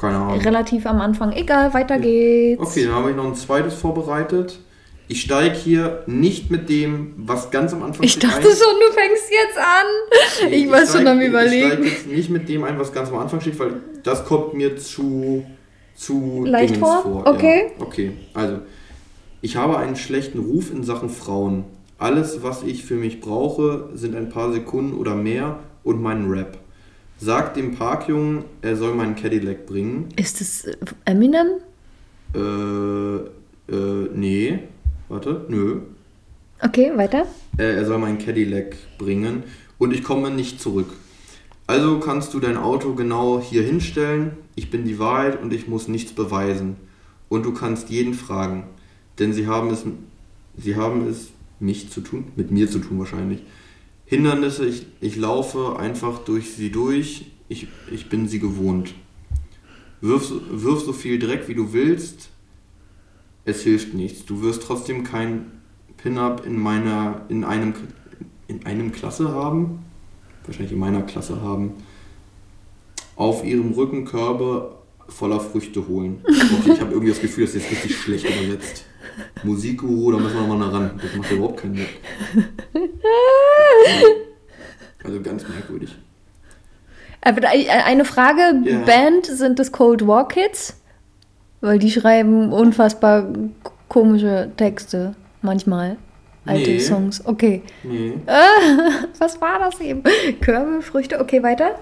Keine 0.01 0.17
Ahnung. 0.17 0.41
Relativ 0.41 0.87
am 0.87 1.01
Anfang. 1.01 1.33
Egal, 1.33 1.75
weiter 1.75 1.99
geht's. 1.99 2.63
Okay, 2.63 2.85
dann 2.85 2.95
habe 2.95 3.11
ich 3.11 3.17
noch 3.17 3.27
ein 3.27 3.35
zweites 3.35 3.75
vorbereitet. 3.75 4.59
Ich 5.09 5.23
steige 5.23 5.57
hier 5.57 6.05
nicht 6.07 6.51
mit 6.51 6.69
dem, 6.69 7.15
was 7.17 7.51
ganz 7.51 7.73
am 7.73 7.83
Anfang 7.83 8.05
Ich 8.05 8.19
dachte 8.19 8.37
ein. 8.37 8.43
schon, 8.45 8.75
du 8.81 8.93
fängst 8.93 9.31
jetzt 9.31 9.59
an. 9.59 10.49
Nee, 10.51 10.57
ich 10.57 10.71
war 10.71 10.87
schon 10.87 11.07
am 11.07 11.21
Ich 11.21 11.29
steige 11.29 11.57
überlegen. 11.67 11.85
jetzt 11.85 12.07
nicht 12.07 12.31
mit 12.31 12.49
dem 12.49 12.63
ein, 12.65 12.79
was 12.79 12.93
ganz 12.93 13.09
am 13.11 13.19
Anfang 13.19 13.41
steht, 13.41 13.59
weil 13.59 13.73
das 14.05 14.25
kommt 14.25 14.55
mir 14.55 14.77
zu, 14.77 15.45
zu 15.97 16.45
Leicht 16.47 16.77
Dingens 16.77 17.03
vor? 17.03 17.27
Okay. 17.27 17.73
Ja. 17.79 17.85
Okay, 17.85 18.13
also. 18.35 18.59
Ich 19.43 19.57
habe 19.57 19.79
einen 19.79 19.97
schlechten 19.97 20.39
Ruf 20.39 20.71
in 20.71 20.85
Sachen 20.85 21.09
Frauen. 21.09 21.65
Alles, 21.99 22.43
was 22.43 22.63
ich 22.63 22.85
für 22.85 22.95
mich 22.95 23.21
brauche, 23.21 23.89
sind 23.95 24.15
ein 24.15 24.29
paar 24.29 24.53
Sekunden 24.53 24.97
oder 24.97 25.15
mehr 25.15 25.59
und 25.83 26.01
meinen 26.01 26.31
Rap. 26.31 26.59
Sagt 27.23 27.59
dem 27.59 27.75
Parkjungen, 27.75 28.45
er 28.63 28.77
soll 28.77 28.95
meinen 28.95 29.15
Cadillac 29.15 29.67
bringen. 29.67 30.09
Ist 30.17 30.41
es 30.41 30.65
äh, 30.65 30.75
Eminem? 31.05 31.49
Äh, 32.35 32.39
äh, 32.39 34.09
nee. 34.15 34.61
Warte, 35.11 35.45
nö. 35.49 35.81
Okay, 36.63 36.93
weiter. 36.97 37.27
Äh, 37.59 37.75
er 37.77 37.85
soll 37.85 37.99
meinen 37.99 38.17
Cadillac 38.17 38.75
bringen 38.97 39.43
und 39.77 39.93
ich 39.93 40.03
komme 40.03 40.31
nicht 40.31 40.63
zurück. 40.63 40.89
Also 41.67 42.01
kannst 42.01 42.33
du 42.33 42.41
dein 42.41 42.57
Auto 42.57 42.95
genau 42.95 43.39
hier 43.39 43.65
hinstellen. 43.65 44.33
Ich 44.55 44.71
bin 44.71 44.87
die 44.87 44.99
Wahrheit 44.99 45.43
und 45.43 45.53
ich 45.53 45.69
muss 45.69 45.89
nichts 45.89 46.13
beweisen. 46.13 46.77
Und 47.29 47.45
du 47.45 47.53
kannst 47.53 47.91
jeden 47.91 48.15
fragen, 48.15 48.65
denn 49.19 49.35
sie 49.35 49.47
haben 49.47 49.69
es, 49.69 49.85
sie 50.57 50.75
haben 50.75 51.07
es 51.07 51.29
mich 51.61 51.91
zu 51.91 52.01
tun, 52.01 52.33
mit 52.35 52.51
mir 52.51 52.71
zu 52.71 52.79
tun 52.79 52.99
wahrscheinlich. 52.99 53.43
Hindernisse, 54.11 54.67
ich, 54.67 54.87
ich 55.01 55.15
laufe 55.15 55.79
einfach 55.79 56.19
durch 56.19 56.53
sie 56.55 56.73
durch. 56.73 57.27
Ich, 57.49 57.69
ich 57.93 58.09
bin 58.09 58.27
sie 58.27 58.41
gewohnt. 58.41 58.93
Wirf, 60.01 60.33
wirf 60.51 60.81
so 60.81 60.93
viel 60.93 61.21
Dreck 61.21 61.47
wie 61.47 61.55
du 61.55 61.73
willst. 61.73 62.31
Es 63.45 63.63
hilft 63.63 63.95
nichts. 63.95 64.25
Du 64.25 64.43
wirst 64.43 64.65
trotzdem 64.65 65.05
kein 65.05 65.53
Pin-Up 65.97 66.45
in 66.45 66.59
meiner, 66.59 67.25
in 67.29 67.45
einem, 67.45 67.73
in 68.49 68.67
einem 68.67 68.91
Klasse 68.91 69.29
haben. 69.29 69.85
Wahrscheinlich 70.45 70.73
in 70.73 70.81
meiner 70.81 71.03
Klasse 71.03 71.41
haben. 71.41 71.75
Auf 73.15 73.45
ihrem 73.45 73.71
Rücken 73.75 74.07
Körbe 74.07 74.75
voller 75.07 75.39
Früchte 75.39 75.87
holen. 75.87 76.25
Okay, 76.25 76.73
ich 76.73 76.81
habe 76.81 76.91
irgendwie 76.91 77.11
das 77.11 77.21
Gefühl, 77.21 77.45
das 77.47 77.55
ist 77.55 77.63
jetzt 77.63 77.73
richtig 77.73 77.97
schlecht 77.97 78.25
übersetzt. 78.25 78.87
Musikguru, 79.45 80.13
da 80.13 80.19
müssen 80.19 80.35
wir 80.35 80.47
mal 80.49 80.59
nah 80.59 80.71
ran. 80.71 81.01
Das 81.01 81.17
macht 81.17 81.31
überhaupt 81.31 81.61
keinen 81.61 81.77
Sinn. 81.77 81.87
Also 85.05 85.21
ganz 85.23 85.49
merkwürdig. 85.49 85.97
Aber 87.23 87.41
da- 87.41 87.53
äh, 87.53 87.69
eine 87.69 88.05
Frage: 88.05 88.41
Ja. 88.65 88.81
Band, 88.81 89.27
sind 89.27 89.59
das 89.59 89.73
Cold 89.73 90.07
War 90.07 90.29
Kids? 90.29 90.77
Weil 91.63 91.79
die 91.79 91.91
schreiben 91.91 92.53
unfassbar 92.53 93.27
komische 93.89 94.51
Texte 94.57 95.15
manchmal. 95.43 95.97
Alte 96.47 96.71
Nee. 96.71 96.79
Songs. 96.81 97.25
Okay. 97.27 97.63
Nee. 97.83 98.15
Was 99.19 99.41
war 99.43 99.59
das 99.59 99.79
eben? 99.81 100.03
Körbe, 100.41 100.81
Früchte. 100.81 101.21
Okay, 101.21 101.43
weiter. 101.43 101.79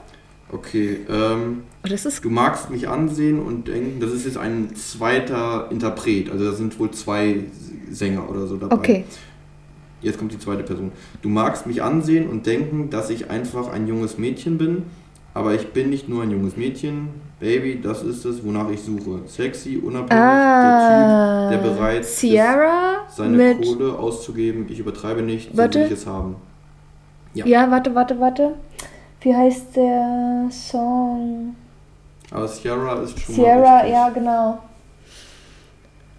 Okay, 0.51 1.01
ähm, 1.09 1.63
Oh, 1.85 1.89
das 1.89 2.05
ist 2.07 2.25
du 2.25 2.31
magst 2.31 2.71
mich 2.71 2.89
ansehen 2.89 3.39
und 3.41 3.69
denken, 3.69 4.01
das 4.01 4.11
ist 4.11 4.25
jetzt 4.25 4.37
ein 4.39 4.75
zweiter 4.75 5.69
Interpret. 5.71 6.31
Also 6.31 6.45
da 6.47 6.53
sind 6.53 6.77
wohl 6.81 6.91
zwei 6.91 7.45
Sänger 7.91 8.29
oder 8.29 8.47
so 8.49 8.57
dabei. 8.57 8.75
okay. 8.75 9.05
Jetzt 10.01 10.19
kommt 10.19 10.33
die 10.33 10.39
zweite 10.39 10.63
Person. 10.63 10.93
Du 11.23 11.29
magst 11.29 11.67
mich 11.67 11.83
ansehen 11.83 12.29
und 12.29 12.47
denken, 12.47 12.91
dass 12.91 13.11
ich 13.11 13.31
einfach 13.31 13.69
ein 13.73 13.87
junges 13.89 14.17
Mädchen 14.19 14.57
bin, 14.59 14.85
aber 15.35 15.55
ich 15.55 15.73
bin 15.73 15.91
nicht 15.91 16.09
nur 16.09 16.23
ein 16.23 16.31
junges 16.31 16.57
Mädchen. 16.57 17.09
Baby, 17.41 17.81
das 17.81 18.03
ist 18.03 18.25
es, 18.25 18.45
wonach 18.45 18.69
ich 18.71 18.81
suche. 18.83 19.21
Sexy, 19.27 19.77
unabhängig, 19.77 20.23
Ah, 20.25 21.49
der 21.51 21.59
Typ, 21.61 21.63
der 21.65 21.71
bereit 21.75 22.05
Sierra 22.05 23.05
ist, 23.09 23.17
seine. 23.17 23.55
Kohle 23.57 23.97
auszugeben. 23.99 24.67
Ich 24.69 24.79
übertreibe 24.81 25.23
nicht, 25.23 25.51
so 25.53 25.59
will 25.59 25.77
ich 25.77 25.91
es 25.93 26.07
haben. 26.07 26.37
Ja. 27.35 27.47
Ja, 27.47 27.71
warte, 27.71 27.95
warte, 27.95 28.19
warte. 28.19 28.55
Wie 29.21 29.35
heißt 29.35 29.77
der 29.77 30.49
Song? 30.51 31.55
Aber 32.31 32.47
Sierra 32.49 33.03
ist 33.03 33.19
schon 33.19 33.35
Sierra, 33.37 33.87
ja, 33.87 34.09
genau. 34.11 34.59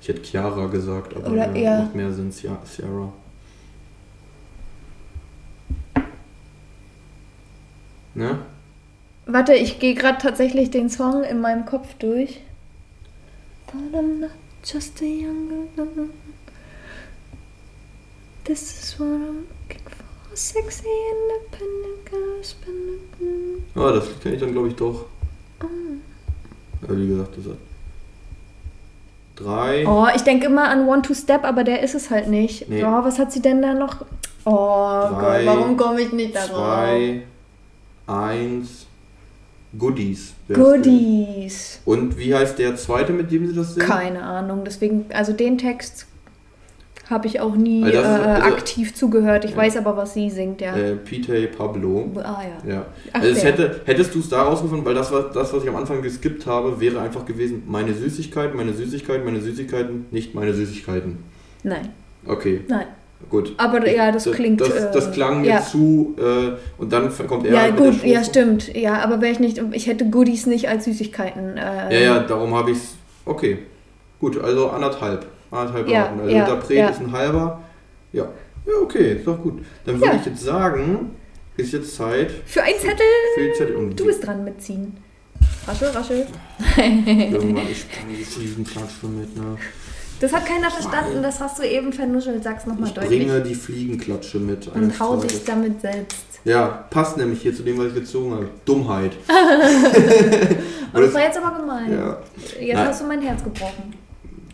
Ich 0.01 0.07
hätte 0.07 0.21
Chiara 0.23 0.67
gesagt, 0.67 1.15
aber 1.15 1.31
Oder 1.31 1.47
ja, 1.47 1.53
eher- 1.53 1.79
macht 1.83 1.95
mehr 1.95 2.11
Sinn, 2.11 2.31
Sierra. 2.31 2.57
Ne? 8.19 8.37
Warte, 9.27 9.53
ich 9.53 9.79
gehe 9.79 9.95
gerade 9.95 10.17
tatsächlich 10.17 10.69
den 10.71 10.89
Song 10.89 11.23
in 11.23 11.39
meinem 11.39 11.65
Kopf 11.65 11.93
durch. 11.99 12.41
Just 14.65 15.01
a 15.01 15.05
young. 15.05 15.69
This 18.43 18.61
is 18.61 18.99
what 18.99 19.07
I'm 19.07 19.45
looking 19.69 19.85
for. 19.85 20.35
Sexy, 20.35 20.83
independent 21.11 22.05
girl, 22.09 22.43
spending. 22.43 23.63
Ah, 23.75 23.93
das 23.93 24.07
kenne 24.21 24.35
ich 24.35 24.41
dann, 24.41 24.51
glaube 24.51 24.67
ich, 24.67 24.75
doch. 24.75 25.05
Oh. 25.63 26.87
Ja, 26.87 26.97
wie 26.97 27.07
gesagt, 27.07 27.37
das 27.37 27.45
hat. 27.45 27.57
Drei. 29.37 29.87
Oh, 29.87 30.07
ich 30.13 30.23
denke 30.23 30.47
immer 30.47 30.67
an 30.67 30.89
One 30.89 31.03
to 31.03 31.13
Step, 31.13 31.45
aber 31.45 31.63
der 31.63 31.83
ist 31.83 31.95
es 31.95 32.09
halt 32.09 32.27
nicht. 32.27 32.67
Nee. 32.67 32.83
Oh, 32.83 33.03
was 33.03 33.17
hat 33.17 33.31
sie 33.31 33.41
denn 33.41 33.61
da 33.61 33.73
noch? 33.73 34.03
Oh 34.43 35.07
Drei, 35.09 35.45
Gott, 35.45 35.55
warum 35.55 35.77
komme 35.77 36.01
ich 36.01 36.11
nicht 36.11 36.35
darauf? 36.35 36.49
Zwei. 36.49 37.23
Eins. 38.09 38.85
Goodies. 39.77 40.33
Goodies. 40.51 41.79
Und 41.85 42.17
wie 42.17 42.33
heißt 42.33 42.57
der 42.57 42.75
zweite, 42.75 43.13
mit 43.13 43.31
dem 43.31 43.45
sie 43.47 43.53
das 43.53 43.75
singen? 43.75 43.87
Keine 43.87 44.23
Ahnung, 44.23 44.63
deswegen, 44.65 45.05
also 45.13 45.31
den 45.31 45.59
Text 45.59 46.07
habe 47.07 47.27
ich 47.27 47.39
auch 47.39 47.55
nie 47.55 47.81
das 47.81 47.91
ist- 47.93 47.97
äh, 47.97 48.05
also- 48.05 48.47
aktiv 48.55 48.95
zugehört. 48.95 49.45
Ich 49.45 49.51
Ja. 49.51 49.57
weiß 49.57 49.77
aber, 49.77 49.95
was 49.97 50.13
sie 50.15 50.29
singt, 50.29 50.61
ja. 50.61 50.75
Äh, 50.75 50.95
Pete 50.95 51.47
Pablo. 51.47 52.11
ah 52.17 52.41
ja. 52.65 52.71
Ja. 52.71 52.85
Ach, 53.13 53.21
also 53.21 53.41
hätte, 53.41 53.81
hättest 53.85 54.13
du 54.15 54.19
es 54.19 54.29
da 54.29 54.41
rausgefunden, 54.43 54.85
weil 54.85 54.93
das, 54.95 55.11
war, 55.11 55.29
das, 55.31 55.53
was 55.53 55.63
ich 55.63 55.69
am 55.69 55.75
Anfang 55.75 56.01
geskippt 56.01 56.45
habe, 56.47 56.79
wäre 56.79 56.99
einfach 57.01 57.25
gewesen, 57.25 57.63
meine 57.67 57.93
Süßigkeit, 57.93 58.53
meine 58.55 58.73
Süßigkeit, 58.73 59.23
meine 59.25 59.39
Süßigkeiten, 59.41 60.05
nicht 60.11 60.33
meine 60.35 60.53
Süßigkeiten. 60.53 61.17
Nein, 61.63 61.89
Okay, 62.25 62.61
nein. 62.67 62.87
Gut. 63.29 63.53
Aber 63.57 63.87
ja, 63.89 64.11
das 64.11 64.29
klingt. 64.31 64.61
Das, 64.61 64.69
äh, 64.69 64.91
das 64.91 65.11
klang 65.11 65.41
mir 65.41 65.47
ja. 65.47 65.61
zu 65.61 66.15
äh, 66.17 66.51
und 66.77 66.91
dann 66.93 67.11
kommt 67.27 67.45
er 67.45 67.53
Ja, 67.53 67.69
gut, 67.71 68.03
ja, 68.03 68.23
stimmt. 68.23 68.73
Ja, 68.75 68.99
aber 69.03 69.21
wäre 69.21 69.31
ich 69.31 69.39
nicht, 69.39 69.61
ich 69.71 69.87
hätte 69.87 70.09
Goodies 70.09 70.45
nicht 70.45 70.69
als 70.69 70.85
Süßigkeiten. 70.85 71.57
Äh, 71.57 71.93
Ja, 71.93 71.99
ja, 72.15 72.19
darum 72.19 72.55
habe 72.55 72.71
ich 72.71 72.77
es. 72.77 72.95
Okay, 73.25 73.59
gut, 74.19 74.41
also 74.41 74.69
anderthalb. 74.69 75.25
Anderthalb 75.51 75.87
Ja, 75.89 76.03
Raten. 76.03 76.19
Also 76.21 76.31
ja, 76.35 76.39
Interpret 76.45 76.77
ja. 76.77 76.89
ist 76.89 76.99
ein 76.99 77.11
halber. 77.11 77.61
Ja, 78.13 78.23
ja, 78.65 78.73
okay, 78.83 79.13
ist 79.13 79.27
doch 79.27 79.41
gut. 79.41 79.63
Dann 79.85 79.99
würde 79.99 80.17
ich 80.19 80.25
jetzt 80.25 80.43
sagen, 80.43 81.11
ist 81.57 81.73
jetzt 81.73 81.95
Zeit 81.95 82.31
Für 82.45 82.63
ein 82.63 82.73
Zettel. 82.79 83.05
für 83.35 83.41
die 83.41 83.53
Zettel. 83.53 83.75
Und 83.75 83.99
Du 83.99 84.05
bist 84.05 84.25
dran 84.25 84.43
mitziehen. 84.43 84.97
Raschel, 85.67 85.89
raschel. 85.89 86.25
irgendwann, 86.77 87.67
ich 87.71 87.85
bringe 87.89 88.17
die 88.17 88.23
Fliegenklatsche 88.23 89.07
mit, 89.07 89.35
ne? 89.35 89.57
Das 90.19 90.33
hat 90.33 90.45
keiner 90.45 90.69
verstanden, 90.69 91.23
das 91.23 91.39
hast 91.39 91.59
du 91.59 91.63
eben 91.63 91.93
vernuschelt. 91.93 92.43
Sag's 92.43 92.65
nochmal 92.65 92.89
Ich 92.89 92.93
deutlich. 92.93 93.19
bringe 93.27 93.41
die 93.41 93.55
Fliegenklatsche 93.55 94.39
mit. 94.39 94.67
Und 94.67 94.99
hau 94.99 95.15
Tages. 95.15 95.31
dich 95.33 95.43
damit 95.45 95.81
selbst. 95.81 96.17
Ja, 96.45 96.85
passt 96.89 97.17
nämlich 97.17 97.41
hier 97.41 97.53
zu 97.55 97.63
dem, 97.63 97.77
was 97.77 97.87
ich 97.87 97.95
gezogen 97.95 98.31
habe. 98.33 98.49
Dummheit. 98.65 99.11
Und 100.93 101.01
das 101.01 101.13
war 101.13 101.21
jetzt 101.21 101.37
aber 101.37 101.57
gemein. 101.59 101.91
Ja, 101.91 102.17
Jetzt 102.59 102.73
Nein. 102.75 102.87
hast 102.87 103.01
du 103.01 103.05
mein 103.07 103.21
Herz 103.21 103.43
gebrochen. 103.43 103.93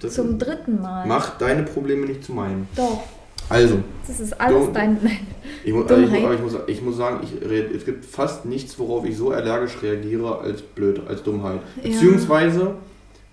das 0.02 0.14
Zum 0.16 0.38
dritten 0.38 0.82
Mal. 0.82 1.06
Mach 1.08 1.38
deine 1.38 1.64
Probleme 1.64 2.06
nicht 2.08 2.24
zu 2.24 2.34
meinen. 2.34 2.68
Doch, 2.76 3.04
Also, 3.50 3.80
das 4.08 4.20
ist 4.20 4.40
alles 4.40 4.72
dein. 4.74 4.98
Nein. 5.02 5.20
ich, 5.64 5.74
mu 5.74 5.82
also 5.84 5.96
ich, 5.96 6.10
Dummheit. 6.12 6.34
ich, 6.36 6.42
muss, 6.42 6.54
ich 6.68 6.82
muss 6.82 6.98
sagen, 6.98 7.20
ich, 7.24 7.48
re- 7.50 7.70
es 7.76 7.86
gibt 7.86 8.04
fast 8.06 8.46
nichts, 8.46 8.78
worauf 8.80 9.06
ich 9.06 9.16
so 9.18 9.32
allergisch 9.32 9.78
reagiere 9.82 10.40
als 10.40 10.62
blöd, 10.62 11.02
als 11.08 11.24
Dummheit. 11.24 11.60
Ja. 11.82 11.90
Beziehungsweise 11.90 12.76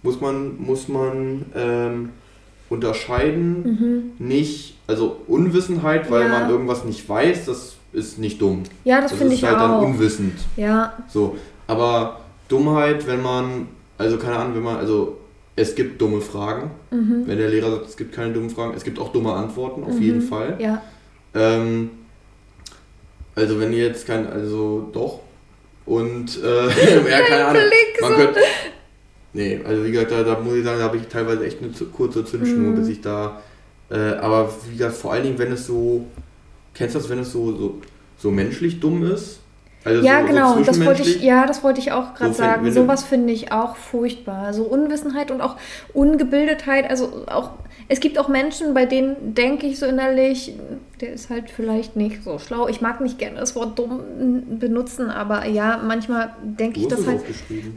muss 0.02 0.20
man, 0.20 0.60
muss 0.60 0.88
man 0.88 1.46
ähm, 1.56 2.10
unterscheiden, 2.72 4.12
nicht, 4.18 4.76
also 4.86 5.16
Unwissenheit, 5.28 6.10
weil 6.10 6.24
Mhm. 6.26 6.32
Ja. 6.32 6.38
man 6.40 6.50
irgendwas 6.50 6.84
nicht 6.84 7.08
weiß, 7.08 7.46
das 7.46 7.74
ist 7.92 8.18
nicht 8.18 8.40
dumm. 8.40 8.62
Ja, 8.84 9.00
das 9.00 9.12
finde 9.12 9.34
ist 9.34 9.40
ich 9.40 9.44
halt 9.44 9.58
dann 9.58 9.70
auch. 9.72 9.82
unwissend. 9.82 10.34
Ja, 10.56 10.94
So, 11.08 11.36
aber 11.66 12.20
Dummheit, 12.48 13.06
wenn 13.06 13.22
man, 13.22 13.68
also 13.98 14.16
keine 14.18 14.36
Ahnung, 14.36 14.54
wenn 14.56 14.62
man, 14.62 14.76
also 14.76 15.18
es 15.56 15.74
gibt 15.74 16.00
dumme 16.00 16.20
Fragen. 16.20 16.70
mhm. 16.90 17.24
Wenn 17.26 17.38
der 17.38 17.48
Lehrer 17.50 17.70
sagt, 17.70 17.86
es 17.88 17.96
gibt 17.96 18.12
keine 18.14 18.32
dummen 18.32 18.50
Fragen, 18.50 18.72
es 18.74 18.84
gibt 18.84 18.98
auch 18.98 19.12
dumme 19.12 19.32
Antworten, 19.32 19.84
auf 19.84 19.94
Mhm. 19.94 20.02
jeden 20.02 20.22
Fall. 20.22 20.56
ja. 20.58 20.82
Ähm, 21.34 21.90
also 23.34 23.58
wenn 23.60 23.72
ihr 23.72 23.86
jetzt 23.86 24.06
kein, 24.06 24.26
also 24.26 24.88
doch. 24.92 25.20
Und 25.86 26.38
äh, 26.42 26.66
ja, 27.10 27.20
keine 27.22 27.44
Ahnung. 27.46 27.62
Man 28.02 28.14
könnte. 28.14 28.40
Nee, 29.34 29.60
also 29.64 29.84
wie 29.84 29.92
gesagt, 29.92 30.10
da, 30.10 30.22
da 30.22 30.38
muss 30.38 30.54
ich 30.56 30.64
sagen, 30.64 30.78
da 30.78 30.84
habe 30.84 30.96
ich 30.98 31.06
teilweise 31.08 31.44
echt 31.46 31.58
eine 31.62 31.70
kurze 31.90 32.24
Zündschnur, 32.24 32.70
Mhm. 32.70 32.74
bis 32.74 32.88
ich 32.88 33.00
da. 33.00 33.40
Äh, 33.90 33.96
aber 34.16 34.52
wie 34.68 34.76
gesagt, 34.76 34.96
vor 34.96 35.12
allen 35.12 35.24
Dingen, 35.24 35.38
wenn 35.38 35.52
es 35.52 35.66
so. 35.66 36.06
Kennst 36.74 36.94
du 36.94 36.98
das, 36.98 37.08
wenn 37.10 37.18
es 37.18 37.32
so, 37.32 37.54
so, 37.56 37.80
so 38.18 38.30
menschlich 38.30 38.80
dumm 38.80 39.04
ist? 39.04 39.40
Also 39.84 40.06
Ja, 40.06 40.20
so, 40.20 40.26
genau, 40.26 40.54
so 40.54 40.62
das 40.64 40.84
wollte 40.84 41.02
ich, 41.02 41.22
ja, 41.22 41.46
das 41.46 41.62
wollte 41.64 41.80
ich 41.80 41.92
auch 41.92 42.14
gerade 42.14 42.32
So, 42.32 42.38
sagen. 42.38 42.70
Sowas 42.72 43.02
finde 43.04 43.32
ich 43.32 43.52
auch 43.52 43.76
furchtbar. 43.76 44.52
So 44.54 44.64
Unwissenheit 44.64 45.30
und 45.30 45.40
auch 45.40 45.56
Ungebildetheit. 45.92 46.88
Also 46.88 47.24
auch, 47.26 47.50
es 47.88 48.00
gibt 48.00 48.18
auch 48.18 48.28
Menschen, 48.28 48.74
bei 48.74 48.86
denen 48.86 49.34
denke 49.34 49.66
ich 49.66 49.78
so 49.78 49.86
innerlich, 49.86 50.54
der 51.00 51.12
ist 51.12 51.30
halt 51.30 51.50
vielleicht 51.50 51.96
nicht 51.96 52.22
so 52.22 52.38
schlau. 52.38 52.68
Ich 52.68 52.80
mag 52.80 53.00
nicht 53.00 53.18
gerne 53.18 53.40
das 53.40 53.56
Wort 53.56 53.76
dumm 53.76 54.00
benutzen, 54.60 55.10
aber 55.10 55.46
ja, 55.46 55.80
manchmal 55.84 56.30
denke 56.42 56.78
ich 56.78 56.86
das 56.86 57.06
halt. 57.06 57.20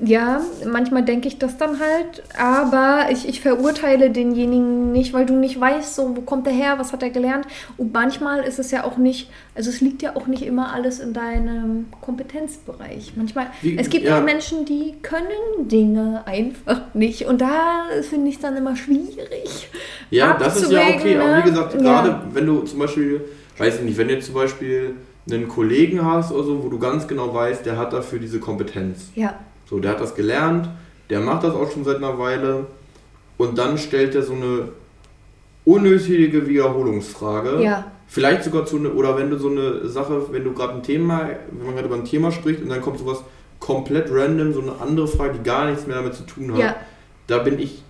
Ja, 0.03 0.41
manchmal 0.65 1.03
denke 1.03 1.27
ich 1.27 1.39
das 1.39 1.57
dann 1.57 1.79
halt, 1.79 2.23
aber 2.37 3.07
ich, 3.11 3.27
ich 3.27 3.41
verurteile 3.41 4.11
denjenigen 4.11 4.91
nicht, 4.91 5.11
weil 5.13 5.25
du 5.25 5.33
nicht 5.33 5.59
weißt, 5.59 5.95
so, 5.95 6.15
wo 6.15 6.21
kommt 6.21 6.45
er 6.45 6.53
her, 6.53 6.75
was 6.77 6.93
hat 6.93 7.01
er 7.01 7.09
gelernt. 7.09 7.47
Und 7.77 7.91
manchmal 7.93 8.41
ist 8.43 8.59
es 8.59 8.69
ja 8.69 8.83
auch 8.83 8.97
nicht, 8.97 9.31
also 9.55 9.69
es 9.69 9.79
liegt 9.81 10.01
ja 10.01 10.15
auch 10.15 10.27
nicht 10.27 10.43
immer 10.43 10.73
alles 10.73 10.99
in 10.99 11.13
deinem 11.13 11.85
Kompetenzbereich. 12.01 13.13
Manchmal, 13.15 13.47
Wie- 13.61 13.77
es 13.77 13.89
gibt 13.89 14.05
ja. 14.05 14.19
auch 14.19 14.23
Menschen, 14.23 14.65
die 14.65 14.95
können 15.01 15.67
Dinge 15.69 16.23
einfach 16.27 16.93
nicht. 16.93 17.25
Und 17.25 17.39
da 17.41 17.85
finde 18.09 18.27
ich 18.29 18.35
es 18.35 18.41
dann 18.41 18.57
immer 18.57 18.75
schwierig. 18.75 19.69
Ja, 20.11 20.35
das 20.37 20.61
ist 20.61 20.71
ja 20.71 20.81
okay. 20.81 21.17
Aber 21.17 21.37
ne? 21.37 21.41
wie 21.43 21.49
gesagt, 21.49 21.73
Ja. 21.75 21.79
gerade 21.79 22.21
wenn 22.33 22.45
du 22.45 22.59
zum 22.63 22.79
Beispiel, 22.79 23.21
weiß 23.57 23.77
ich 23.77 23.81
nicht, 23.83 23.97
wenn 23.97 24.09
du 24.09 24.19
zum 24.19 24.35
Beispiel 24.35 24.95
einen 25.31 25.47
Kollegen 25.47 26.05
hast 26.05 26.31
oder 26.31 26.43
so, 26.43 26.63
wo 26.63 26.67
du 26.69 26.77
ganz 26.77 27.07
genau 27.07 27.33
weißt, 27.33 27.65
der 27.65 27.77
hat 27.77 27.93
dafür 27.93 28.19
diese 28.19 28.39
Kompetenz. 28.39 29.09
Ja, 29.15 29.39
So, 29.69 29.79
der 29.79 29.91
hat 29.91 30.01
das 30.01 30.13
gelernt, 30.13 30.69
der 31.09 31.19
macht 31.21 31.43
das 31.43 31.55
auch 31.55 31.71
schon 31.71 31.83
seit 31.83 31.95
einer 31.97 32.19
Weile 32.19 32.67
und 33.37 33.57
dann 33.57 33.77
stellt 33.77 34.13
er 34.15 34.21
so 34.21 34.33
eine 34.33 34.69
unnötige 35.63 36.47
Wiederholungsfrage. 36.47 37.61
ja, 37.63 37.85
Vielleicht 38.15 38.45
sogar 38.45 38.65
zu 38.65 38.79
ne, 38.79 38.89
oder 38.93 39.17
wenn 39.17 39.29
du 39.29 39.37
so 39.37 39.49
eine 39.49 39.89
Sache, 39.89 40.27
wenn 40.31 40.45
du 40.45 40.53
gerade 40.53 40.73
ein 40.75 40.83
Thema, 40.83 41.29
wenn 41.51 41.65
man 41.65 41.75
gerade 41.75 41.87
über 41.87 41.97
ein 41.97 42.05
Thema 42.05 42.31
spricht 42.31 42.61
und 42.61 42.69
dann 42.69 42.81
kommt 42.81 42.97
sowas 42.97 43.19
komplett 43.59 44.07
random, 44.09 44.53
so 44.53 44.61
eine 44.61 44.71
andere 44.79 45.05
Frage, 45.05 45.33
die 45.37 45.43
gar 45.43 45.65
nichts 45.69 45.85
mehr 45.85 45.97
damit 45.97 46.13
zu 46.13 46.23
tun 46.23 46.53
hat, 46.53 46.59
ja. 46.59 46.75
da 47.27 47.39
bin 47.39 47.59
ich, 47.59 47.83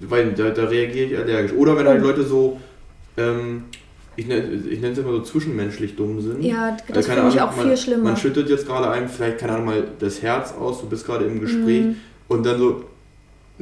weil 0.00 0.32
da, 0.32 0.50
da 0.50 0.64
reagiere 0.64 1.06
ich 1.06 1.16
allergisch. 1.16 1.52
Oder 1.52 1.76
wenn 1.76 1.86
halt 1.86 2.02
Oh. 2.02 2.06
Leute 2.08 2.24
so, 2.24 2.58
ähm, 3.16 3.64
ich 4.16 4.26
nenne 4.26 4.48
ich 4.68 4.80
nenne 4.80 4.94
es 4.94 4.98
immer 4.98 5.12
so 5.12 5.20
zwischenmenschlich 5.20 5.94
dumm 5.94 6.20
sind. 6.20 6.42
Ja, 6.42 6.64
Also 6.72 6.84
das 6.92 7.06
keine 7.06 7.20
finde 7.20 7.36
ich 7.36 7.40
auch 7.40 7.54
man, 7.56 7.66
viel 7.66 7.76
schlimmer. 7.76 8.02
Man 8.04 8.16
schüttet 8.16 8.48
jetzt 8.50 8.66
gerade 8.66 8.90
einem 8.90 9.08
vielleicht, 9.08 9.38
keine 9.38 9.52
Ahnung, 9.52 9.66
mal 9.66 9.84
das 10.00 10.22
Herz 10.22 10.52
aus, 10.58 10.80
du 10.80 10.88
bist 10.88 11.06
gerade 11.06 11.24
im 11.24 11.40
Gespräch 11.40 11.84
Mhm. 11.84 11.96
und 12.26 12.44
dann 12.44 12.58
so, 12.58 12.84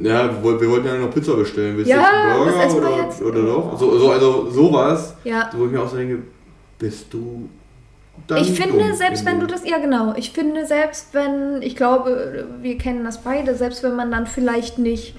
ja, 0.01 0.25
wir, 0.25 0.43
woll- 0.43 0.61
wir 0.61 0.69
wollten 0.69 0.87
ja 0.87 0.95
noch 0.97 1.11
Pizza 1.13 1.35
bestellen. 1.35 1.75
Willst 1.77 1.89
du 1.91 1.95
Ja, 1.95 2.01
jetzt 2.01 2.75
einen 2.75 2.81
Burger 2.81 3.21
oder, 3.21 3.27
oder 3.27 3.43
doch? 3.53 3.79
So, 3.79 3.97
so, 3.99 4.11
also 4.11 4.49
sowas, 4.49 5.15
Ja. 5.23 5.49
wo 5.55 5.65
ich 5.65 5.71
mir 5.71 5.81
auch 5.81 5.89
so 5.89 5.97
denke, 5.97 6.19
bist 6.77 7.13
du 7.13 7.49
dann 8.27 8.37
Ich 8.39 8.51
finde, 8.51 8.93
selbst 8.95 9.25
wenn 9.25 9.39
du 9.39 9.45
das, 9.47 9.67
ja 9.67 9.77
genau, 9.77 10.13
ich 10.15 10.31
finde, 10.31 10.65
selbst 10.65 11.13
wenn, 11.13 11.61
ich 11.61 11.75
glaube, 11.75 12.47
wir 12.61 12.77
kennen 12.77 13.03
das 13.03 13.19
beide, 13.19 13.55
selbst 13.55 13.81
wenn 13.83 13.95
man 13.95 14.11
dann 14.11 14.27
vielleicht 14.27 14.77
nicht 14.77 15.15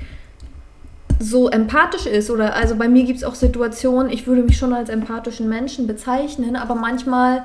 so 1.19 1.49
empathisch 1.49 2.07
ist 2.07 2.31
oder, 2.31 2.55
also 2.55 2.77
bei 2.77 2.89
mir 2.89 3.05
gibt 3.05 3.19
es 3.19 3.25
auch 3.25 3.35
Situationen, 3.35 4.11
ich 4.11 4.27
würde 4.27 4.43
mich 4.43 4.57
schon 4.57 4.73
als 4.73 4.89
empathischen 4.89 5.49
Menschen 5.49 5.87
bezeichnen, 5.87 6.57
aber 6.57 6.75
manchmal 6.75 7.43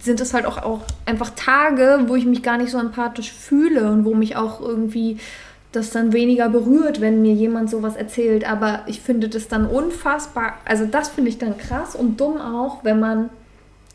sind 0.00 0.20
es 0.20 0.32
halt 0.34 0.46
auch, 0.46 0.58
auch 0.62 0.80
einfach 1.06 1.30
Tage, 1.34 2.04
wo 2.06 2.14
ich 2.14 2.24
mich 2.26 2.42
gar 2.42 2.58
nicht 2.58 2.70
so 2.70 2.78
empathisch 2.78 3.32
fühle 3.32 3.90
und 3.90 4.04
wo 4.04 4.14
mich 4.14 4.36
auch 4.36 4.60
irgendwie 4.60 5.18
das 5.72 5.90
dann 5.90 6.12
weniger 6.12 6.48
berührt, 6.48 7.00
wenn 7.00 7.22
mir 7.22 7.32
jemand 7.32 7.70
sowas 7.70 7.96
erzählt. 7.96 8.48
Aber 8.48 8.80
ich 8.86 9.00
finde 9.00 9.28
das 9.28 9.48
dann 9.48 9.66
unfassbar, 9.66 10.54
also 10.64 10.84
das 10.86 11.08
finde 11.08 11.30
ich 11.30 11.38
dann 11.38 11.56
krass 11.58 11.94
und 11.96 12.20
dumm 12.20 12.38
auch, 12.38 12.84
wenn 12.84 13.00
man 13.00 13.30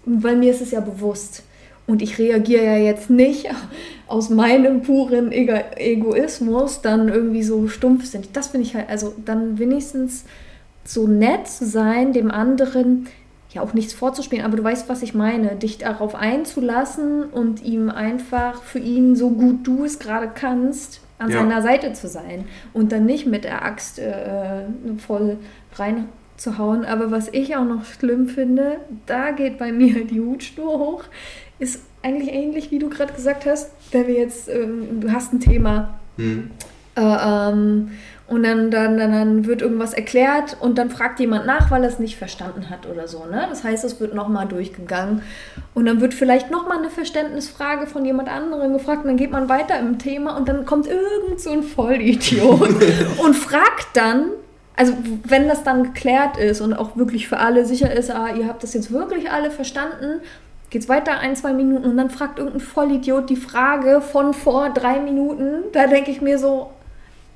weil 0.08 0.38
mir 0.38 0.52
ist 0.52 0.62
es 0.62 0.72
ja 0.72 0.80
bewusst. 0.80 1.44
Und 1.86 2.02
ich 2.02 2.18
reagiere 2.18 2.64
ja 2.64 2.78
jetzt 2.78 3.10
nicht 3.10 3.48
aus 4.08 4.30
meinem 4.30 4.82
puren 4.82 5.32
Ego 5.32 5.54
Egoismus 5.76 6.82
dann 6.82 7.10
irgendwie 7.10 7.44
so 7.44 7.68
stumpf 7.68 8.06
sind. 8.06 8.30
Das 8.34 8.48
finde 8.48 8.66
ich 8.68 8.76
halt, 8.76 8.90
also 8.90 9.14
dann 9.26 9.60
wenigstens 9.60 10.26
so 10.84 11.08
nett 11.08 11.48
zu 11.48 11.66
sein, 11.66 12.14
dem 12.14 12.32
anderen 12.32 13.08
ja 13.52 13.62
auch 13.62 13.74
nichts 13.74 13.94
vorzuspielen, 13.94 14.46
aber 14.46 14.58
du 14.58 14.64
weißt, 14.64 14.90
was 14.90 15.02
ich 15.02 15.14
meine, 15.14 15.56
dich 15.56 15.78
darauf 15.78 16.16
einzulassen 16.16 17.24
und 17.24 17.64
ihm 17.64 17.90
einfach 17.90 18.62
für 18.62 18.80
ihn 18.80 19.16
so 19.16 19.30
gut 19.30 19.66
du 19.66 19.86
es 19.86 20.00
gerade 20.00 20.30
kannst, 20.34 21.02
an 21.20 21.30
Ja. 21.32 21.40
seiner 21.40 21.62
Seite 21.62 21.94
zu 21.94 22.08
sein 22.08 22.46
und 22.74 22.92
dann 22.92 23.06
nicht 23.06 23.26
mit 23.26 23.44
der 23.44 23.64
Axt 23.66 24.00
äh, 24.00 24.64
voll 25.06 25.38
reinzuhauen. 25.76 26.86
Aber 26.86 27.12
was 27.12 27.30
ich 27.34 27.56
auch 27.56 27.66
noch 27.66 27.86
schlimm 27.86 28.28
finde, 28.28 28.78
da 29.06 29.32
geht 29.32 29.58
bei 29.58 29.72
mir 29.72 30.06
die 30.08 30.22
Hutschnur 30.22 30.78
hoch, 30.80 31.04
ist 31.60 31.82
eigentlich 32.04 32.32
ähnlich, 32.32 32.72
wie 32.72 32.80
du 32.80 32.90
gerade 32.90 33.14
gesagt 33.14 33.46
hast, 33.46 33.72
wenn 33.92 34.08
wir 34.08 34.16
jetzt, 34.16 34.48
ähm, 34.50 35.02
du 35.02 35.12
hast 35.12 35.34
ein 35.34 35.40
Thema 35.40 36.00
Hm. 36.18 36.52
äh, 36.96 37.02
ähm, 37.02 37.92
und 38.28 38.44
dann, 38.44 38.72
dann, 38.72 38.98
dann, 38.98 39.46
wird 39.46 39.62
irgendwas 39.62 39.94
erklärt 39.94 40.58
und 40.60 40.78
dann 40.78 40.90
fragt 40.90 41.20
jemand 41.20 41.46
nach, 41.46 41.72
weil 41.72 41.84
er 41.84 41.90
es 41.90 41.98
nicht 41.98 42.18
verstanden 42.18 42.70
hat 42.70 42.86
oder 42.86 43.08
so. 43.08 43.26
Ne? 43.26 43.48
Das 43.50 43.64
heißt, 43.64 43.86
es 43.86 44.02
wird 44.02 44.14
nochmal 44.14 44.48
durchgegangen. 44.48 45.22
Und 45.74 45.86
dann 45.86 46.02
wird 46.02 46.14
vielleicht 46.14 46.52
nochmal 46.52 46.80
eine 46.80 46.90
Verständnisfrage 46.90 47.88
von 47.88 48.04
jemand 48.04 48.30
anderem 48.30 48.74
gefragt 48.74 49.04
und 49.04 49.08
dann 49.08 49.18
geht 49.18 49.32
man 49.32 49.48
weiter 49.48 49.80
im 49.80 49.98
Thema 49.98 50.36
und 50.36 50.50
dann 50.50 50.66
kommt 50.66 50.88
irgend 50.88 51.40
so 51.40 51.52
ein 51.52 51.64
Vollidiot 51.64 52.70
und 53.24 53.34
fragt 53.34 53.88
dann, 53.94 54.32
also 54.76 54.94
wenn 55.24 55.48
das 55.48 55.64
dann 55.64 55.84
geklärt 55.84 56.38
ist 56.38 56.60
und 56.62 56.74
auch 56.74 56.98
wirklich 56.98 57.28
für 57.28 57.38
alle 57.38 57.66
sicher 57.66 57.92
ist, 57.92 58.12
ah, 58.12 58.30
ihr 58.36 58.48
habt 58.48 58.62
das 58.62 58.74
jetzt 58.74 58.92
wirklich 58.92 59.32
alle 59.32 59.52
verstanden, 59.52 60.22
geht's 60.70 60.90
weiter 60.90 61.20
ein, 61.20 61.36
zwei 61.36 61.54
Minuten 61.54 61.86
und 61.86 61.98
dann 61.98 62.10
fragt 62.10 62.40
irgendein 62.40 62.62
Vollidiot 62.62 63.30
die 63.30 63.38
Frage 63.38 64.02
von 64.02 64.34
vor 64.34 64.70
drei 64.70 65.00
Minuten. 65.00 65.64
Da 65.72 65.88
denke 65.88 66.12
ich 66.12 66.22
mir 66.22 66.38
so, 66.38 66.72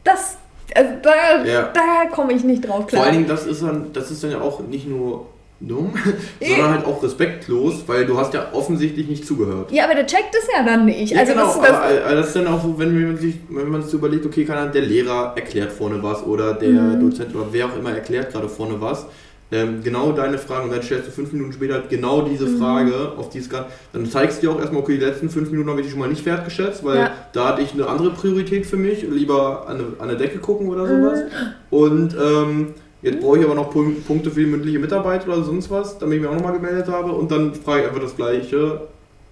das, 0.03 0.37
also 0.75 0.89
da, 1.01 1.43
Ja. 1.45 1.69
da 1.73 2.09
komme 2.13 2.33
ich 2.33 2.43
nicht 2.43 2.67
drauf 2.67 2.87
klar. 2.87 3.01
Vor 3.01 3.05
allen 3.07 3.15
Dingen, 3.19 3.27
das 3.29 3.45
ist 3.45 3.61
dann, 3.63 3.91
das 3.93 4.11
ist 4.11 4.23
dann 4.23 4.31
ja 4.31 4.41
auch 4.41 4.59
nicht 4.61 4.87
nur 4.87 5.27
dumm, 5.59 5.93
sondern 6.41 6.71
halt 6.73 6.85
auch 6.85 7.03
respektlos, 7.03 7.83
weil 7.85 8.05
du 8.07 8.17
hast 8.17 8.33
ja 8.33 8.47
offensichtlich 8.51 9.07
nicht 9.07 9.27
zugehört. 9.27 9.71
ja, 9.71 9.83
aber 9.85 9.93
der 9.93 10.07
checkt 10.07 10.33
es 10.33 10.47
ja 10.57 10.63
dann 10.65 10.85
nicht. 10.85 11.15
Also 11.15 11.33
genau, 11.33 11.45
das, 11.45 11.55
das, 11.61 11.69
aber 12.03 12.15
das 12.15 12.27
ist 12.27 12.35
dann 12.35 12.47
auch 12.47 12.63
so, 12.63 12.79
wenn 12.79 12.99
man 13.07 13.17
sich, 13.17 13.35
wenn 13.49 13.69
man 13.69 13.83
sich 13.83 13.93
überlegt, 13.93 14.25
okay, 14.25 14.47
Ahnung, 14.49 14.71
der 14.71 14.81
Lehrer 14.81 15.33
erklärt 15.35 15.71
vorne 15.71 16.01
was 16.01 16.23
oder 16.25 16.53
der 16.55 16.69
Mhm. 16.69 16.99
Dozent 17.01 17.35
oder 17.35 17.45
wer 17.51 17.67
auch 17.67 17.77
immer 17.77 17.91
erklärt 17.91 18.31
gerade 18.31 18.49
vorne 18.49 18.75
was. 18.79 19.05
Ähm, 19.53 19.83
genau 19.83 20.13
deine 20.13 20.37
Frage 20.37 20.63
und 20.63 20.71
dann 20.71 20.81
stellst 20.81 21.07
du 21.07 21.11
fünf 21.11 21.33
Minuten 21.33 21.51
später 21.51 21.81
genau 21.89 22.21
diese 22.21 22.45
Mhm. 22.45 22.57
Frage, 22.57 22.93
auf 23.17 23.29
die 23.29 23.39
es 23.39 23.49
gerade. 23.49 23.65
Dann 23.91 24.05
zeigst 24.05 24.41
du 24.41 24.47
dir 24.47 24.53
auch 24.53 24.59
erstmal, 24.59 24.81
okay, 24.81 24.97
die 24.97 25.03
letzten 25.03 25.29
fünf 25.29 25.51
Minuten 25.51 25.69
habe 25.69 25.81
ich 25.81 25.89
schon 25.89 25.99
mal 25.99 26.07
nicht 26.07 26.25
wertgeschätzt, 26.25 26.85
weil 26.85 26.97
Ja. 26.99 27.11
da 27.33 27.49
hatte 27.49 27.61
ich 27.61 27.73
eine 27.73 27.85
andere 27.87 28.11
Priorität 28.11 28.65
für 28.65 28.77
mich, 28.77 29.01
lieber 29.03 29.67
an 29.67 29.75
eine, 29.75 29.83
an 29.99 30.07
eine 30.09 30.17
Decke 30.17 30.39
gucken 30.39 30.69
oder 30.69 30.85
Mhm. 30.85 31.03
sowas. 31.03 31.19
Und 31.69 32.15
ähm, 32.21 32.67
Jetzt 33.03 33.19
brauche 33.19 33.39
ich 33.39 33.43
aber 33.43 33.55
noch 33.55 33.73
Pun- 33.73 33.95
Punkte 34.05 34.29
für 34.29 34.41
die 34.41 34.45
mündliche 34.45 34.77
Mitarbeit 34.77 35.27
oder 35.27 35.41
sonst 35.41 35.71
was, 35.71 35.97
damit 35.97 36.17
ich 36.17 36.21
mich 36.21 36.29
auch 36.29 36.35
nochmal 36.35 36.53
gemeldet 36.53 36.87
habe. 36.87 37.11
Und 37.11 37.31
dann 37.31 37.55
frage 37.55 37.81
ich 37.81 37.87
einfach 37.87 37.99
das 38.03 38.15
Gleiche, 38.15 38.81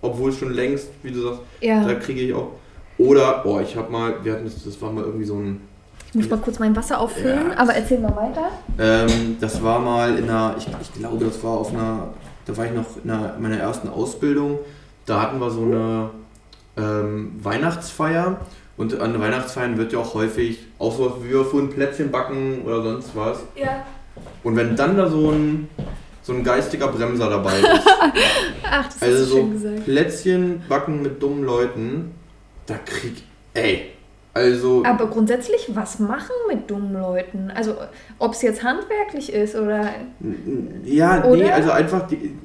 obwohl 0.01 0.31
es 0.31 0.39
schon 0.39 0.51
längst, 0.55 0.87
wie 1.03 1.11
du 1.11 1.21
sagst, 1.21 1.41
Ja. 1.61 1.85
da 1.85 1.93
kriege 1.93 2.19
ich 2.21 2.33
auch. 2.33 2.53
Oder, 2.97 3.43
oh, 3.45 3.59
ich 3.59 3.75
habe 3.75 3.91
mal, 3.91 4.15
wir 4.23 4.33
hatten 4.33 4.45
das, 4.45 4.63
das 4.63 4.81
war 4.81 4.91
mal 4.91 5.03
irgendwie 5.03 5.25
so 5.25 5.35
ein, 5.35 5.61
Ich 6.09 6.15
muss 6.15 6.29
mal 6.29 6.37
kurz 6.39 6.57
mein 6.59 6.75
Wasser 6.75 6.99
auffüllen, 6.99 7.51
Ja. 7.51 7.57
aber 7.57 7.73
erzähl 7.75 7.99
mal 7.99 8.15
weiter. 8.15 8.49
ähm, 8.79 9.37
das 9.39 9.61
war 9.63 9.79
mal 9.79 10.17
in 10.17 10.23
einer, 10.29 10.55
ich, 10.57 10.67
ich 10.81 10.93
glaube, 10.93 11.23
das 11.25 11.43
war 11.43 11.51
auf 11.51 11.71
einer, 11.71 12.09
da 12.45 12.57
war 12.57 12.65
ich 12.65 12.71
noch 12.71 12.85
in, 13.03 13.11
einer, 13.11 13.35
in 13.35 13.41
meiner 13.43 13.57
ersten 13.57 13.87
Ausbildung. 13.89 14.57
Da 15.05 15.21
hatten 15.21 15.39
wir 15.39 15.51
so 15.51 15.61
eine 15.63 16.09
ähm, 16.77 17.31
Weihnachtsfeier. 17.43 18.37
Und 18.77 18.99
an 18.99 19.19
Weihnachtsfeiern 19.19 19.77
wird 19.77 19.91
ja 19.93 19.99
auch 19.99 20.13
häufig 20.13 20.59
auch 20.79 20.95
sowas 20.95 21.13
wie 21.21 21.29
wir 21.31 21.43
vorhin 21.45 21.69
Plätzchen 21.69 22.09
backen 22.11 22.61
oder 22.65 22.81
sonst 22.81 23.15
was. 23.15 23.39
Ja. 23.55 23.85
Und 24.43 24.55
wenn 24.55 24.75
dann 24.75 24.95
da 24.97 25.09
so 25.09 25.31
ein, 25.31 25.67
so 26.23 26.33
ein 26.33 26.43
geistiger 26.43 26.87
Bremser 26.87 27.29
dabei 27.29 27.59
ist, 27.59 27.87
Ach, 28.71 28.85
das 28.85 29.01
also 29.01 29.15
ist 29.15 29.19
so 29.19 29.25
so 29.25 29.35
schön 29.37 29.51
gesagt. 29.51 29.83
Plätzchen 29.85 30.61
backen 30.69 31.01
mit 31.01 31.21
dummen 31.21 31.43
Leuten, 31.43 32.11
da 32.67 32.75
krieg, 32.85 33.21
ey, 33.53 33.91
also, 34.33 34.83
Aber 34.85 35.07
grundsätzlich, 35.07 35.71
was 35.73 35.99
machen 35.99 36.31
mit 36.47 36.69
dummen 36.69 36.93
Leuten? 36.93 37.51
Also, 37.53 37.75
ob 38.19 38.33
es 38.33 38.41
jetzt 38.41 38.63
handwerklich 38.63 39.33
ist 39.33 39.55
oder. 39.55 39.89
ja, 40.85 41.19
nee, 41.27 41.27
Oder? 41.43 41.55
also 41.55 41.71
einfach, 41.71 42.07
die, 42.07 42.35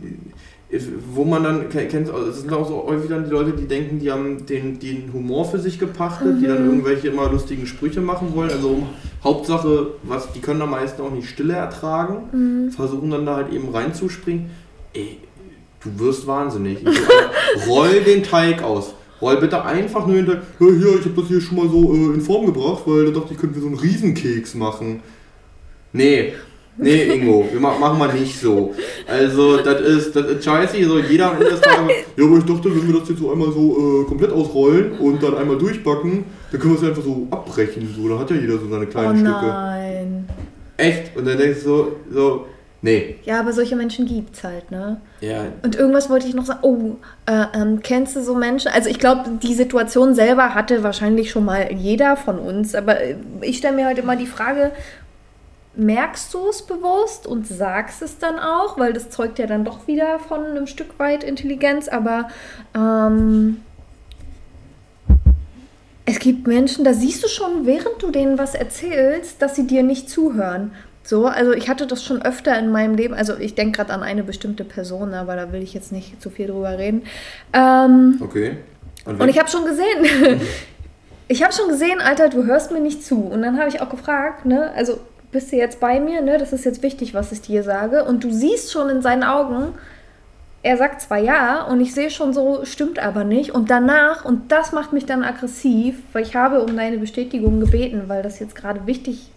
wo 1.12 1.24
man 1.24 1.44
dann, 1.44 1.68
ke- 1.68 1.86
kennst 1.86 2.10
also 2.12 2.30
es 2.30 2.40
sind 2.40 2.52
auch 2.52 2.66
so 2.66 2.84
häufig 2.86 3.08
dann 3.08 3.24
die 3.24 3.30
Leute, 3.30 3.52
die 3.52 3.68
denken, 3.68 4.00
die 4.00 4.10
haben 4.10 4.44
den, 4.46 4.78
den 4.80 5.12
Humor 5.12 5.44
für 5.44 5.58
sich 5.60 5.78
gepachtet, 5.78 6.38
die 6.40 6.46
dann 6.46 6.62
Mhm. 6.64 6.70
irgendwelche 6.70 7.08
immer 7.08 7.30
lustigen 7.30 7.66
Sprüche 7.66 8.00
machen 8.00 8.34
wollen, 8.34 8.50
also 8.50 8.82
Hauptsache, 9.22 9.88
was, 10.02 10.32
die 10.32 10.40
können 10.40 10.62
am 10.62 10.70
meisten 10.70 11.00
auch 11.02 11.10
nicht 11.12 11.28
Stille 11.28 11.54
ertragen, 11.54 12.24
Mhm. 12.32 12.70
versuchen 12.72 13.10
dann 13.10 13.24
da 13.26 13.36
halt 13.36 13.52
eben 13.52 13.68
reinzuspringen. 13.68 14.50
Ey, 14.94 15.18
du 15.82 15.90
wirst 16.04 16.26
wahnsinnig. 16.26 16.78
Roll 17.68 18.00
den 18.00 18.22
Teig 18.24 18.62
aus. 18.62 18.94
Roll 19.24 19.36
bitte 19.38 19.64
einfach 19.64 20.06
nur 20.06 20.16
hinter. 20.16 20.34
Ja, 20.34 20.66
hier, 20.66 20.98
ich 21.00 21.04
habe 21.06 21.14
das 21.20 21.28
hier 21.28 21.40
schon 21.40 21.56
mal 21.56 21.68
so 21.68 21.94
äh, 21.94 22.14
in 22.14 22.20
Form 22.20 22.46
gebracht, 22.46 22.82
weil 22.86 23.06
da 23.06 23.10
dachte 23.20 23.32
ich, 23.32 23.38
könnten 23.38 23.54
wir 23.54 23.62
so 23.62 23.68
einen 23.68 23.78
Riesenkeks 23.78 24.54
machen. 24.54 25.00
Nee. 25.92 26.34
Nee, 26.76 27.04
Ingo, 27.04 27.46
wir 27.52 27.60
ma 27.60 27.78
machen 27.78 27.98
mal 28.00 28.12
nicht 28.12 28.38
so. 28.40 28.74
Also, 29.06 29.58
das 29.58 29.80
ist, 29.80 30.16
das 30.16 30.26
ist 30.26 30.44
scheiße. 30.44 30.84
So, 30.84 30.98
jeder 30.98 31.30
am 31.30 31.36
Ende 31.36 31.50
des 31.50 31.60
Tages, 31.60 31.94
ja, 32.16 32.24
aber 32.24 32.38
ich 32.38 32.44
dachte, 32.44 32.64
wenn 32.64 32.88
wir 32.92 32.98
das 32.98 33.08
jetzt 33.08 33.20
so 33.20 33.30
einmal 33.30 33.52
so 33.52 34.02
äh, 34.02 34.08
komplett 34.08 34.32
ausrollen 34.32 34.92
und 34.98 35.22
dann 35.22 35.36
einmal 35.36 35.56
durchbacken, 35.56 36.24
dann 36.50 36.60
können 36.60 36.74
wir 36.74 36.82
es 36.82 36.88
einfach 36.88 37.04
so 37.04 37.28
abbrechen. 37.30 37.94
So, 37.96 38.08
da 38.08 38.18
hat 38.18 38.30
ja 38.30 38.36
jeder 38.36 38.58
so 38.58 38.68
seine 38.68 38.86
Oh 38.86 38.88
kleinen 38.88 39.18
Stücke. 39.18 39.46
nein. 39.46 40.28
Echt? 40.76 41.16
Und 41.16 41.26
dann 41.28 41.38
denkst 41.38 41.60
du 41.62 41.68
so, 41.68 41.92
so, 42.12 42.46
nee. 42.84 43.16
Ja, 43.24 43.40
aber 43.40 43.52
solche 43.52 43.76
Menschen 43.76 44.06
gibt's 44.06 44.44
halt, 44.44 44.70
ne? 44.70 45.00
Ja, 45.20 45.46
Und 45.62 45.74
irgendwas 45.74 46.08
wollte 46.10 46.28
ich 46.28 46.34
noch 46.34 46.44
sagen. 46.44 46.60
Oh, 46.62 46.96
äh, 47.26 47.46
ähm, 47.54 47.80
kennst 47.82 48.14
du 48.14 48.22
so 48.22 48.34
Menschen? 48.34 48.70
Also 48.72 48.88
ich 48.90 48.98
glaube, 48.98 49.24
die 49.42 49.54
Situation 49.54 50.14
selber 50.14 50.54
hatte 50.54 50.82
wahrscheinlich 50.82 51.30
schon 51.30 51.44
mal 51.44 51.72
jeder 51.72 52.16
von 52.16 52.38
uns. 52.38 52.74
Aber 52.74 53.00
äh, 53.00 53.16
ich 53.40 53.58
stelle 53.58 53.74
mir 53.74 53.86
halt 53.86 53.98
immer 53.98 54.16
die 54.16 54.26
Frage, 54.26 54.70
merkst 55.76 56.32
du 56.34 56.48
es 56.48 56.62
bewusst 56.62 57.26
und 57.26 57.46
sagst 57.46 58.02
es 58.02 58.18
dann 58.18 58.38
auch? 58.38 58.78
Weil 58.78 58.92
das 58.92 59.10
zeugt 59.10 59.38
ja 59.38 59.46
dann 59.46 59.64
doch 59.64 59.86
wieder 59.86 60.18
von 60.18 60.44
einem 60.44 60.66
Stück 60.66 60.98
weit 60.98 61.24
Intelligenz. 61.24 61.88
Aber 61.88 62.28
ähm, 62.74 63.62
es 66.06 66.18
gibt 66.18 66.46
Menschen, 66.46 66.84
da 66.84 66.92
siehst 66.92 67.24
du 67.24 67.28
schon, 67.28 67.66
während 67.66 68.02
du 68.02 68.10
denen 68.10 68.38
was 68.38 68.54
erzählst, 68.54 69.40
dass 69.40 69.56
sie 69.56 69.66
dir 69.66 69.82
nicht 69.82 70.10
zuhören. 70.10 70.72
So, 71.06 71.26
also 71.26 71.52
ich 71.52 71.68
hatte 71.68 71.86
das 71.86 72.02
schon 72.02 72.22
öfter 72.22 72.58
in 72.58 72.72
meinem 72.72 72.94
Leben. 72.94 73.12
Also 73.12 73.36
ich 73.36 73.54
denke 73.54 73.76
gerade 73.76 73.92
an 73.92 74.02
eine 74.02 74.24
bestimmte 74.24 74.64
Person, 74.64 75.12
aber 75.12 75.36
da 75.36 75.52
will 75.52 75.62
ich 75.62 75.74
jetzt 75.74 75.92
nicht 75.92 76.20
zu 76.20 76.30
viel 76.30 76.46
drüber 76.46 76.78
reden. 76.78 77.02
Ähm, 77.52 78.18
okay. 78.20 78.56
und 79.04 79.28
ich 79.28 79.38
habe 79.38 79.50
schon 79.50 79.66
gesehen, 79.66 80.40
ich 81.28 81.42
habe 81.42 81.52
schon 81.52 81.68
gesehen, 81.68 82.00
Alter, 82.00 82.30
du 82.30 82.44
hörst 82.44 82.72
mir 82.72 82.80
nicht 82.80 83.04
zu. 83.04 83.20
Und 83.20 83.42
dann 83.42 83.58
habe 83.58 83.68
ich 83.68 83.82
auch 83.82 83.90
gefragt, 83.90 84.46
ne, 84.46 84.70
also 84.74 84.98
bist 85.30 85.52
du 85.52 85.56
jetzt 85.56 85.78
bei 85.78 86.00
mir, 86.00 86.22
ne? 86.22 86.38
Das 86.38 86.54
ist 86.54 86.64
jetzt 86.64 86.82
wichtig, 86.82 87.12
was 87.12 87.32
ich 87.32 87.42
dir 87.42 87.62
sage. 87.62 88.04
Und 88.04 88.24
du 88.24 88.32
siehst 88.32 88.72
schon 88.72 88.88
in 88.88 89.02
seinen 89.02 89.24
Augen, 89.24 89.74
er 90.62 90.78
sagt 90.78 91.02
zwar 91.02 91.18
ja 91.18 91.62
und 91.64 91.82
ich 91.82 91.92
sehe 91.92 92.08
schon 92.08 92.32
so, 92.32 92.64
stimmt 92.64 92.98
aber 92.98 93.24
nicht. 93.24 93.50
Und 93.50 93.68
danach, 93.68 94.24
und 94.24 94.50
das 94.50 94.72
macht 94.72 94.94
mich 94.94 95.04
dann 95.04 95.22
aggressiv, 95.22 95.96
weil 96.14 96.22
ich 96.22 96.34
habe 96.34 96.62
um 96.62 96.74
deine 96.74 96.96
Bestätigung 96.96 97.60
gebeten, 97.60 98.04
weil 98.06 98.22
das 98.22 98.38
jetzt 98.38 98.54
gerade 98.54 98.86
wichtig 98.86 99.28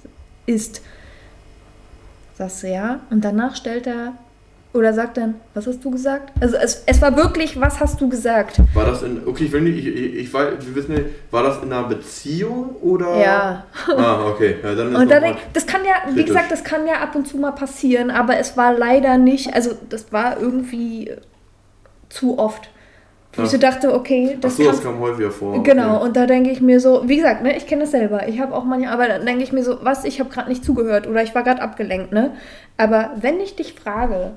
ist. 0.45 0.81
Sagst 2.37 2.63
du 2.63 2.67
ja? 2.67 2.99
Und 3.09 3.25
danach 3.25 3.55
stellt 3.55 3.87
er 3.87 4.13
oder 4.73 4.93
sagt 4.93 5.17
dann, 5.17 5.35
was 5.55 5.65
hast 5.65 5.83
du 5.83 5.89
gesagt? 5.89 6.31
Also 6.39 6.55
es, 6.57 6.83
es 6.85 7.01
war 7.01 7.15
wirklich, 7.15 7.59
was 7.59 7.79
hast 7.79 7.99
du 7.99 8.09
gesagt? 8.09 8.59
War 8.75 8.85
das 8.85 9.01
in, 9.01 9.25
okay, 9.25 9.45
ich 9.45 9.51
will 9.51 9.61
nicht, 9.61 9.77
ich, 9.77 9.87
ich, 9.87 10.15
ich 10.15 10.33
weiß, 10.33 10.53
wir 10.59 10.75
wissen 10.75 10.93
nicht, 10.93 11.05
war 11.31 11.41
das 11.41 11.63
in 11.63 11.73
einer 11.73 11.87
Beziehung 11.87 12.75
oder? 12.81 13.17
Ja. 13.17 13.63
Ah, 13.87 14.25
okay, 14.27 14.57
ja, 14.61 14.75
dann 14.75 14.91
ist 14.91 14.99
Und 14.99 15.09
da 15.09 15.15
noch 15.15 15.21
denk, 15.25 15.37
das 15.53 15.65
kann 15.65 15.81
ja, 15.83 15.93
wie 16.05 16.13
kritisch. 16.13 16.27
gesagt, 16.27 16.51
das 16.51 16.63
kann 16.63 16.85
ja 16.85 17.01
ab 17.01 17.15
und 17.15 17.27
zu 17.27 17.37
mal 17.37 17.53
passieren, 17.53 18.11
aber 18.11 18.37
es 18.37 18.55
war 18.55 18.71
leider 18.77 19.17
nicht, 19.17 19.53
also 19.55 19.71
das 19.89 20.11
war 20.11 20.39
irgendwie 20.39 21.11
zu 22.09 22.37
oft. 22.37 22.69
Wo 23.37 23.43
ich 23.43 23.49
so 23.49 23.57
dachte, 23.57 23.93
okay, 23.93 24.33
Ach 24.35 24.41
das 24.41 24.57
so, 24.57 24.63
kann, 24.63 24.71
das 24.73 24.83
kam 24.83 24.99
häufiger 24.99 25.31
vor. 25.31 25.61
Genau, 25.63 25.95
Okay. 25.97 26.05
und 26.05 26.17
da 26.17 26.25
denke 26.25 26.49
ich 26.49 26.59
mir 26.61 26.79
so, 26.79 27.03
wie 27.07 27.17
gesagt, 27.17 27.43
ne, 27.43 27.55
ich 27.55 27.67
kenne 27.67 27.81
das 27.81 27.91
selber. 27.91 28.27
Ich 28.27 28.39
habe 28.39 28.55
auch 28.55 28.63
manchmal, 28.63 28.93
aber 28.93 29.07
dann 29.07 29.25
denke 29.25 29.43
ich 29.43 29.51
mir 29.53 29.63
so, 29.63 29.77
was, 29.83 30.03
ich 30.05 30.19
habe 30.19 30.29
gerade 30.29 30.49
nicht 30.49 30.63
zugehört 30.65 31.07
oder 31.07 31.21
ich 31.23 31.33
war 31.35 31.43
gerade 31.43 31.61
abgelenkt, 31.61 32.11
ne? 32.11 32.31
Aber 32.77 33.11
wenn 33.21 33.39
ich 33.39 33.55
dich 33.55 33.73
frage 33.73 34.31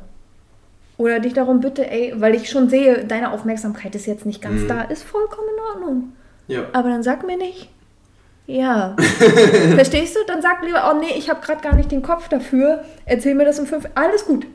oder 0.99 1.19
dich 1.19 1.33
darum 1.33 1.61
bitte, 1.61 1.91
ey, 1.91 2.13
weil 2.17 2.35
ich 2.35 2.51
schon 2.51 2.69
sehe, 2.69 3.05
deine 3.07 3.33
Aufmerksamkeit 3.33 3.95
ist 3.95 4.07
jetzt 4.07 4.27
nicht 4.27 4.43
ganz 4.43 4.63
Mhm. 4.63 4.69
da, 4.69 4.83
ist 4.83 5.03
vollkommen 5.03 5.49
in 5.57 5.63
Ordnung. 5.83 6.13
Ja. 6.47 6.61
Aber 6.73 6.89
dann 6.91 7.03
sag 7.03 7.27
mir 7.27 7.37
nicht, 7.39 7.71
ja. 8.47 8.97
Verstehst 9.77 10.17
du? 10.17 10.21
Dann 10.27 10.43
sag 10.43 10.63
lieber, 10.65 10.91
oh 10.93 10.99
nee, 10.99 11.15
ich 11.17 11.31
habe 11.31 11.41
gerade 11.41 11.63
gar 11.63 11.75
nicht 11.75 11.91
den 11.93 12.03
Kopf 12.03 12.29
dafür. 12.29 12.85
Erzähl 13.07 13.35
mir 13.35 13.45
das 13.45 13.59
um 13.61 13.67
fünf. 13.67 13.89
Alles 13.95 14.27
gut. 14.27 14.47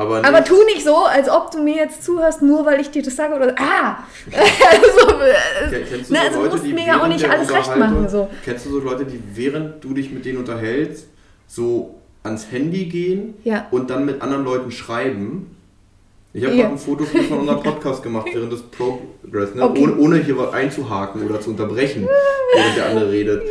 Aber, 0.00 0.24
Aber 0.24 0.42
tu 0.42 0.54
nicht 0.64 0.82
so, 0.82 0.96
als 1.04 1.28
ob 1.28 1.50
du 1.50 1.62
mir 1.62 1.74
jetzt 1.74 2.02
zuhörst, 2.02 2.40
nur 2.40 2.64
weil 2.64 2.80
ich 2.80 2.90
dir 2.90 3.02
das 3.02 3.16
sage 3.16 3.34
oder 3.34 3.54
ah. 3.58 3.98
also, 4.32 5.20
äh, 5.20 5.84
Kennst 5.84 6.08
du 6.08 6.14
ne, 6.14 6.20
so 6.20 6.26
also 6.26 6.40
Leute, 6.40 6.52
musst 6.52 6.64
die 6.64 6.72
mir 6.72 6.86
ja 6.86 7.02
auch 7.02 7.06
nicht 7.06 7.28
alles 7.28 7.52
recht 7.52 7.76
machen. 7.76 8.08
So. 8.08 8.30
Kennst 8.42 8.64
du 8.64 8.70
so 8.70 8.78
Leute, 8.78 9.04
die 9.04 9.22
während 9.34 9.84
du 9.84 9.92
dich 9.92 10.10
mit 10.10 10.24
denen 10.24 10.38
unterhältst, 10.38 11.06
so 11.46 12.00
ans 12.22 12.50
Handy 12.50 12.86
gehen 12.86 13.34
Ja. 13.44 13.66
und 13.70 13.90
dann 13.90 14.06
mit 14.06 14.22
anderen 14.22 14.44
Leuten 14.44 14.70
schreiben? 14.70 15.54
Ich 16.32 16.44
habe 16.44 16.54
Ja. 16.54 16.62
gerade 16.62 16.74
ein 16.74 16.78
Foto 16.78 17.04
von 17.04 17.38
unserem 17.40 17.60
Podcast 17.60 18.04
gemacht 18.04 18.28
während 18.32 18.52
des 18.52 18.62
Progress, 18.62 19.52
ne? 19.54 19.64
Okay. 19.64 19.82
ohne, 19.82 19.96
ohne 19.96 20.16
hier 20.18 20.38
was 20.38 20.52
einzuhaken 20.52 21.26
oder 21.28 21.40
zu 21.40 21.50
unterbrechen, 21.50 22.06
während 22.54 22.76
der 22.76 22.86
andere 22.88 23.10
redet, 23.10 23.42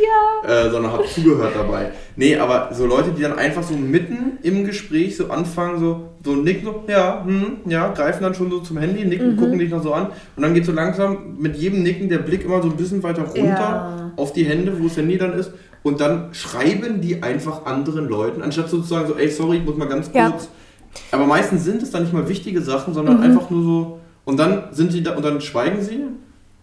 äh, 0.48 0.70
sondern 0.70 0.90
habe 0.92 1.04
zugehört 1.04 1.52
dabei. 1.54 1.90
Nee, 2.16 2.36
aber 2.36 2.70
so 2.72 2.86
Leute, 2.86 3.10
die 3.10 3.20
dann 3.20 3.38
einfach 3.38 3.62
so 3.62 3.74
mitten 3.74 4.38
im 4.42 4.64
Gespräch 4.64 5.14
so 5.18 5.28
anfangen, 5.28 5.78
so, 5.78 6.08
so 6.24 6.32
nicken, 6.36 6.64
so, 6.64 6.82
ja, 6.88 7.22
hm, 7.22 7.58
ja, 7.66 7.88
greifen 7.92 8.22
dann 8.22 8.34
schon 8.34 8.50
so 8.50 8.60
zum 8.60 8.78
Handy, 8.78 9.04
nicken, 9.04 9.34
Mhm. 9.34 9.36
gucken 9.36 9.58
dich 9.58 9.68
noch 9.70 9.82
so 9.82 9.92
an 9.92 10.06
und 10.36 10.42
dann 10.42 10.54
geht 10.54 10.64
so 10.64 10.72
langsam 10.72 11.36
mit 11.38 11.56
jedem 11.56 11.82
Nicken 11.82 12.08
der 12.08 12.18
Blick 12.18 12.46
immer 12.46 12.62
so 12.62 12.68
ein 12.70 12.76
bisschen 12.76 13.02
weiter 13.02 13.24
runter 13.24 13.42
Ja. 13.44 14.12
auf 14.16 14.32
die 14.32 14.44
Hände, 14.44 14.72
wo 14.80 14.84
das 14.88 14.96
Handy 14.96 15.18
dann 15.18 15.34
ist 15.34 15.52
und 15.82 16.00
dann 16.00 16.32
schreiben 16.32 17.02
die 17.02 17.22
einfach 17.22 17.66
anderen 17.66 18.08
Leuten, 18.08 18.40
anstatt 18.40 18.70
sozusagen 18.70 19.06
so, 19.06 19.16
ey, 19.16 19.28
sorry, 19.28 19.58
ich 19.58 19.64
muss 19.66 19.76
mal 19.76 19.86
ganz 19.88 20.10
Ja. 20.14 20.30
kurz. 20.30 20.48
Aber 21.12 21.26
meistens 21.26 21.64
sind 21.64 21.82
es 21.82 21.90
dann 21.90 22.02
nicht 22.02 22.12
mal 22.12 22.28
wichtige 22.28 22.60
Sachen, 22.62 22.94
sondern 22.94 23.18
Mhm. 23.18 23.22
einfach 23.22 23.50
nur 23.50 23.62
so, 23.62 24.00
und 24.24 24.38
dann 24.38 24.64
sind 24.72 24.92
sie 24.92 25.02
da, 25.02 25.16
und 25.16 25.24
dann 25.24 25.40
schweigen 25.40 25.82
sie 25.82 26.00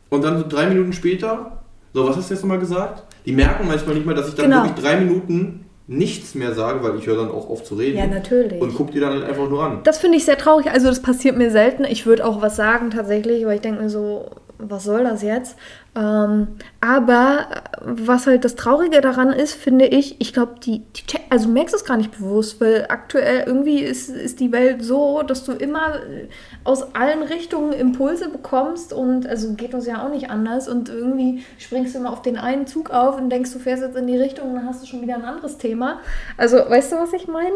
und 0.09 0.23
dann 0.23 0.38
so 0.38 0.45
drei 0.47 0.67
Minuten 0.67 0.93
später, 0.93 1.63
so, 1.93 2.07
was 2.07 2.15
hast 2.17 2.30
du 2.30 2.34
jetzt 2.34 2.43
nochmal 2.43 2.59
gesagt? 2.59 3.03
Die 3.25 3.32
merken 3.32 3.67
manchmal 3.67 3.95
nicht 3.95 4.05
mal, 4.05 4.13
dass 4.15 4.28
ich 4.30 4.36
dann 4.36 4.45
Genau. 4.49 4.63
wirklich 4.63 4.84
drei 4.84 4.97
Minuten 4.97 5.65
nichts 5.88 6.36
mehr 6.36 6.53
sage, 6.53 6.84
weil 6.84 6.97
ich 6.97 7.07
höre 7.07 7.15
dann 7.15 7.32
auch 7.32 7.49
auf 7.49 7.63
zu 7.63 7.75
reden. 7.75 7.97
Ja, 7.97 8.07
natürlich. 8.07 8.61
Und 8.61 8.75
guck 8.75 8.91
die 8.91 8.99
dann 8.99 9.13
halt 9.13 9.23
einfach 9.23 9.49
nur 9.49 9.63
an. 9.63 9.80
Das 9.84 9.97
finde 9.97 10.17
ich 10.17 10.25
sehr 10.25 10.38
traurig. 10.38 10.69
Also 10.69 10.88
das 10.88 11.01
passiert 11.01 11.38
mir 11.38 11.49
selten. 11.49 11.86
Ich 11.86 12.05
würde 12.05 12.25
auch 12.25 12.41
was 12.41 12.57
sagen 12.57 12.89
tatsächlich, 12.91 13.43
aber 13.45 13.55
ich 13.55 13.61
denke 13.61 13.82
mir 13.84 13.89
so, 13.89 14.30
was 14.59 14.84
soll 14.84 15.03
das 15.05 15.21
jetzt? 15.23 15.55
Ähm, 15.97 16.47
aber 16.79 17.47
äh, 17.49 17.79
was 17.81 18.27
halt 18.27 18.45
das 18.45 18.55
Traurige 18.55 19.01
daran 19.01 19.29
ist, 19.33 19.55
finde 19.55 19.85
ich, 19.87 20.21
ich 20.21 20.31
glaube, 20.31 20.55
die, 20.63 20.79
die 20.81 21.01
also 21.31 21.47
du 21.47 21.53
merkst 21.53 21.73
es 21.73 21.85
gar 21.85 21.97
nicht 21.97 22.11
bewusst, 22.11 22.61
weil 22.61 22.85
aktuell 22.89 23.45
irgendwie 23.47 23.79
ist, 23.79 24.09
ist 24.09 24.39
die 24.39 24.51
Welt 24.51 24.83
so, 24.83 25.23
dass 25.23 25.43
du 25.43 25.53
immer 25.53 25.95
äh, 25.95 26.27
aus 26.63 26.93
allen 26.93 27.23
Richtungen 27.23 27.73
Impulse 27.73 28.29
bekommst 28.29 28.93
und 28.93 29.25
also 29.25 29.53
geht 29.53 29.73
uns 29.73 29.87
ja 29.87 30.05
auch 30.05 30.11
nicht 30.11 30.29
anders 30.29 30.67
und 30.67 30.89
irgendwie 30.89 31.43
springst 31.57 31.95
du 31.95 31.99
immer 31.99 32.11
auf 32.11 32.21
den 32.21 32.37
einen 32.37 32.67
Zug 32.67 32.91
auf 32.91 33.17
und 33.19 33.31
denkst, 33.31 33.51
du 33.53 33.57
fährst 33.59 33.81
jetzt 33.81 33.97
in 33.97 34.05
die 34.05 34.17
Richtung 34.17 34.49
und 34.49 34.55
dann 34.57 34.67
hast 34.67 34.83
du 34.83 34.87
schon 34.87 35.01
wieder 35.01 35.15
ein 35.15 35.25
anderes 35.25 35.57
Thema. 35.57 35.99
Also 36.37 36.57
weißt 36.57 36.91
du, 36.91 36.97
was 36.97 37.13
ich 37.13 37.27
meine? 37.27 37.55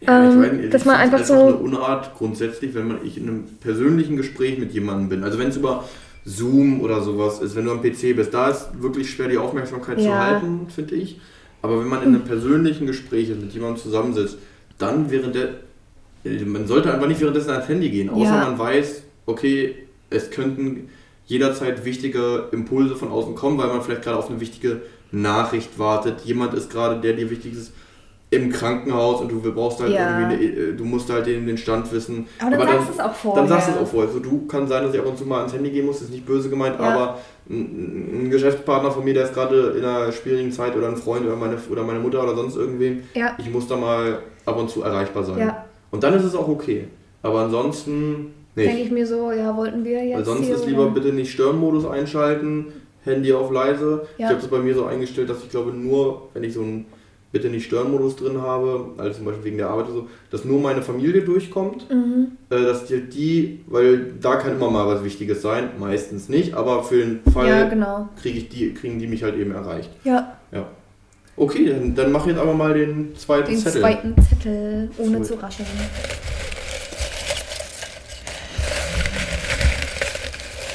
Ja, 0.00 0.22
Ähm, 0.22 0.30
ich 0.30 0.36
meine, 0.52 0.68
dass 0.68 0.84
man 0.84 0.96
einfach 0.96 1.24
so- 1.24 1.34
eine 1.34 1.56
Unart 1.56 2.14
grundsätzlich, 2.16 2.74
wenn 2.74 2.86
man 2.86 2.98
ich 3.04 3.16
in 3.18 3.28
einem 3.28 3.44
persönlichen 3.60 4.16
Gespräch 4.16 4.58
mit 4.58 4.72
jemandem 4.72 5.08
bin. 5.08 5.24
Also 5.24 5.38
wenn 5.40 5.48
es 5.48 5.56
über 5.56 5.82
Zoom 6.24 6.80
oder 6.80 7.02
sowas 7.02 7.40
ist, 7.40 7.54
wenn 7.54 7.66
du 7.66 7.72
am 7.72 7.82
PC 7.82 8.14
bist, 8.16 8.32
da 8.32 8.48
ist 8.48 8.68
wirklich 8.80 9.10
schwer 9.10 9.28
die 9.28 9.36
Aufmerksamkeit 9.38 10.00
zu 10.00 10.06
Ja. 10.08 10.18
halten, 10.18 10.66
finde 10.74 10.94
ich. 10.94 11.20
Aber 11.62 11.80
wenn 11.80 11.88
man 11.88 12.02
in 12.02 12.08
einem 12.08 12.24
persönlichen 12.24 12.86
Gespräch 12.86 13.28
ist, 13.30 13.40
mit 13.40 13.52
jemandem 13.52 13.82
zusammensitzt, 13.82 14.38
dann 14.78 15.10
während 15.10 15.34
der. 15.34 15.50
Man 16.46 16.66
sollte 16.66 16.92
einfach 16.92 17.06
nicht 17.06 17.20
währenddessen 17.20 17.50
ans 17.50 17.68
Handy 17.68 17.90
gehen, 17.90 18.08
außer 18.08 18.24
Ja. 18.34 18.48
man 18.48 18.58
weiß, 18.58 19.02
okay, 19.26 19.74
es 20.08 20.30
könnten 20.30 20.88
jederzeit 21.26 21.84
wichtige 21.84 22.48
Impulse 22.52 22.96
von 22.96 23.08
außen 23.08 23.34
kommen, 23.34 23.58
weil 23.58 23.68
man 23.68 23.82
vielleicht 23.82 24.02
gerade 24.02 24.16
auf 24.18 24.30
eine 24.30 24.40
wichtige 24.40 24.80
Nachricht 25.12 25.78
wartet. 25.78 26.22
Jemand 26.24 26.54
ist 26.54 26.70
gerade, 26.70 27.00
der 27.00 27.12
dir 27.12 27.28
wichtig 27.30 27.52
ist, 27.52 27.72
im 28.34 28.50
Krankenhaus 28.50 29.20
und 29.20 29.30
du 29.30 29.40
brauchst 29.52 29.80
halt 29.80 29.92
Ja. 29.92 30.20
irgendwie, 30.20 30.46
eine, 30.60 30.72
du 30.74 30.84
musst 30.84 31.10
halt 31.10 31.26
den, 31.26 31.46
den 31.46 31.56
Stand 31.58 31.90
wissen. 31.92 32.26
Aber 32.40 32.56
dann 32.56 32.68
sagst 32.68 32.88
du 32.88 32.92
es 32.94 33.00
auch 33.00 33.14
vorher. 33.14 33.42
Dann 33.42 33.48
sagst 33.48 33.68
du 33.68 33.72
es 33.72 33.78
auch 33.78 33.86
vorher. 33.86 34.08
Also 34.08 34.20
du 34.20 34.46
kann 34.46 34.66
sein, 34.68 34.84
dass 34.84 34.94
ich 34.94 35.00
ab 35.00 35.06
und 35.06 35.18
zu 35.18 35.24
mal 35.26 35.38
ans 35.38 35.52
Handy 35.52 35.70
gehen 35.70 35.86
muss, 35.86 36.02
ist 36.02 36.10
nicht 36.10 36.26
böse 36.26 36.48
gemeint, 36.50 36.76
Ja. 36.78 36.84
aber 36.86 37.18
ein, 37.48 38.24
ein 38.26 38.30
Geschäftspartner 38.30 38.90
von 38.90 39.04
mir, 39.04 39.14
der 39.14 39.24
ist 39.24 39.34
gerade 39.34 39.74
in 39.78 39.84
einer 39.84 40.10
schwierigen 40.12 40.50
Zeit 40.52 40.76
oder 40.76 40.88
ein 40.88 40.96
Freund 40.96 41.24
oder 41.26 41.36
meine, 41.36 41.56
oder 41.70 41.82
meine 41.82 42.00
Mutter 42.00 42.22
oder 42.22 42.34
sonst 42.34 42.56
irgendwem, 42.56 43.02
Ja. 43.14 43.34
ich 43.38 43.50
muss 43.50 43.66
da 43.68 43.76
mal 43.76 44.18
ab 44.46 44.58
und 44.58 44.70
zu 44.70 44.82
erreichbar 44.82 45.24
sein. 45.24 45.52
Und 45.90 46.02
dann 46.02 46.14
ist 46.14 46.24
es 46.24 46.34
auch 46.34 46.48
okay. 46.48 46.88
Aber 47.22 47.40
ansonsten 47.40 48.32
Denke 48.56 48.82
ich 48.82 48.90
mir 48.92 49.04
so, 49.04 49.32
ja, 49.32 49.56
wollten 49.56 49.84
wir 49.84 50.04
jetzt. 50.04 50.16
Weil 50.18 50.24
sonst 50.24 50.44
hier 50.46 50.54
ist 50.54 50.66
lieber 50.66 50.88
bitte 50.90 51.12
nicht 51.12 51.32
Störenmodus 51.32 51.86
einschalten, 51.86 52.66
Handy 53.04 53.32
auf 53.32 53.50
leise. 53.50 54.06
Ich 54.16 54.24
habe 54.24 54.36
es 54.36 54.46
bei 54.46 54.58
mir 54.60 54.74
so 54.76 54.84
eingestellt, 54.84 55.28
dass 55.28 55.42
ich 55.42 55.50
glaube 55.50 55.72
nur, 55.72 56.28
wenn 56.34 56.44
ich 56.44 56.54
so 56.54 56.60
einen 56.60 56.86
bitte 57.34 57.48
nicht 57.50 57.66
Störenmodus 57.66 58.14
drin 58.16 58.40
habe, 58.40 58.90
also 58.96 59.16
zum 59.16 59.26
Beispiel 59.26 59.44
wegen 59.44 59.58
der 59.58 59.68
Arbeit 59.68 59.86
oder 59.86 59.94
so, 59.94 60.08
dass 60.30 60.44
nur 60.44 60.60
meine 60.60 60.82
Familie 60.82 61.20
durchkommt. 61.22 61.90
Mhm. 61.90 62.28
Äh, 62.48 62.62
dass 62.62 62.86
die, 62.86 63.00
die, 63.02 63.60
weil 63.66 64.12
da 64.20 64.36
kann 64.36 64.52
immer 64.52 64.70
mal 64.70 64.86
was 64.86 65.02
Wichtiges 65.04 65.42
sein, 65.42 65.70
meistens 65.78 66.28
nicht, 66.28 66.54
aber 66.54 66.84
für 66.84 66.98
den 67.04 67.20
Fall 67.32 67.48
Ja, 67.48 67.68
genau. 67.68 68.08
krieg 68.22 68.36
ich 68.36 68.48
die, 68.48 68.72
kriegen 68.72 68.98
die 69.00 69.08
mich 69.08 69.22
halt 69.24 69.36
eben 69.36 69.50
erreicht. 69.50 69.90
Ja, 70.04 70.36
Ja. 70.52 70.66
Okay, 71.36 71.66
dann, 71.68 71.96
dann 71.96 72.12
mach 72.12 72.28
jetzt 72.28 72.38
aber 72.38 72.54
mal 72.54 72.72
den 72.74 73.16
zweiten 73.16 73.50
den 73.50 73.58
Zettel. 73.58 73.80
zweiten 73.80 74.14
Zettel, 74.22 74.88
ohne 74.98 75.18
Cool. 75.18 75.24
zu 75.24 75.34
rascheln. 75.34 75.66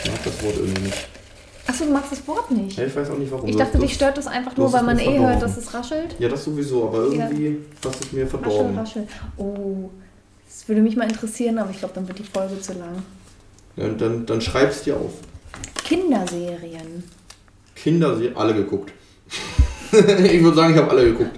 Ich 0.03 0.12
mag 0.12 0.24
das 0.26 0.43
Wort 0.43 0.55
irgendwie 0.57 0.82
nicht. 0.84 1.07
Achso, 1.70 1.86
du 1.86 1.92
magst 1.92 2.12
das 2.12 2.28
Wort 2.28 2.50
nicht. 2.50 2.78
Ja, 2.78 2.86
ich 2.86 2.96
weiß 2.96 3.12
auch 3.12 3.18
nicht 3.18 3.32
warum. 3.32 3.48
Ich 3.48 3.56
dachte, 3.56 3.74
hast 3.74 3.82
dich 3.84 3.90
das- 3.92 3.96
stört 3.96 4.18
das 4.18 4.26
einfach 4.28 4.58
nur, 4.58 4.74
weil 4.74 4.82
man 4.84 4.98
eh 4.98 5.06
hört, 5.06 5.16
verdorben. 5.18 5.40
dass 5.42 5.58
es 5.58 5.72
raschelt. 5.74 6.16
Ja, 6.18 6.28
das 6.28 6.44
sowieso, 6.44 6.88
aber 6.88 7.04
irgendwie 7.04 7.58
hast 7.86 8.04
es 8.06 8.12
mir 8.12 8.24
Raschel, 8.24 8.40
verdorben. 8.40 8.78
raschel. 8.78 9.08
Oh, 9.38 9.90
das 10.48 10.68
würde 10.68 10.82
mich 10.82 10.96
mal 10.96 11.04
interessieren, 11.08 11.60
aber 11.60 11.70
ich 11.70 11.78
glaube, 11.78 11.94
dann 11.94 12.08
wird 12.08 12.18
die 12.18 12.24
Folge 12.24 12.60
zu 12.60 12.74
lang. 12.74 13.04
Ja, 13.76 13.88
dann, 13.88 14.26
dann 14.26 14.42
schreib's 14.42 14.82
dir 14.84 14.96
auf. 14.98 15.12
Kinderserien. 15.84 17.04
Kinder, 17.76 18.18
sie 18.18 18.32
alle 18.36 18.56
geguckt. 18.56 18.92
ich 19.92 20.44
würde 20.44 20.56
sagen, 20.56 20.74
ich 20.74 20.80
habe 20.80 20.90
alle 20.90 21.06
geguckt. 21.06 21.38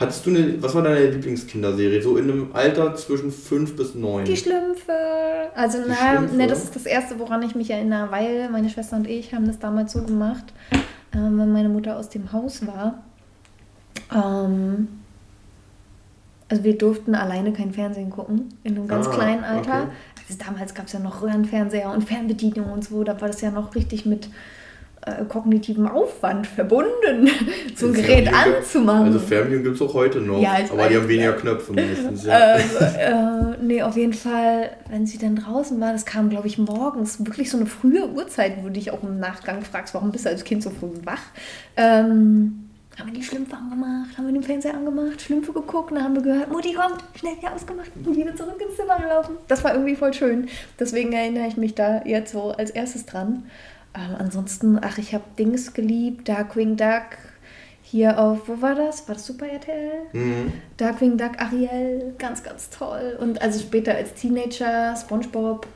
Hattest 0.00 0.24
du 0.24 0.30
eine, 0.30 0.62
was 0.62 0.74
war 0.74 0.82
deine 0.82 1.10
Lieblingskinderserie? 1.10 2.02
So 2.02 2.16
in 2.16 2.24
einem 2.30 2.50
Alter 2.54 2.94
zwischen 2.96 3.30
5 3.30 3.76
bis 3.76 3.94
9? 3.94 4.24
Die 4.24 4.36
Schlümpfe. 4.36 4.92
Also, 5.54 5.82
Die 5.82 5.90
na, 5.90 5.94
Schlümpfe? 6.16 6.36
ne, 6.36 6.46
das 6.46 6.64
ist 6.64 6.74
das 6.74 6.86
Erste, 6.86 7.18
woran 7.18 7.42
ich 7.42 7.54
mich 7.54 7.70
erinnere, 7.70 8.10
weil 8.10 8.48
meine 8.48 8.70
Schwester 8.70 8.96
und 8.96 9.06
ich 9.06 9.34
haben 9.34 9.46
das 9.46 9.58
damals 9.58 9.92
so 9.92 10.02
gemacht, 10.02 10.54
ähm, 11.14 11.38
wenn 11.38 11.52
meine 11.52 11.68
Mutter 11.68 11.98
aus 11.98 12.08
dem 12.08 12.32
Haus 12.32 12.66
war. 12.66 13.02
Ähm, 14.14 14.88
also 16.48 16.64
wir 16.64 16.78
durften 16.78 17.14
alleine 17.14 17.52
kein 17.52 17.72
Fernsehen 17.72 18.08
gucken, 18.10 18.48
in 18.64 18.76
einem 18.76 18.88
ganz 18.88 19.06
Ah, 19.06 19.10
kleinen 19.10 19.44
Alter. 19.44 19.82
okay. 19.82 19.92
Also 20.28 20.44
damals 20.44 20.74
gab 20.74 20.86
es 20.86 20.92
ja 20.94 20.98
noch 21.00 21.22
Röhrenfernseher 21.22 21.90
und 21.92 22.04
Fernbedienung 22.08 22.72
und 22.72 22.84
so, 22.84 23.04
da 23.04 23.20
war 23.20 23.28
das 23.28 23.40
ja 23.42 23.50
noch 23.50 23.74
richtig 23.74 24.06
mit 24.06 24.28
äh, 25.06 25.24
kognitivem 25.24 25.86
Aufwand 25.86 26.46
verbunden, 26.46 27.28
so 27.74 27.86
ein 27.86 27.92
Also 27.92 28.02
Gerät 28.02 28.28
Fernbedienung- 28.28 28.56
anzumachen. 28.58 29.06
Also 29.06 29.18
Fernbedienung 29.18 29.64
gibt 29.64 29.76
es 29.76 29.82
auch 29.82 29.94
heute 29.94 30.20
noch, 30.20 30.40
Ja, 30.42 30.58
ich 30.62 30.70
aber 30.70 30.88
die 30.88 30.96
haben 30.96 31.08
weniger 31.08 31.32
Knöpfe 31.32 31.72
mindestens. 31.72 32.24
Ja. 32.26 32.56
äh, 32.56 32.60
äh, 32.98 33.56
nee, 33.62 33.82
auf 33.82 33.96
jeden 33.96 34.12
Fall, 34.12 34.70
wenn 34.90 35.06
sie 35.06 35.16
dann 35.18 35.36
draußen 35.36 35.80
war, 35.80 35.92
das 35.92 36.04
kam, 36.04 36.28
glaube 36.28 36.48
ich, 36.48 36.58
morgens, 36.58 37.24
wirklich 37.24 37.50
so 37.50 37.56
eine 37.56 37.66
frühe 37.66 38.08
Uhrzeit, 38.10 38.58
wo 38.58 38.64
du 38.66 38.72
dich 38.72 38.90
auch 38.90 39.02
im 39.02 39.18
Nachgang 39.18 39.62
fragst, 39.62 39.94
warum 39.94 40.12
bist 40.12 40.26
du 40.26 40.28
als 40.30 40.44
Kind 40.44 40.62
so 40.62 40.68
früh 40.70 40.88
wach? 41.04 41.22
Ähm, 41.76 42.66
haben 42.98 43.06
wir 43.12 43.14
die 43.14 43.22
Schlümpfe 43.24 43.56
angemacht, 43.56 44.18
haben 44.18 44.26
wir 44.26 44.32
den 44.34 44.42
Fernseher 44.42 44.74
angemacht, 44.74 45.22
Schlümpfe 45.22 45.52
geguckt, 45.54 45.92
dann 45.92 46.04
haben 46.04 46.14
wir 46.14 46.22
gehört, 46.22 46.52
Mutti 46.52 46.74
kommt, 46.74 47.02
schnell 47.18 47.32
hier 47.40 47.50
ausgemacht 47.54 47.90
und 48.04 48.14
wieder 48.14 48.36
zurück 48.36 48.60
ins 48.60 48.76
Zimmer 48.76 48.98
gelaufen. 48.98 49.36
Das 49.48 49.64
war 49.64 49.72
irgendwie 49.72 49.96
voll 49.96 50.12
schön. 50.12 50.48
Deswegen 50.78 51.12
erinnere 51.12 51.46
ich 51.46 51.56
mich 51.56 51.74
da 51.74 52.02
jetzt 52.04 52.32
so 52.32 52.50
als 52.50 52.68
erstes 52.70 53.06
dran. 53.06 53.44
Ähm, 53.94 54.16
ansonsten, 54.18 54.78
ach, 54.80 54.98
ich 54.98 55.14
habe 55.14 55.24
Dings 55.38 55.72
geliebt, 55.72 56.28
Darkwing 56.28 56.76
Duck. 56.76 57.18
Hier 57.82 58.20
auf, 58.20 58.48
wo 58.48 58.62
war 58.62 58.76
das? 58.76 59.08
War 59.08 59.16
das 59.16 59.26
Super 59.26 59.46
RTL? 59.48 60.02
Mhm. 60.12 60.52
Darkwing 60.76 61.18
Duck 61.18 61.40
Ariel, 61.40 62.14
ganz, 62.18 62.42
ganz 62.44 62.70
toll. 62.70 63.18
Und 63.20 63.42
also 63.42 63.58
später 63.58 63.94
als 63.94 64.14
Teenager, 64.14 64.94
SpongeBob. 64.94 65.66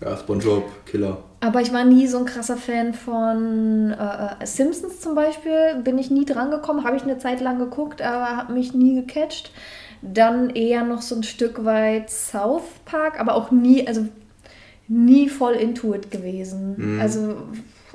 ja, 0.00 0.16
Spongebob, 0.16 0.64
Killer. 0.86 1.18
Aber 1.40 1.60
ich 1.60 1.72
war 1.72 1.84
nie 1.84 2.06
so 2.06 2.18
ein 2.18 2.24
krasser 2.24 2.56
Fan 2.56 2.94
von 2.94 3.92
äh, 3.92 4.42
äh, 4.42 4.46
Simpsons 4.46 5.00
zum 5.00 5.14
Beispiel. 5.14 5.76
Bin 5.84 5.98
ich 5.98 6.10
nie 6.10 6.24
dran 6.24 6.50
gekommen, 6.50 6.84
habe 6.84 6.96
ich 6.96 7.02
eine 7.02 7.18
Zeit 7.18 7.42
lang 7.42 7.58
geguckt, 7.58 8.00
aber 8.00 8.36
habe 8.36 8.54
mich 8.54 8.72
nie 8.72 8.94
gecatcht. 8.94 9.52
Dann 10.00 10.50
eher 10.50 10.84
noch 10.84 11.02
so 11.02 11.16
ein 11.16 11.22
Stück 11.22 11.64
weit 11.64 12.10
South 12.10 12.64
Park, 12.86 13.20
aber 13.20 13.34
auch 13.34 13.50
nie, 13.50 13.86
also 13.86 14.06
nie 14.88 15.28
voll 15.28 15.54
into 15.54 15.94
it 15.94 16.10
gewesen. 16.10 16.74
Mhm. 16.76 17.00
Also 17.00 17.20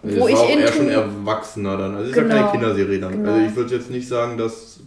Also 0.03 0.17
wo 0.17 0.21
das 0.21 0.29
ich 0.29 0.35
war 0.35 0.43
auch 0.43 0.49
eher 0.49 0.67
schon 0.71 0.89
erwachsener 0.89 1.77
dann. 1.77 1.95
Also 1.95 2.03
es 2.05 2.09
ist 2.11 2.15
ja 2.17 2.23
Genau, 2.23 2.35
keine 2.35 2.51
Kinderserie 2.51 2.99
dann. 2.99 3.11
genau. 3.11 3.31
Also 3.33 3.45
ich 3.45 3.55
würde 3.55 3.75
jetzt 3.75 3.91
nicht 3.91 4.07
sagen, 4.07 4.37
dass 4.37 4.79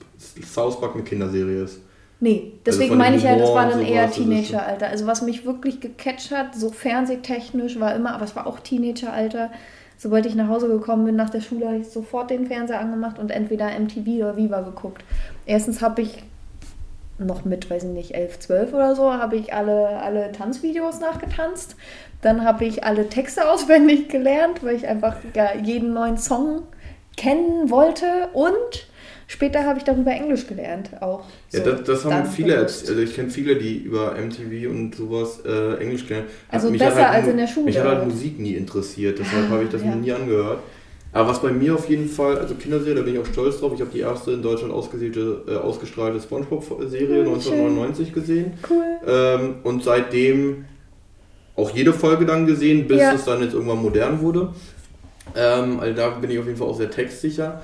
South 0.45 0.81
Park 0.81 0.95
eine 0.95 1.05
Kinderserie 1.05 1.63
ist. 1.63 1.79
Nee, 2.21 2.53
deswegen 2.65 2.91
von 2.91 2.99
meine 2.99 3.17
ich 3.17 3.23
ja, 3.23 3.33
das 3.37 3.49
Humor 3.49 3.55
war 3.63 3.69
dann 3.71 3.83
eher 3.85 4.07
das 4.07 4.15
Teenageralter. 4.17 4.87
Also 4.87 5.07
was 5.07 5.23
mich 5.23 5.45
wirklich 5.45 5.81
gecatcht 5.81 6.31
hat, 6.31 6.55
so 6.55 6.71
fernsehtechnisch 6.71 7.79
war 7.81 7.95
immer, 7.95 8.15
aber 8.15 8.25
es 8.25 8.35
war 8.35 8.47
auch 8.47 8.61
Teenageralter. 8.61 9.51
Sobald 9.99 10.27
ich 10.27 10.35
nach 10.35 10.49
Hause 10.49 10.69
gekommen 10.69 11.05
bin 11.05 11.17
nach 11.17 11.31
der 11.31 11.41
Schule, 11.41 11.67
habe 11.67 11.77
ich 11.79 11.89
sofort 11.89 12.31
den 12.31 12.47
Fernseher 12.47 12.81
angemacht 12.81 13.19
und 13.19 13.31
entweder 13.31 13.71
MTV 13.79 14.07
oder 14.19 14.37
Viva 14.37 14.61
geguckt. 14.63 15.05
Erstens 15.47 15.83
habe 15.83 16.03
ich 16.03 16.23
noch 17.27 17.45
mit, 17.45 17.71
weiß 17.71 17.85
ich 17.85 17.91
nicht, 17.91 18.15
11, 18.15 18.39
12 18.41 18.73
oder 18.73 18.95
so, 18.97 19.13
habe 19.13 19.37
ich 19.37 19.53
alle, 19.55 19.89
alle 20.01 20.33
Tanzvideos 20.33 21.01
nachgetanzt. 21.01 21.77
Dann 22.23 22.45
habe 22.45 22.65
ich 22.65 22.85
alle 22.85 23.09
Texte 23.09 23.49
auswendig 23.51 24.09
gelernt, 24.09 24.63
weil 24.63 24.77
ich 24.77 24.87
einfach 24.87 25.17
ja, 25.35 25.55
jeden 25.63 25.93
neuen 25.93 26.17
Song 26.19 26.63
kennen 27.17 27.71
wollte. 27.71 28.29
Und 28.33 28.89
später 29.27 29.65
habe 29.65 29.79
ich 29.79 29.85
darüber 29.85 30.11
Englisch 30.13 30.47
gelernt 30.47 30.91
auch. 31.01 31.25
Ja, 31.53 31.63
So, 31.65 31.71
das, 31.73 31.83
das 31.85 32.05
haben 32.05 32.27
viele, 32.27 32.55
erzählt. 32.55 32.91
also 32.91 33.03
ich 33.03 33.15
kenne 33.15 33.31
viele, 33.31 33.57
die 33.57 33.79
über 33.79 34.13
MTV 34.15 34.69
und 34.71 34.95
sowas 34.95 35.41
äh, 35.47 35.77
Englisch 35.83 36.07
gelernt 36.07 36.29
Also 36.51 36.71
Mich 36.71 36.81
besser 36.81 37.09
hat 37.09 37.15
als 37.15 37.25
mu- 37.27 37.31
in 37.33 37.37
der 37.39 37.47
Schule. 37.47 37.67
Mich 37.67 37.79
hat 37.79 37.87
halt 37.87 38.05
Musik 38.07 38.39
nie 38.41 38.55
interessiert, 38.55 39.19
deshalb 39.19 39.49
habe 39.51 39.65
ich 39.65 39.71
das 39.71 39.83
ja. 39.83 39.89
mir 39.91 39.97
nie 39.97 40.13
angehört. 40.13 40.61
Aber 41.15 41.29
was 41.31 41.41
bei 41.41 41.53
mir 41.53 41.75
auf 41.75 41.89
jeden 41.89 42.09
Fall, 42.09 42.39
also 42.39 42.55
Kinderserie, 42.57 42.97
da 42.97 43.03
bin 43.03 43.15
ich 43.15 43.21
auch 43.21 43.27
stolz 43.27 43.61
drauf, 43.61 43.73
ich 43.73 43.81
habe 43.81 43.91
die 43.93 44.01
erste 44.01 44.33
in 44.33 44.43
Deutschland 44.43 44.73
äh, 44.75 45.55
ausgestrahlte 45.55 46.21
Spongebob-Serie 46.21 47.25
Hm, 47.25 47.29
1999 47.35 48.13
gesehen. 48.13 48.55
Cool. 48.69 48.83
Ähm, 49.07 49.55
und 49.63 49.85
seitdem 49.85 50.65
auch 51.55 51.71
jede 51.71 51.93
Folge 51.93 52.27
dann 52.27 52.47
gesehen, 52.47 52.89
bis 52.89 52.99
Ja. 53.01 53.13
es 53.15 53.25
dann 53.25 53.41
jetzt 53.43 53.55
irgendwann 53.55 53.81
modern 53.81 54.21
wurde. 54.21 54.53
Ähm, 55.37 55.79
also 55.79 55.95
da 55.95 56.11
bin 56.11 56.31
ich 56.33 56.39
auf 56.41 56.47
jeden 56.47 56.59
Fall 56.59 56.67
auch 56.69 56.77
sehr 56.77 56.91
textsicher. 56.91 57.63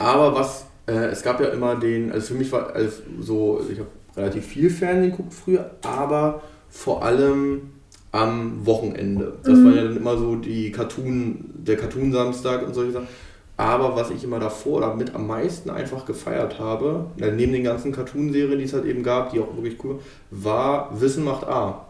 Aber 0.00 0.34
was, 0.34 0.66
äh, 0.88 0.92
es 1.06 1.22
gab 1.22 1.40
ja 1.40 1.46
immer 1.50 1.76
den, 1.76 2.10
also 2.10 2.32
für 2.32 2.34
mich 2.34 2.50
war 2.50 2.74
als 2.74 3.02
so, 3.20 3.64
ich 3.70 3.78
habe 3.78 3.88
relativ 4.16 4.44
viel 4.44 4.70
Fernsehen 4.70 5.12
geguckt 5.12 5.32
früher, 5.32 5.70
aber 5.82 6.42
vor 6.68 7.04
allem 7.04 7.70
am 8.12 8.64
Wochenende. 8.66 9.34
Das 9.42 9.58
Mhm. 9.58 9.64
war 9.66 9.74
ja 9.76 9.84
dann 9.84 9.96
immer 9.96 10.16
so 10.16 10.36
die 10.36 10.72
Cartoon, 10.72 11.44
der 11.58 11.76
Cartoon-Samstag 11.76 12.66
und 12.66 12.74
solche 12.74 12.92
Sachen. 12.92 13.08
Aber 13.56 13.96
was 13.96 14.10
ich 14.10 14.22
immer 14.22 14.38
davor 14.38 14.78
oder 14.78 14.94
mit 14.94 15.14
am 15.14 15.26
meisten 15.26 15.68
einfach 15.68 16.06
gefeiert 16.06 16.58
habe, 16.60 17.06
neben 17.16 17.52
den 17.52 17.64
ganzen 17.64 17.90
Cartoon-Serien, 17.92 18.56
die 18.58 18.64
es 18.64 18.72
halt 18.72 18.84
eben 18.84 19.02
gab, 19.02 19.32
die 19.32 19.40
auch 19.40 19.54
wirklich 19.56 19.76
cool 19.84 19.98
waren, 20.30 20.90
war 20.90 21.00
Wissen 21.00 21.24
macht 21.24 21.44
A. 21.46 21.84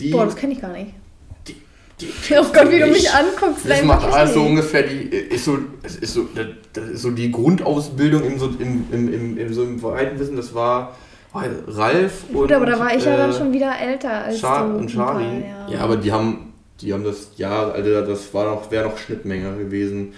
Die, 0.00 0.10
Boah, 0.10 0.24
das 0.26 0.34
kenne 0.36 0.52
ich 0.54 0.60
gar 0.60 0.72
nicht. 0.72 0.90
die, 1.46 1.54
die 2.00 2.06
Oh 2.38 2.44
Gott, 2.52 2.70
wie 2.70 2.80
du 2.80 2.86
mich 2.88 3.04
Ich- 3.04 3.10
anguckst. 3.14 3.64
nein, 3.66 3.86
macht 3.86 4.02
wirklich 4.02 4.16
also 4.16 4.40
nicht. 4.40 4.50
ungefähr 4.50 4.82
die, 4.82 5.04
ist 5.08 5.44
so, 5.44 5.56
ist 5.84 6.12
so, 6.12 6.28
das 6.74 6.84
ist 6.88 7.02
so 7.02 7.10
die 7.12 7.30
Grundausbildung 7.30 8.24
im, 8.24 8.38
so, 8.38 8.48
im, 8.58 8.84
im, 8.90 9.14
im, 9.14 9.38
im, 9.38 9.54
so 9.54 9.62
im 9.62 9.80
weiten 9.82 10.18
Wissen. 10.18 10.36
Das 10.36 10.52
war 10.52 10.96
Ralf 11.34 12.24
und 12.28 12.34
Gut, 12.34 12.52
aber 12.52 12.66
da 12.66 12.78
war 12.78 12.94
ich 12.94 13.04
ja 13.04 13.16
dann 13.16 13.30
äh, 13.30 13.32
schon 13.32 13.52
wieder 13.52 13.72
älter 13.78 14.24
als 14.24 14.38
Char 14.40 14.68
du. 14.68 14.76
und 14.78 14.88
Charlie. 14.88 15.42
Ja. 15.68 15.74
Ja. 15.74 15.80
aber 15.80 15.96
die 15.96 16.10
haben, 16.12 16.52
die 16.80 16.92
haben 16.92 17.04
das, 17.04 17.30
ja, 17.36 17.70
Alter, 17.70 18.02
das 18.02 18.32
war 18.32 18.46
noch, 18.54 18.70
wäre 18.70 18.88
noch 18.88 18.96
Schnittmenge 18.96 19.56
gewesen. 19.58 20.12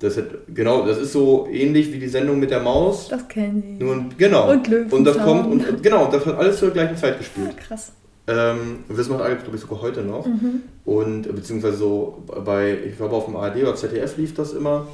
Das 0.00 0.16
hat, 0.16 0.24
genau, 0.52 0.84
das 0.84 0.98
ist 0.98 1.12
so 1.12 1.46
ähnlich 1.50 1.92
wie 1.92 1.98
die 1.98 2.08
Sendung 2.08 2.40
mit 2.40 2.50
der 2.50 2.60
Maus. 2.60 3.08
Das 3.08 3.26
kenne 3.28 3.62
ich. 3.74 3.80
Nur, 3.80 4.04
genau. 4.18 4.50
Und 4.50 4.66
Löwenzahn. 4.66 4.98
Und 4.98 5.04
das 5.04 5.18
kommt, 5.18 5.46
und, 5.46 5.68
und 5.68 5.82
genau, 5.82 6.10
das 6.10 6.26
hat 6.26 6.36
alles 6.36 6.58
zur 6.58 6.70
gleichen 6.70 6.96
Zeit 6.96 7.14
Ah, 7.14 7.18
gespielt. 7.18 7.56
krass. 7.56 7.92
Ähm, 8.26 8.78
Wissen 8.88 9.12
macht 9.12 9.22
alles, 9.22 9.42
glaube 9.42 9.56
ich, 9.56 9.62
sogar 9.62 9.82
heute 9.82 10.02
noch. 10.02 10.26
Mhm. 10.26 10.62
Und 10.84 11.22
beziehungsweise 11.34 11.76
so 11.76 12.22
bei, 12.44 12.76
ich 12.86 12.96
glaube 12.96 13.14
auf 13.14 13.26
dem 13.26 13.36
ARD 13.36 13.62
oder 13.62 13.74
ZDF 13.76 14.16
lief 14.16 14.34
das 14.34 14.52
immer. 14.52 14.86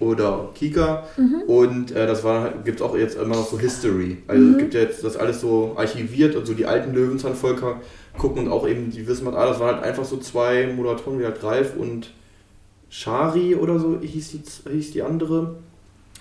Oder 0.00 0.50
Kika. 0.54 1.04
Mhm. 1.16 1.42
Und 1.46 1.90
äh, 1.92 2.06
das 2.06 2.22
war 2.24 2.52
gibt 2.64 2.80
es 2.80 2.82
auch 2.86 2.96
jetzt 2.96 3.16
immer 3.16 3.36
noch 3.36 3.48
so 3.48 3.58
History. 3.58 4.18
Also 4.26 4.42
Mhm. 4.42 4.52
es 4.52 4.58
gibt 4.58 4.74
ja 4.74 4.80
jetzt 4.80 5.02
das 5.04 5.16
alles 5.16 5.40
so 5.40 5.74
archiviert 5.76 6.36
und 6.36 6.46
so 6.46 6.54
die 6.54 6.66
alten 6.66 6.94
Löwenzahnvölker 6.94 7.80
gucken 8.16 8.46
und 8.46 8.52
auch 8.52 8.66
eben 8.68 8.90
die 8.90 9.06
wissen 9.06 9.26
ah, 9.28 9.46
das 9.46 9.60
waren 9.60 9.76
halt 9.76 9.84
einfach 9.84 10.04
so 10.04 10.16
zwei 10.18 10.66
Moderatoren 10.66 11.18
wie 11.20 11.24
halt 11.24 11.42
Ralf 11.42 11.76
und 11.76 12.10
Shari 12.90 13.54
oder 13.54 13.78
so 13.78 13.98
hieß 14.00 14.30
die, 14.32 14.70
hieß 14.70 14.92
die 14.92 15.02
andere. 15.02 15.56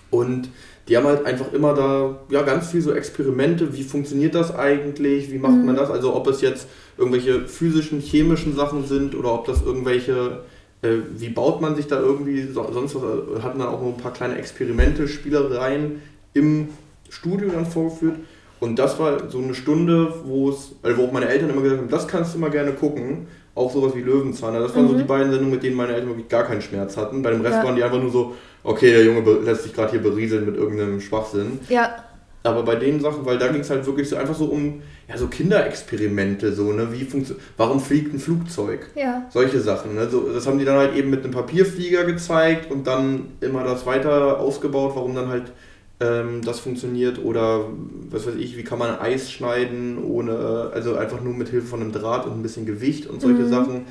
Und 0.09 0.49
die 0.87 0.95
haben 0.95 1.05
halt 1.05 1.25
einfach 1.25 1.51
immer 1.53 1.73
da 1.73 2.17
ja 2.29 2.41
ganz 2.43 2.71
viel 2.71 2.81
so 2.81 2.93
Experimente, 2.93 3.75
wie 3.75 3.83
funktioniert 3.83 4.35
das 4.35 4.55
eigentlich, 4.55 5.31
wie 5.31 5.37
macht 5.37 5.53
Mhm. 5.55 5.65
man 5.65 5.75
das, 5.75 5.89
also 5.89 6.15
ob 6.15 6.27
es 6.27 6.41
jetzt 6.41 6.67
irgendwelche 6.97 7.41
physischen, 7.47 7.99
chemischen 7.99 8.55
Sachen 8.55 8.85
sind 8.85 9.15
oder 9.15 9.33
ob 9.33 9.45
das 9.45 9.61
irgendwelche, 9.63 10.41
wie 10.81 11.29
baut 11.29 11.59
man 11.61 11.75
sich 11.75 11.87
da 11.87 11.99
irgendwie, 11.99 12.43
so, 12.43 12.69
sonst 12.71 12.95
was, 12.95 13.03
äh, 13.03 13.41
hatten 13.41 13.59
dann 13.59 13.67
auch 13.69 13.81
noch 13.81 13.87
ein 13.87 13.97
paar 13.97 14.13
kleine 14.13 14.37
Experimente, 14.37 15.07
Spielereien 15.07 16.01
im 16.33 16.69
Studio 17.09 17.49
dann 17.49 17.65
vorgeführt. 17.65 18.15
Und 18.59 18.77
das 18.79 18.97
war 18.99 19.29
so 19.29 19.39
eine 19.39 19.53
Stunde, 19.55 20.13
wo 20.25 20.49
es, 20.49 20.73
also 20.83 20.97
wo 20.97 21.05
auch 21.05 21.11
meine 21.11 21.27
Eltern 21.29 21.49
immer 21.51 21.61
gesagt 21.61 21.81
haben, 21.81 21.89
das 21.89 22.07
kannst 22.07 22.33
du 22.35 22.39
mal 22.39 22.49
gerne 22.51 22.71
gucken. 22.73 23.27
Auch 23.55 23.71
sowas 23.73 23.95
wie 23.95 24.01
Löwenzahn. 24.01 24.53
Das 24.53 24.75
waren 24.75 24.87
so 24.87 24.93
Mhm. 24.93 24.97
die 24.99 25.03
beiden 25.03 25.29
Sendungen, 25.31 25.53
mit 25.55 25.63
denen 25.63 25.75
meine 25.75 25.93
Eltern 25.93 26.09
wirklich 26.09 26.27
gar 26.29 26.43
keinen 26.43 26.61
Schmerz 26.61 26.95
hatten. 26.95 27.23
Bei 27.23 27.31
dem 27.31 27.41
Rest 27.41 27.57
Ja. 27.57 27.63
waren 27.63 27.75
die 27.75 27.83
einfach 27.83 27.99
nur 28.01 28.11
so, 28.11 28.35
okay, 28.63 28.91
der 28.91 29.03
Junge 29.03 29.21
lässt 29.43 29.63
sich 29.63 29.73
gerade 29.73 29.91
hier 29.91 30.01
berieseln 30.01 30.45
mit 30.45 30.55
irgendeinem 30.57 31.01
Schwachsinn. 31.01 31.59
Ja, 31.69 32.03
Aber 32.49 32.63
bei 32.63 32.75
den 32.75 32.99
Sachen, 32.99 33.25
weil 33.25 33.37
da 33.37 33.47
ging 33.47 33.61
es 33.61 33.69
halt 33.69 33.85
wirklich 33.85 34.09
so 34.09 34.15
einfach 34.15 34.35
so 34.35 34.45
um 34.45 34.81
ja, 35.09 35.17
so 35.17 35.27
Kinderexperimente, 35.27 36.53
so, 36.53 36.73
ne? 36.73 36.87
Wie 36.91 37.03
funktioniert, 37.05 37.45
warum 37.55 37.79
fliegt 37.79 38.13
ein 38.13 38.19
Flugzeug? 38.19 38.87
ja. 38.95 39.25
Solche 39.31 39.59
Sachen, 39.61 39.95
ne? 39.95 40.09
So, 40.09 40.29
das 40.33 40.45
haben 40.47 40.59
die 40.59 40.65
dann 40.65 40.77
halt 40.77 40.95
eben 40.95 41.09
mit 41.09 41.23
einem 41.23 41.31
Papierflieger 41.33 42.03
gezeigt 42.05 42.69
und 42.71 42.87
dann 42.87 43.27
immer 43.41 43.63
das 43.63 43.85
weiter 43.85 44.39
ausgebaut, 44.39 44.93
warum 44.95 45.15
dann 45.15 45.29
halt 45.29 45.51
ähm, 45.99 46.41
das 46.43 46.59
funktioniert 46.59 47.23
oder 47.23 47.65
was 48.09 48.27
weiß 48.27 48.35
ich, 48.35 48.57
wie 48.57 48.63
kann 48.63 48.77
man 48.79 48.99
Eis 48.99 49.31
schneiden 49.31 49.97
ohne, 50.03 50.69
also 50.73 50.95
einfach 50.95 51.21
nur 51.21 51.33
mit 51.33 51.49
Hilfe 51.49 51.67
von 51.67 51.81
einem 51.81 51.91
Draht 51.91 52.25
und 52.25 52.33
ein 52.33 52.43
bisschen 52.43 52.65
Gewicht 52.65 53.07
und 53.07 53.21
solche 53.21 53.43
Mhm. 53.43 53.49
Sachen. 53.49 53.81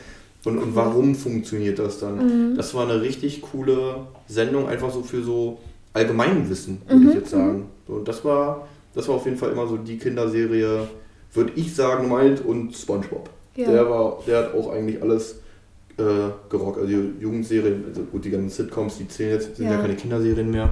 Und, 0.45 0.59
und 0.59 0.77
warum 0.77 1.17
funktioniert 1.17 1.81
das 1.81 1.99
dann? 1.99 2.51
Mhm. 2.53 2.57
Das 2.57 2.73
war 2.75 2.85
eine 2.89 3.01
richtig 3.01 3.41
coole 3.43 4.07
Sendung, 4.29 4.69
einfach 4.69 4.93
so 4.93 5.03
für 5.03 5.23
so 5.25 5.59
Allgemeinwissen, 5.97 6.81
würde 6.87 7.03
Mhm, 7.03 7.09
ich 7.09 7.15
jetzt 7.17 7.31
sagen. 7.31 7.67
So, 7.87 7.95
und 7.95 8.07
das 8.09 8.25
war, 8.25 8.67
das 8.95 9.09
war 9.09 9.17
auf 9.17 9.25
jeden 9.25 9.37
Fall 9.39 9.51
immer 9.53 9.67
so 9.67 9.77
die 9.77 9.99
Kinderserie, 9.99 10.87
würde 11.33 11.53
ich 11.57 11.75
sagen, 11.75 12.09
meint 12.09 12.45
und 12.45 12.75
SpongeBob. 12.75 13.29
Ja. 13.57 13.71
Der 13.71 13.89
war, 13.91 14.19
der 14.27 14.39
hat 14.39 14.55
auch 14.55 14.71
eigentlich 14.73 15.01
alles 15.03 15.41
äh, 15.99 16.03
gerockt. 16.51 16.79
Also 16.79 16.89
die 16.89 17.13
Jugendserien, 17.21 17.85
also 17.89 18.03
gut, 18.03 18.25
die 18.25 18.31
ganzen 18.31 18.51
Sitcoms, 18.51 18.99
die 18.99 19.09
zählen 19.09 19.33
jetzt, 19.35 19.57
sind 19.57 19.67
ja, 19.67 19.73
Ja. 19.73 19.81
keine 19.81 19.95
Kinderserien 19.97 20.51
mehr. 20.51 20.71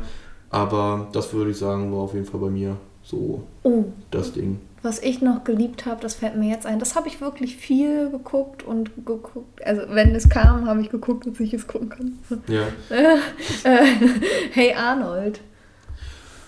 Aber 0.50 1.08
das 1.12 1.32
würde 1.32 1.50
ich 1.50 1.56
sagen, 1.56 1.90
war 1.92 2.00
auf 2.00 2.14
jeden 2.14 2.26
Fall 2.26 2.40
bei 2.40 2.50
mir 2.50 2.76
so 3.02 3.42
Oh, 3.62 3.84
das 4.10 4.32
Ding. 4.32 4.58
Was 4.84 4.98
ich 4.98 5.22
noch 5.22 5.44
geliebt 5.44 5.86
habe, 5.86 6.00
das 6.00 6.14
fällt 6.14 6.36
mir 6.36 6.50
jetzt 6.50 6.66
ein. 6.66 6.78
Das 6.78 6.94
habe 6.94 7.08
ich 7.08 7.20
wirklich 7.20 7.56
viel 7.56 8.10
geguckt 8.10 8.62
und 8.62 8.90
geguckt. 9.06 9.64
Also 9.64 9.82
wenn 9.88 10.14
es 10.14 10.28
kam, 10.28 10.66
habe 10.66 10.80
ich 10.82 10.90
geguckt, 10.90 11.26
dass 11.26 11.40
ich 11.40 11.54
es 11.54 11.66
gucken 11.66 11.88
kann. 11.88 12.18
Ja. 12.46 12.64
Äh, 13.64 13.86
hey 14.52 14.74
Arnold. 14.74 15.40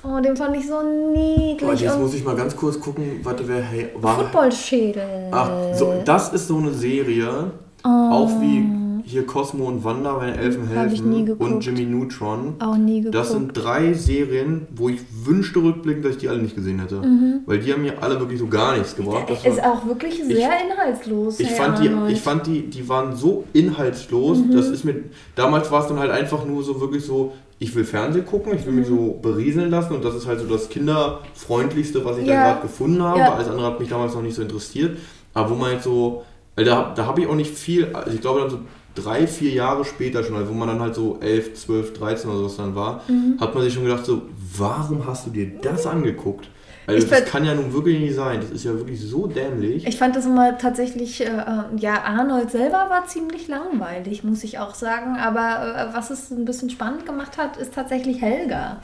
Oh, 0.03 0.21
den 0.21 0.37
fand 0.37 0.57
ich 0.57 0.67
so 0.67 0.83
niedlich. 0.83 1.69
Oh, 1.69 1.73
jetzt 1.73 1.99
muss 1.99 2.15
ich 2.15 2.25
mal 2.25 2.37
ganz 2.37 2.55
kurz 2.55 2.79
gucken, 2.79 3.21
warte, 3.23 3.49
wer 3.49 3.63
hey, 3.63 3.89
war. 3.95 4.17
Footballschädel. 4.17 5.29
Ach, 5.31 5.51
so, 5.75 6.03
das 6.05 6.33
ist 6.33 6.49
so 6.49 6.59
eine 6.59 6.73
Serie, 6.73 7.53
Oh, 7.85 7.89
auch 7.89 8.41
wie 8.41 8.86
hier 9.09 9.25
Cosmo 9.25 9.67
und 9.67 9.85
Wanda, 9.85 10.21
wenn 10.21 10.35
Elfen 10.35 10.69
Hab 10.75 10.93
ich 10.93 11.01
nie 11.03 11.09
helfen 11.19 11.27
geguckt. 11.27 11.51
und 11.53 11.65
Jimmy 11.65 11.85
Neutron. 11.87 12.55
Auch 12.59 12.77
nie 12.77 12.99
geguckt. 13.01 13.15
Das 13.15 13.31
sind 13.31 13.53
drei 13.53 13.93
Serien, 13.95 14.67
wo 14.75 14.89
ich 14.89 15.01
wünschte 15.25 15.61
rückblickend, 15.63 16.05
dass 16.05 16.13
ich 16.13 16.19
die 16.19 16.29
alle 16.29 16.43
nicht 16.43 16.57
gesehen 16.57 16.81
hätte. 16.81 17.01
Weil 17.47 17.61
die 17.61 17.73
haben 17.73 17.83
mir 17.83 18.03
alle 18.03 18.19
wirklich 18.19 18.41
so 18.41 18.49
gar 18.49 18.77
nichts 18.77 18.97
gebracht. 18.97 19.27
Das 19.31 19.45
Mhm. 19.45 19.51
ist 19.51 19.63
auch 19.65 19.87
wirklich 19.87 20.15
sehr 20.25 20.51
inhaltslos. 20.69 21.39
ich 21.39 21.51
fand, 21.53 21.79
die, 21.79 21.91
ich 22.13 22.21
fand 22.21 22.47
die, 22.47 22.63
die 22.69 22.89
waren 22.89 23.15
so 23.15 23.45
inhaltslos. 23.53 24.39
Mhm. 24.39 24.51
Das 24.53 24.67
ist 24.69 24.85
mir, 24.85 24.97
damals 25.37 25.71
war 25.71 25.83
es 25.83 25.87
dann 25.89 25.99
halt 26.01 26.11
einfach 26.11 26.45
nur 26.45 26.65
so 26.65 26.81
wirklich 26.81 27.05
so, 27.05 27.33
ich 27.59 27.75
will 27.75 27.85
Fernsehen 27.85 28.27
gucken, 28.27 28.55
ich 28.55 28.67
will 28.67 28.73
mich 28.75 28.89
Mhm. 28.89 28.97
so 28.97 29.19
berieseln 29.23 29.71
lassen 29.71 29.95
und 29.95 30.05
das 30.05 30.15
ist 30.17 30.27
halt 30.27 30.41
so 30.41 30.47
das 30.47 30.69
kinderfreundlichste, 30.69 32.05
was 32.05 32.19
ich 32.19 32.27
Ja. 32.27 32.35
da 32.35 32.43
gerade 32.51 32.63
gefunden 32.63 33.03
habe. 33.03 33.19
Ja. 33.21 33.35
Alles 33.35 33.49
andere 33.49 33.67
hat 33.67 33.81
mich 33.81 33.89
damals 33.89 34.15
noch 34.15 34.23
nicht 34.23 34.35
so 34.35 34.43
interessiert. 34.43 34.99
Aber 35.35 35.51
wo 35.51 35.55
man 35.55 35.73
jetzt 35.73 35.85
so, 35.85 36.23
da, 36.57 36.93
da 36.95 37.07
habe 37.07 37.21
ich 37.21 37.27
auch 37.29 37.35
nicht 37.35 37.55
viel, 37.55 37.89
also 37.95 38.11
ich 38.13 38.21
glaube 38.21 38.41
dann 38.41 38.51
so 38.51 38.59
drei, 38.97 39.27
vier 39.29 39.51
Jahre 39.53 39.85
später 39.85 40.25
schon, 40.25 40.35
also 40.37 40.51
wo 40.51 40.55
man 40.55 40.67
dann 40.69 40.81
halt 40.81 40.95
so 40.97 41.19
11, 41.21 41.55
12, 41.55 41.93
13 41.93 42.29
oder 42.31 42.39
sowas 42.41 42.57
dann 42.57 42.75
war, 42.75 43.03
Mhm. 43.09 43.39
hat 43.41 43.55
man 43.55 43.63
sich 43.63 43.75
schon 43.75 43.85
gedacht 43.85 44.05
so, 44.05 44.23
warum 44.57 45.07
hast 45.07 45.27
du 45.27 45.31
dir 45.31 45.49
das 45.63 45.87
angeguckt? 45.87 46.49
Also 46.89 47.05
Ich 47.05 47.11
das 47.11 47.25
kann 47.25 47.45
ja 47.45 47.53
nun 47.55 47.73
wirklich 47.73 47.99
nicht 47.99 48.15
sein. 48.15 48.41
Das 48.41 48.51
ist 48.51 48.65
ja 48.65 48.73
wirklich 48.73 49.01
so 49.01 49.27
dämlich. 49.27 49.85
Ich 49.87 49.97
fand 49.99 50.15
das 50.15 50.25
immer 50.25 50.57
tatsächlich, 50.57 51.21
äh, 51.21 51.25
äh, 51.25 51.63
ja, 51.79 52.05
Arnold 52.05 52.53
selber 52.53 52.87
war 52.89 53.07
ziemlich 53.09 53.49
langweilig, 53.49 54.23
muss 54.23 54.45
ich 54.45 54.61
auch 54.61 54.75
sagen. 54.75 55.17
Aber 55.19 55.91
äh, 55.91 55.95
was 55.97 56.11
es 56.11 56.31
ein 56.31 56.45
bisschen 56.45 56.71
spannend 56.71 57.05
gemacht 57.05 57.39
hat, 57.39 57.57
ist 57.57 57.75
tatsächlich 57.75 58.21
Helga. 58.23 58.79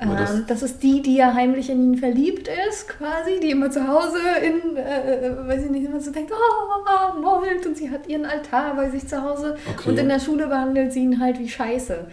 Das- 0.00 0.34
Ähm, 0.34 0.44
das 0.46 0.62
ist 0.62 0.82
die, 0.82 1.02
die 1.02 1.16
ja 1.16 1.34
heimlich 1.34 1.68
in 1.70 1.92
ihn 1.92 1.98
verliebt 1.98 2.48
ist, 2.68 2.88
quasi, 2.88 3.40
die 3.42 3.50
immer 3.50 3.70
zu 3.70 3.86
Hause 3.88 4.18
in, 4.44 4.76
äh, 4.76 5.32
weiß 5.48 5.64
ich 5.64 5.70
nicht, 5.70 5.86
immer 5.86 6.00
so 6.00 6.12
denkt, 6.12 6.30
oh, 6.32 6.88
Arnold, 6.88 7.66
und 7.66 7.76
sie 7.76 7.90
hat 7.90 8.06
ihren 8.08 8.24
Altar 8.24 8.76
bei 8.76 8.90
sich 8.90 9.06
zu 9.08 9.20
Hause. 9.20 9.56
Okay. 9.74 9.90
Und 9.90 9.98
in 9.98 10.08
der 10.08 10.20
Schule 10.20 10.46
behandelt 10.46 10.92
sie 10.92 11.00
ihn 11.00 11.18
halt 11.20 11.38
wie 11.40 11.48
Scheiße. 11.48 12.06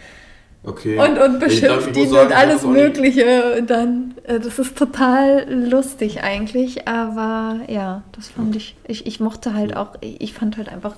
Okay. 0.63 0.97
Und, 0.97 1.09
und 1.09 1.17
glaub, 1.17 1.39
beschimpft 1.41 1.88
muss 1.89 1.97
ihn 1.97 2.09
sagen, 2.09 2.27
und 2.27 2.36
alles 2.36 2.63
auch 2.65 2.69
Mögliche. 2.69 3.55
Und 3.59 3.69
dann, 3.69 4.15
äh, 4.23 4.39
das 4.39 4.57
ist 4.57 4.75
total 4.75 5.45
lustig 5.53 6.23
eigentlich, 6.23 6.88
aber 6.88 7.59
ja, 7.67 8.01
das 8.13 8.29
fand 8.29 8.55
ich, 8.55 8.75
ich, 8.88 9.05
ich 9.05 9.19
mochte 9.19 9.53
halt 9.53 9.77
auch, 9.77 9.89
ich 10.01 10.21
ich 10.21 10.33
fand 10.33 10.57
halt 10.57 10.69
einfach 10.69 10.95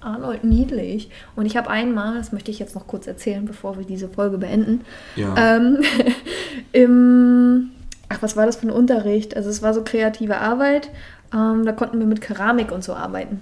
Arnold 0.00 0.44
niedlich. 0.44 1.10
Und 1.36 1.46
ich 1.46 1.56
habe 1.56 1.70
einmal, 1.70 2.18
das 2.18 2.32
möchte 2.32 2.50
ich 2.50 2.58
jetzt 2.58 2.74
noch 2.74 2.86
kurz 2.86 3.06
erzählen, 3.06 3.44
bevor 3.44 3.78
wir 3.78 3.84
diese 3.84 4.08
Folge 4.08 4.38
beenden, 4.38 4.82
Ja. 5.16 5.34
ähm, 5.56 5.78
im, 6.72 7.70
ach, 8.08 8.18
was 8.22 8.36
war 8.36 8.46
das 8.46 8.56
für 8.56 8.68
ein 8.68 8.72
Unterricht? 8.72 9.36
Also 9.36 9.50
es 9.50 9.62
war 9.62 9.74
so 9.74 9.82
kreative 9.82 10.38
Arbeit, 10.38 10.90
ähm, 11.34 11.64
da 11.64 11.72
konnten 11.72 11.98
wir 11.98 12.06
mit 12.06 12.20
Keramik 12.20 12.72
und 12.72 12.82
so 12.84 12.94
arbeiten. 12.94 13.40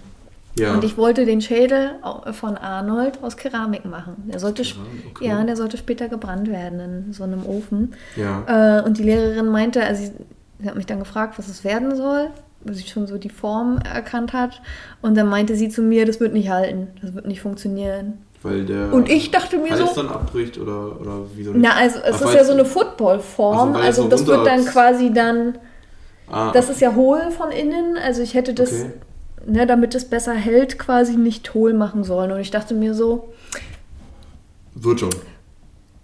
ja. 0.58 0.72
Und 0.74 0.84
ich 0.84 0.96
wollte 0.96 1.24
den 1.26 1.40
Schädel 1.40 1.90
von 2.32 2.56
Arnold 2.56 3.22
aus 3.22 3.36
Keramik 3.36 3.84
machen. 3.84 4.14
Der 4.32 4.38
sollte, 4.40 4.62
Keramik, 4.62 5.06
okay. 5.10 5.26
ja, 5.28 5.44
der 5.44 5.56
sollte 5.56 5.76
später 5.76 6.08
gebrannt 6.08 6.48
werden 6.50 6.80
in 6.80 7.12
so 7.12 7.24
einem 7.24 7.44
Ofen. 7.46 7.94
ja. 8.16 8.78
Äh, 8.78 8.82
und 8.82 8.98
die 8.98 9.02
Lehrerin 9.04 9.48
meinte, 9.48 9.84
also 9.84 10.02
sie, 10.04 10.12
sie 10.60 10.68
hat 10.68 10.76
mich 10.76 10.86
dann 10.86 10.98
gefragt, 10.98 11.38
was 11.38 11.48
es 11.48 11.62
werden 11.64 11.94
soll, 11.94 12.28
sie 12.64 12.86
schon 12.86 13.06
so 13.06 13.18
die 13.18 13.28
Form 13.28 13.78
erkannt 13.78 14.32
hat. 14.32 14.60
Und 15.02 15.16
dann 15.16 15.28
meinte 15.28 15.54
sie 15.56 15.68
zu 15.68 15.82
mir, 15.82 16.04
das 16.06 16.20
wird 16.20 16.32
nicht 16.32 16.48
halten, 16.50 16.88
das 17.02 17.14
wird 17.14 17.26
nicht 17.26 17.40
funktionieren. 17.40 18.18
Weil 18.42 18.64
der 18.64 18.92
Und 18.92 19.08
ich 19.08 19.30
dachte 19.30 19.58
mir 19.58 19.70
Hals 19.70 19.94
so, 19.94 20.02
dann 20.02 20.10
abbricht 20.10 20.58
oder, 20.58 21.00
oder 21.00 21.18
wie 21.34 21.44
so 21.44 21.52
na, 21.54 21.70
also 21.70 21.98
es 22.04 22.20
ist 22.20 22.34
ja 22.34 22.44
so 22.44 22.52
eine 22.52 22.64
Footballform, 22.64 23.74
Also, 23.74 23.86
also 23.86 24.02
so 24.02 24.08
das 24.08 24.26
wird 24.26 24.46
dann 24.46 24.64
quasi 24.66 25.12
dann, 25.12 25.58
ah, 26.30 26.52
das 26.52 26.70
ist 26.70 26.80
ja 26.80 26.94
hohl 26.94 27.30
von 27.30 27.50
innen, 27.50 27.96
also 27.96 28.22
ich 28.22 28.34
hätte 28.34 28.52
das, 28.54 28.72
Okay. 28.72 28.92
ne, 29.46 29.66
damit 29.66 29.94
es 29.94 30.04
besser 30.04 30.34
hält, 30.34 30.78
quasi 30.78 31.16
nicht 31.16 31.54
hohl 31.54 31.72
machen 31.72 32.04
sollen. 32.04 32.30
Und 32.30 32.40
ich 32.40 32.50
dachte 32.50 32.74
mir 32.74 32.94
so, 32.94 33.32
Wird 34.74 35.00
schon. 35.00 35.10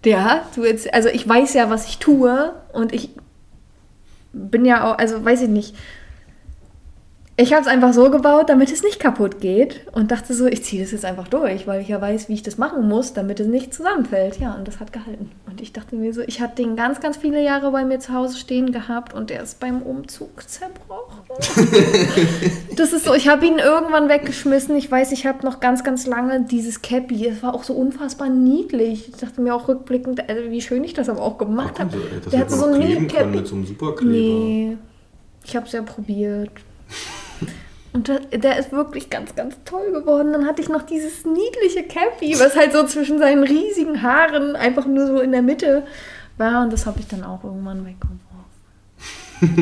Ja, 0.04 0.46
du 0.56 0.64
jetzt, 0.64 0.92
also 0.92 1.08
ich 1.10 1.28
weiß 1.28 1.54
ja, 1.54 1.70
was 1.70 1.86
ich 1.86 1.98
tue 1.98 2.52
und 2.72 2.92
ich 2.92 3.10
bin 4.32 4.64
ja 4.64 4.90
auch, 4.90 4.98
also 4.98 5.24
weiß 5.24 5.42
ich 5.42 5.48
nicht. 5.48 5.76
Ich 7.38 7.54
habe 7.54 7.62
es 7.62 7.66
einfach 7.66 7.94
so 7.94 8.10
gebaut, 8.10 8.50
damit 8.50 8.70
es 8.70 8.82
nicht 8.82 9.00
kaputt 9.00 9.40
geht 9.40 9.86
und 9.92 10.10
dachte 10.10 10.34
so, 10.34 10.46
ich 10.46 10.64
ziehe 10.64 10.82
das 10.82 10.92
jetzt 10.92 11.06
einfach 11.06 11.28
durch, 11.28 11.66
weil 11.66 11.80
ich 11.80 11.88
ja 11.88 11.98
weiß, 11.98 12.28
wie 12.28 12.34
ich 12.34 12.42
das 12.42 12.58
machen 12.58 12.86
muss, 12.86 13.14
damit 13.14 13.40
es 13.40 13.46
nicht 13.46 13.72
zusammenfällt. 13.72 14.38
Ja, 14.38 14.52
und 14.52 14.68
das 14.68 14.80
hat 14.80 14.92
gehalten. 14.92 15.30
Und 15.48 15.62
ich 15.62 15.72
dachte 15.72 15.96
mir 15.96 16.12
so, 16.12 16.20
ich 16.20 16.42
hatte 16.42 16.56
den 16.56 16.76
ganz, 16.76 17.00
ganz 17.00 17.16
viele 17.16 17.42
Jahre 17.42 17.70
bei 17.70 17.86
mir 17.86 18.00
zu 18.00 18.12
Hause 18.12 18.36
stehen 18.36 18.70
gehabt 18.70 19.14
und 19.14 19.30
der 19.30 19.42
ist 19.42 19.60
beim 19.60 19.80
Umzug 19.80 20.46
zerbrochen. 20.46 21.22
das 22.76 22.92
ist 22.92 23.06
so, 23.06 23.14
ich 23.14 23.28
habe 23.28 23.46
ihn 23.46 23.58
irgendwann 23.58 24.10
weggeschmissen. 24.10 24.76
Ich 24.76 24.90
weiß, 24.90 25.10
ich 25.12 25.24
habe 25.24 25.42
noch 25.46 25.60
ganz, 25.60 25.82
ganz 25.84 26.06
lange 26.06 26.42
dieses 26.42 26.82
Cappy. 26.82 27.26
Es 27.26 27.42
war 27.42 27.54
auch 27.54 27.64
so 27.64 27.72
unfassbar 27.72 28.28
niedlich. 28.28 29.08
Ich 29.08 29.16
dachte 29.16 29.40
mir 29.40 29.54
auch 29.54 29.68
rückblickend, 29.68 30.28
also 30.28 30.50
wie 30.50 30.60
schön 30.60 30.84
ich 30.84 30.92
das 30.92 31.08
aber 31.08 31.22
auch 31.22 31.38
gemacht 31.38 31.80
habe. 31.80 31.96
Das 32.24 32.30
Der 32.30 32.40
hatte 32.40 32.54
so 32.54 32.66
ein 32.66 32.78
Mini-Cappy. 32.78 33.42
Nee, 34.02 34.76
ich 35.46 35.56
habe 35.56 35.64
es 35.64 35.72
ja 35.72 35.80
probiert. 35.80 36.50
Und 37.94 38.08
der, 38.08 38.58
ist 38.58 38.72
wirklich 38.72 39.10
ganz, 39.10 39.34
ganz 39.34 39.54
toll 39.66 39.92
geworden. 39.92 40.32
Dann 40.32 40.46
hatte 40.46 40.62
ich 40.62 40.70
noch 40.70 40.82
dieses 40.82 41.26
niedliche 41.26 41.82
Cappy, 41.82 42.34
was 42.38 42.56
halt 42.56 42.72
so 42.72 42.86
zwischen 42.86 43.18
seinen 43.18 43.44
riesigen 43.44 44.02
Haaren 44.02 44.56
einfach 44.56 44.86
nur 44.86 45.06
so 45.06 45.20
in 45.20 45.32
der 45.32 45.42
Mitte 45.42 45.84
war. 46.38 46.62
Und 46.62 46.72
das 46.72 46.86
habe 46.86 47.00
ich 47.00 47.08
dann 47.08 47.22
auch 47.22 47.44
irgendwann 47.44 47.84
weggeworfen. 47.84 48.22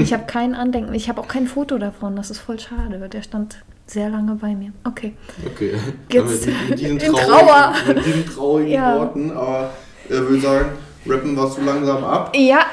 Ich 0.02 0.12
habe 0.12 0.24
kein 0.26 0.54
Andenken. 0.54 0.94
Ich 0.94 1.08
habe 1.08 1.20
auch 1.20 1.26
kein 1.26 1.48
Foto 1.48 1.78
davon. 1.78 2.14
Das 2.14 2.30
ist 2.30 2.38
voll 2.38 2.60
schade. 2.60 3.08
Der 3.08 3.22
stand 3.22 3.64
sehr 3.86 4.10
lange 4.10 4.36
bei 4.36 4.54
mir. 4.54 4.72
Okay. 4.84 5.14
Okay. 5.46 5.74
Jetzt 6.12 6.46
mit, 6.46 6.70
mit 6.70 6.78
diesen 6.78 6.98
in 6.98 7.12
traurigen, 7.12 7.46
Trauer. 7.46 7.74
Mit 7.88 8.06
diesen 8.06 8.26
traurigen 8.26 8.72
Ja. 8.72 8.98
Worten. 8.98 9.32
Aber 9.32 9.70
äh, 10.08 10.12
würde 10.12 10.36
ich 10.36 10.42
sagen, 10.42 10.66
rappen 11.06 11.34
wir 11.34 11.46
so 11.48 11.62
langsam 11.62 12.04
ab. 12.04 12.32
Ja, 12.36 12.66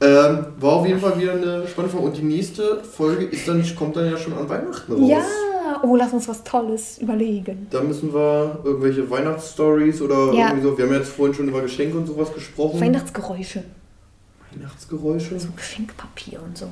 Ähm, 0.00 0.46
war 0.60 0.74
auf 0.74 0.86
jeden 0.86 1.00
Fall 1.00 1.18
wieder 1.20 1.32
eine 1.32 1.66
spannende 1.66 1.92
Folge. 1.96 2.06
Und 2.08 2.16
die 2.16 2.22
nächste 2.22 2.82
Folge 2.84 3.24
ist 3.24 3.48
dann, 3.48 3.64
kommt 3.76 3.96
dann 3.96 4.10
ja 4.10 4.16
schon 4.16 4.32
an 4.34 4.48
Weihnachten 4.48 4.92
raus. 4.92 5.08
ja. 5.08 5.22
Oh, 5.82 5.94
lass 5.96 6.12
uns 6.12 6.26
was 6.26 6.42
Tolles 6.44 6.98
überlegen. 6.98 7.66
Da 7.70 7.82
müssen 7.82 8.12
wir 8.14 8.58
irgendwelche 8.64 9.08
Weihnachtsstories 9.10 10.00
oder 10.00 10.32
Ja. 10.32 10.48
irgendwie 10.48 10.62
so. 10.62 10.78
Wir 10.78 10.86
haben 10.86 10.94
jetzt 10.94 11.10
vorhin 11.10 11.34
schon 11.34 11.48
über 11.48 11.60
Geschenke 11.60 11.96
und 11.98 12.06
sowas 12.06 12.32
gesprochen. 12.32 12.80
Weihnachtsgeräusche. 12.80 13.62
Weihnachtsgeräusche. 14.54 15.38
So 15.38 15.48
Geschenkpapier 15.54 16.40
und 16.42 16.56
so. 16.56 16.66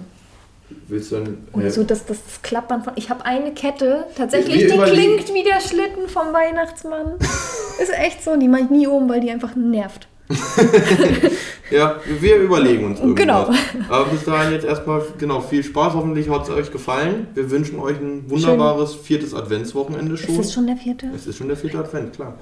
Willst 0.89 1.13
du 1.13 1.17
dann. 1.17 1.39
Oder 1.53 1.71
so 1.71 1.85
das, 1.85 2.07
das 2.07 2.19
Klappern 2.43 2.83
von. 2.83 2.95
Ich 2.97 3.09
habe 3.11 3.25
eine 3.25 3.53
Kette, 3.53 4.05
tatsächlich, 4.17 4.67
die 4.67 4.79
klingt 4.79 5.33
wie 5.33 5.45
der 5.45 5.61
Schlitten 5.61 6.09
vom 6.09 6.33
Weihnachtsmann. 6.33 7.13
Ist 7.81 7.93
echt 7.93 8.25
so, 8.25 8.35
die 8.37 8.49
mache 8.49 8.63
ich 8.63 8.71
nie 8.71 8.87
um, 8.87 9.09
weil 9.09 9.21
die 9.21 9.31
einfach 9.31 9.55
nervt. 9.55 10.09
Ja, 11.71 11.97
wir 12.21 12.37
überlegen 12.37 12.85
uns 12.85 13.01
irgendwas. 13.01 13.49
Genau. 13.49 13.51
Aber 13.89 14.05
bis 14.07 14.25
dahin 14.25 14.53
jetzt 14.53 14.65
erstmal, 14.65 15.03
genau, 15.19 15.41
viel 15.41 15.65
Spaß. 15.65 15.95
Hoffentlich 15.95 16.31
hat 16.31 16.45
es 16.45 16.51
euch 16.51 16.71
gefallen. 16.71 17.27
Wir 17.35 17.51
wünschen 17.51 17.81
euch 17.81 17.99
ein 17.99 18.31
wunderbares 18.31 18.95
viertes 18.95 19.35
Adventswochenende 19.35 20.17
schon. 20.17 20.31
Ist 20.31 20.39
das 20.39 20.53
schon 20.53 20.67
der 20.67 20.77
vierte? 20.77 21.11
Es 21.15 21.27
ist 21.27 21.37
schon 21.37 21.49
der 21.49 21.57
vierte 21.57 21.79
Advent, 21.79 22.13
klar. 22.15 22.35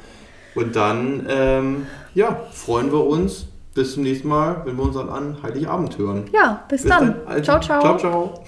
Und 0.55 0.77
dann, 0.77 1.27
ähm, 1.29 1.87
ja, 2.15 2.43
freuen 2.53 2.93
wir 2.93 3.05
uns. 3.05 3.47
Bis 3.75 3.95
zum 3.95 4.05
nächsten 4.05 4.29
Mal, 4.29 4.63
wenn 4.67 4.77
wir 4.77 4.85
uns 4.85 4.95
dann 4.95 5.09
an 5.09 5.39
Heiligabend 5.43 5.99
hören. 5.99 6.27
Ja, 6.33 6.65
bis, 6.69 6.83
Bis 6.83 6.91
dann. 6.91 7.17
Also, 7.27 7.43
ciao, 7.43 7.61
ciao. 7.61 7.81
Ciao, 7.81 7.99
ciao. 7.99 8.45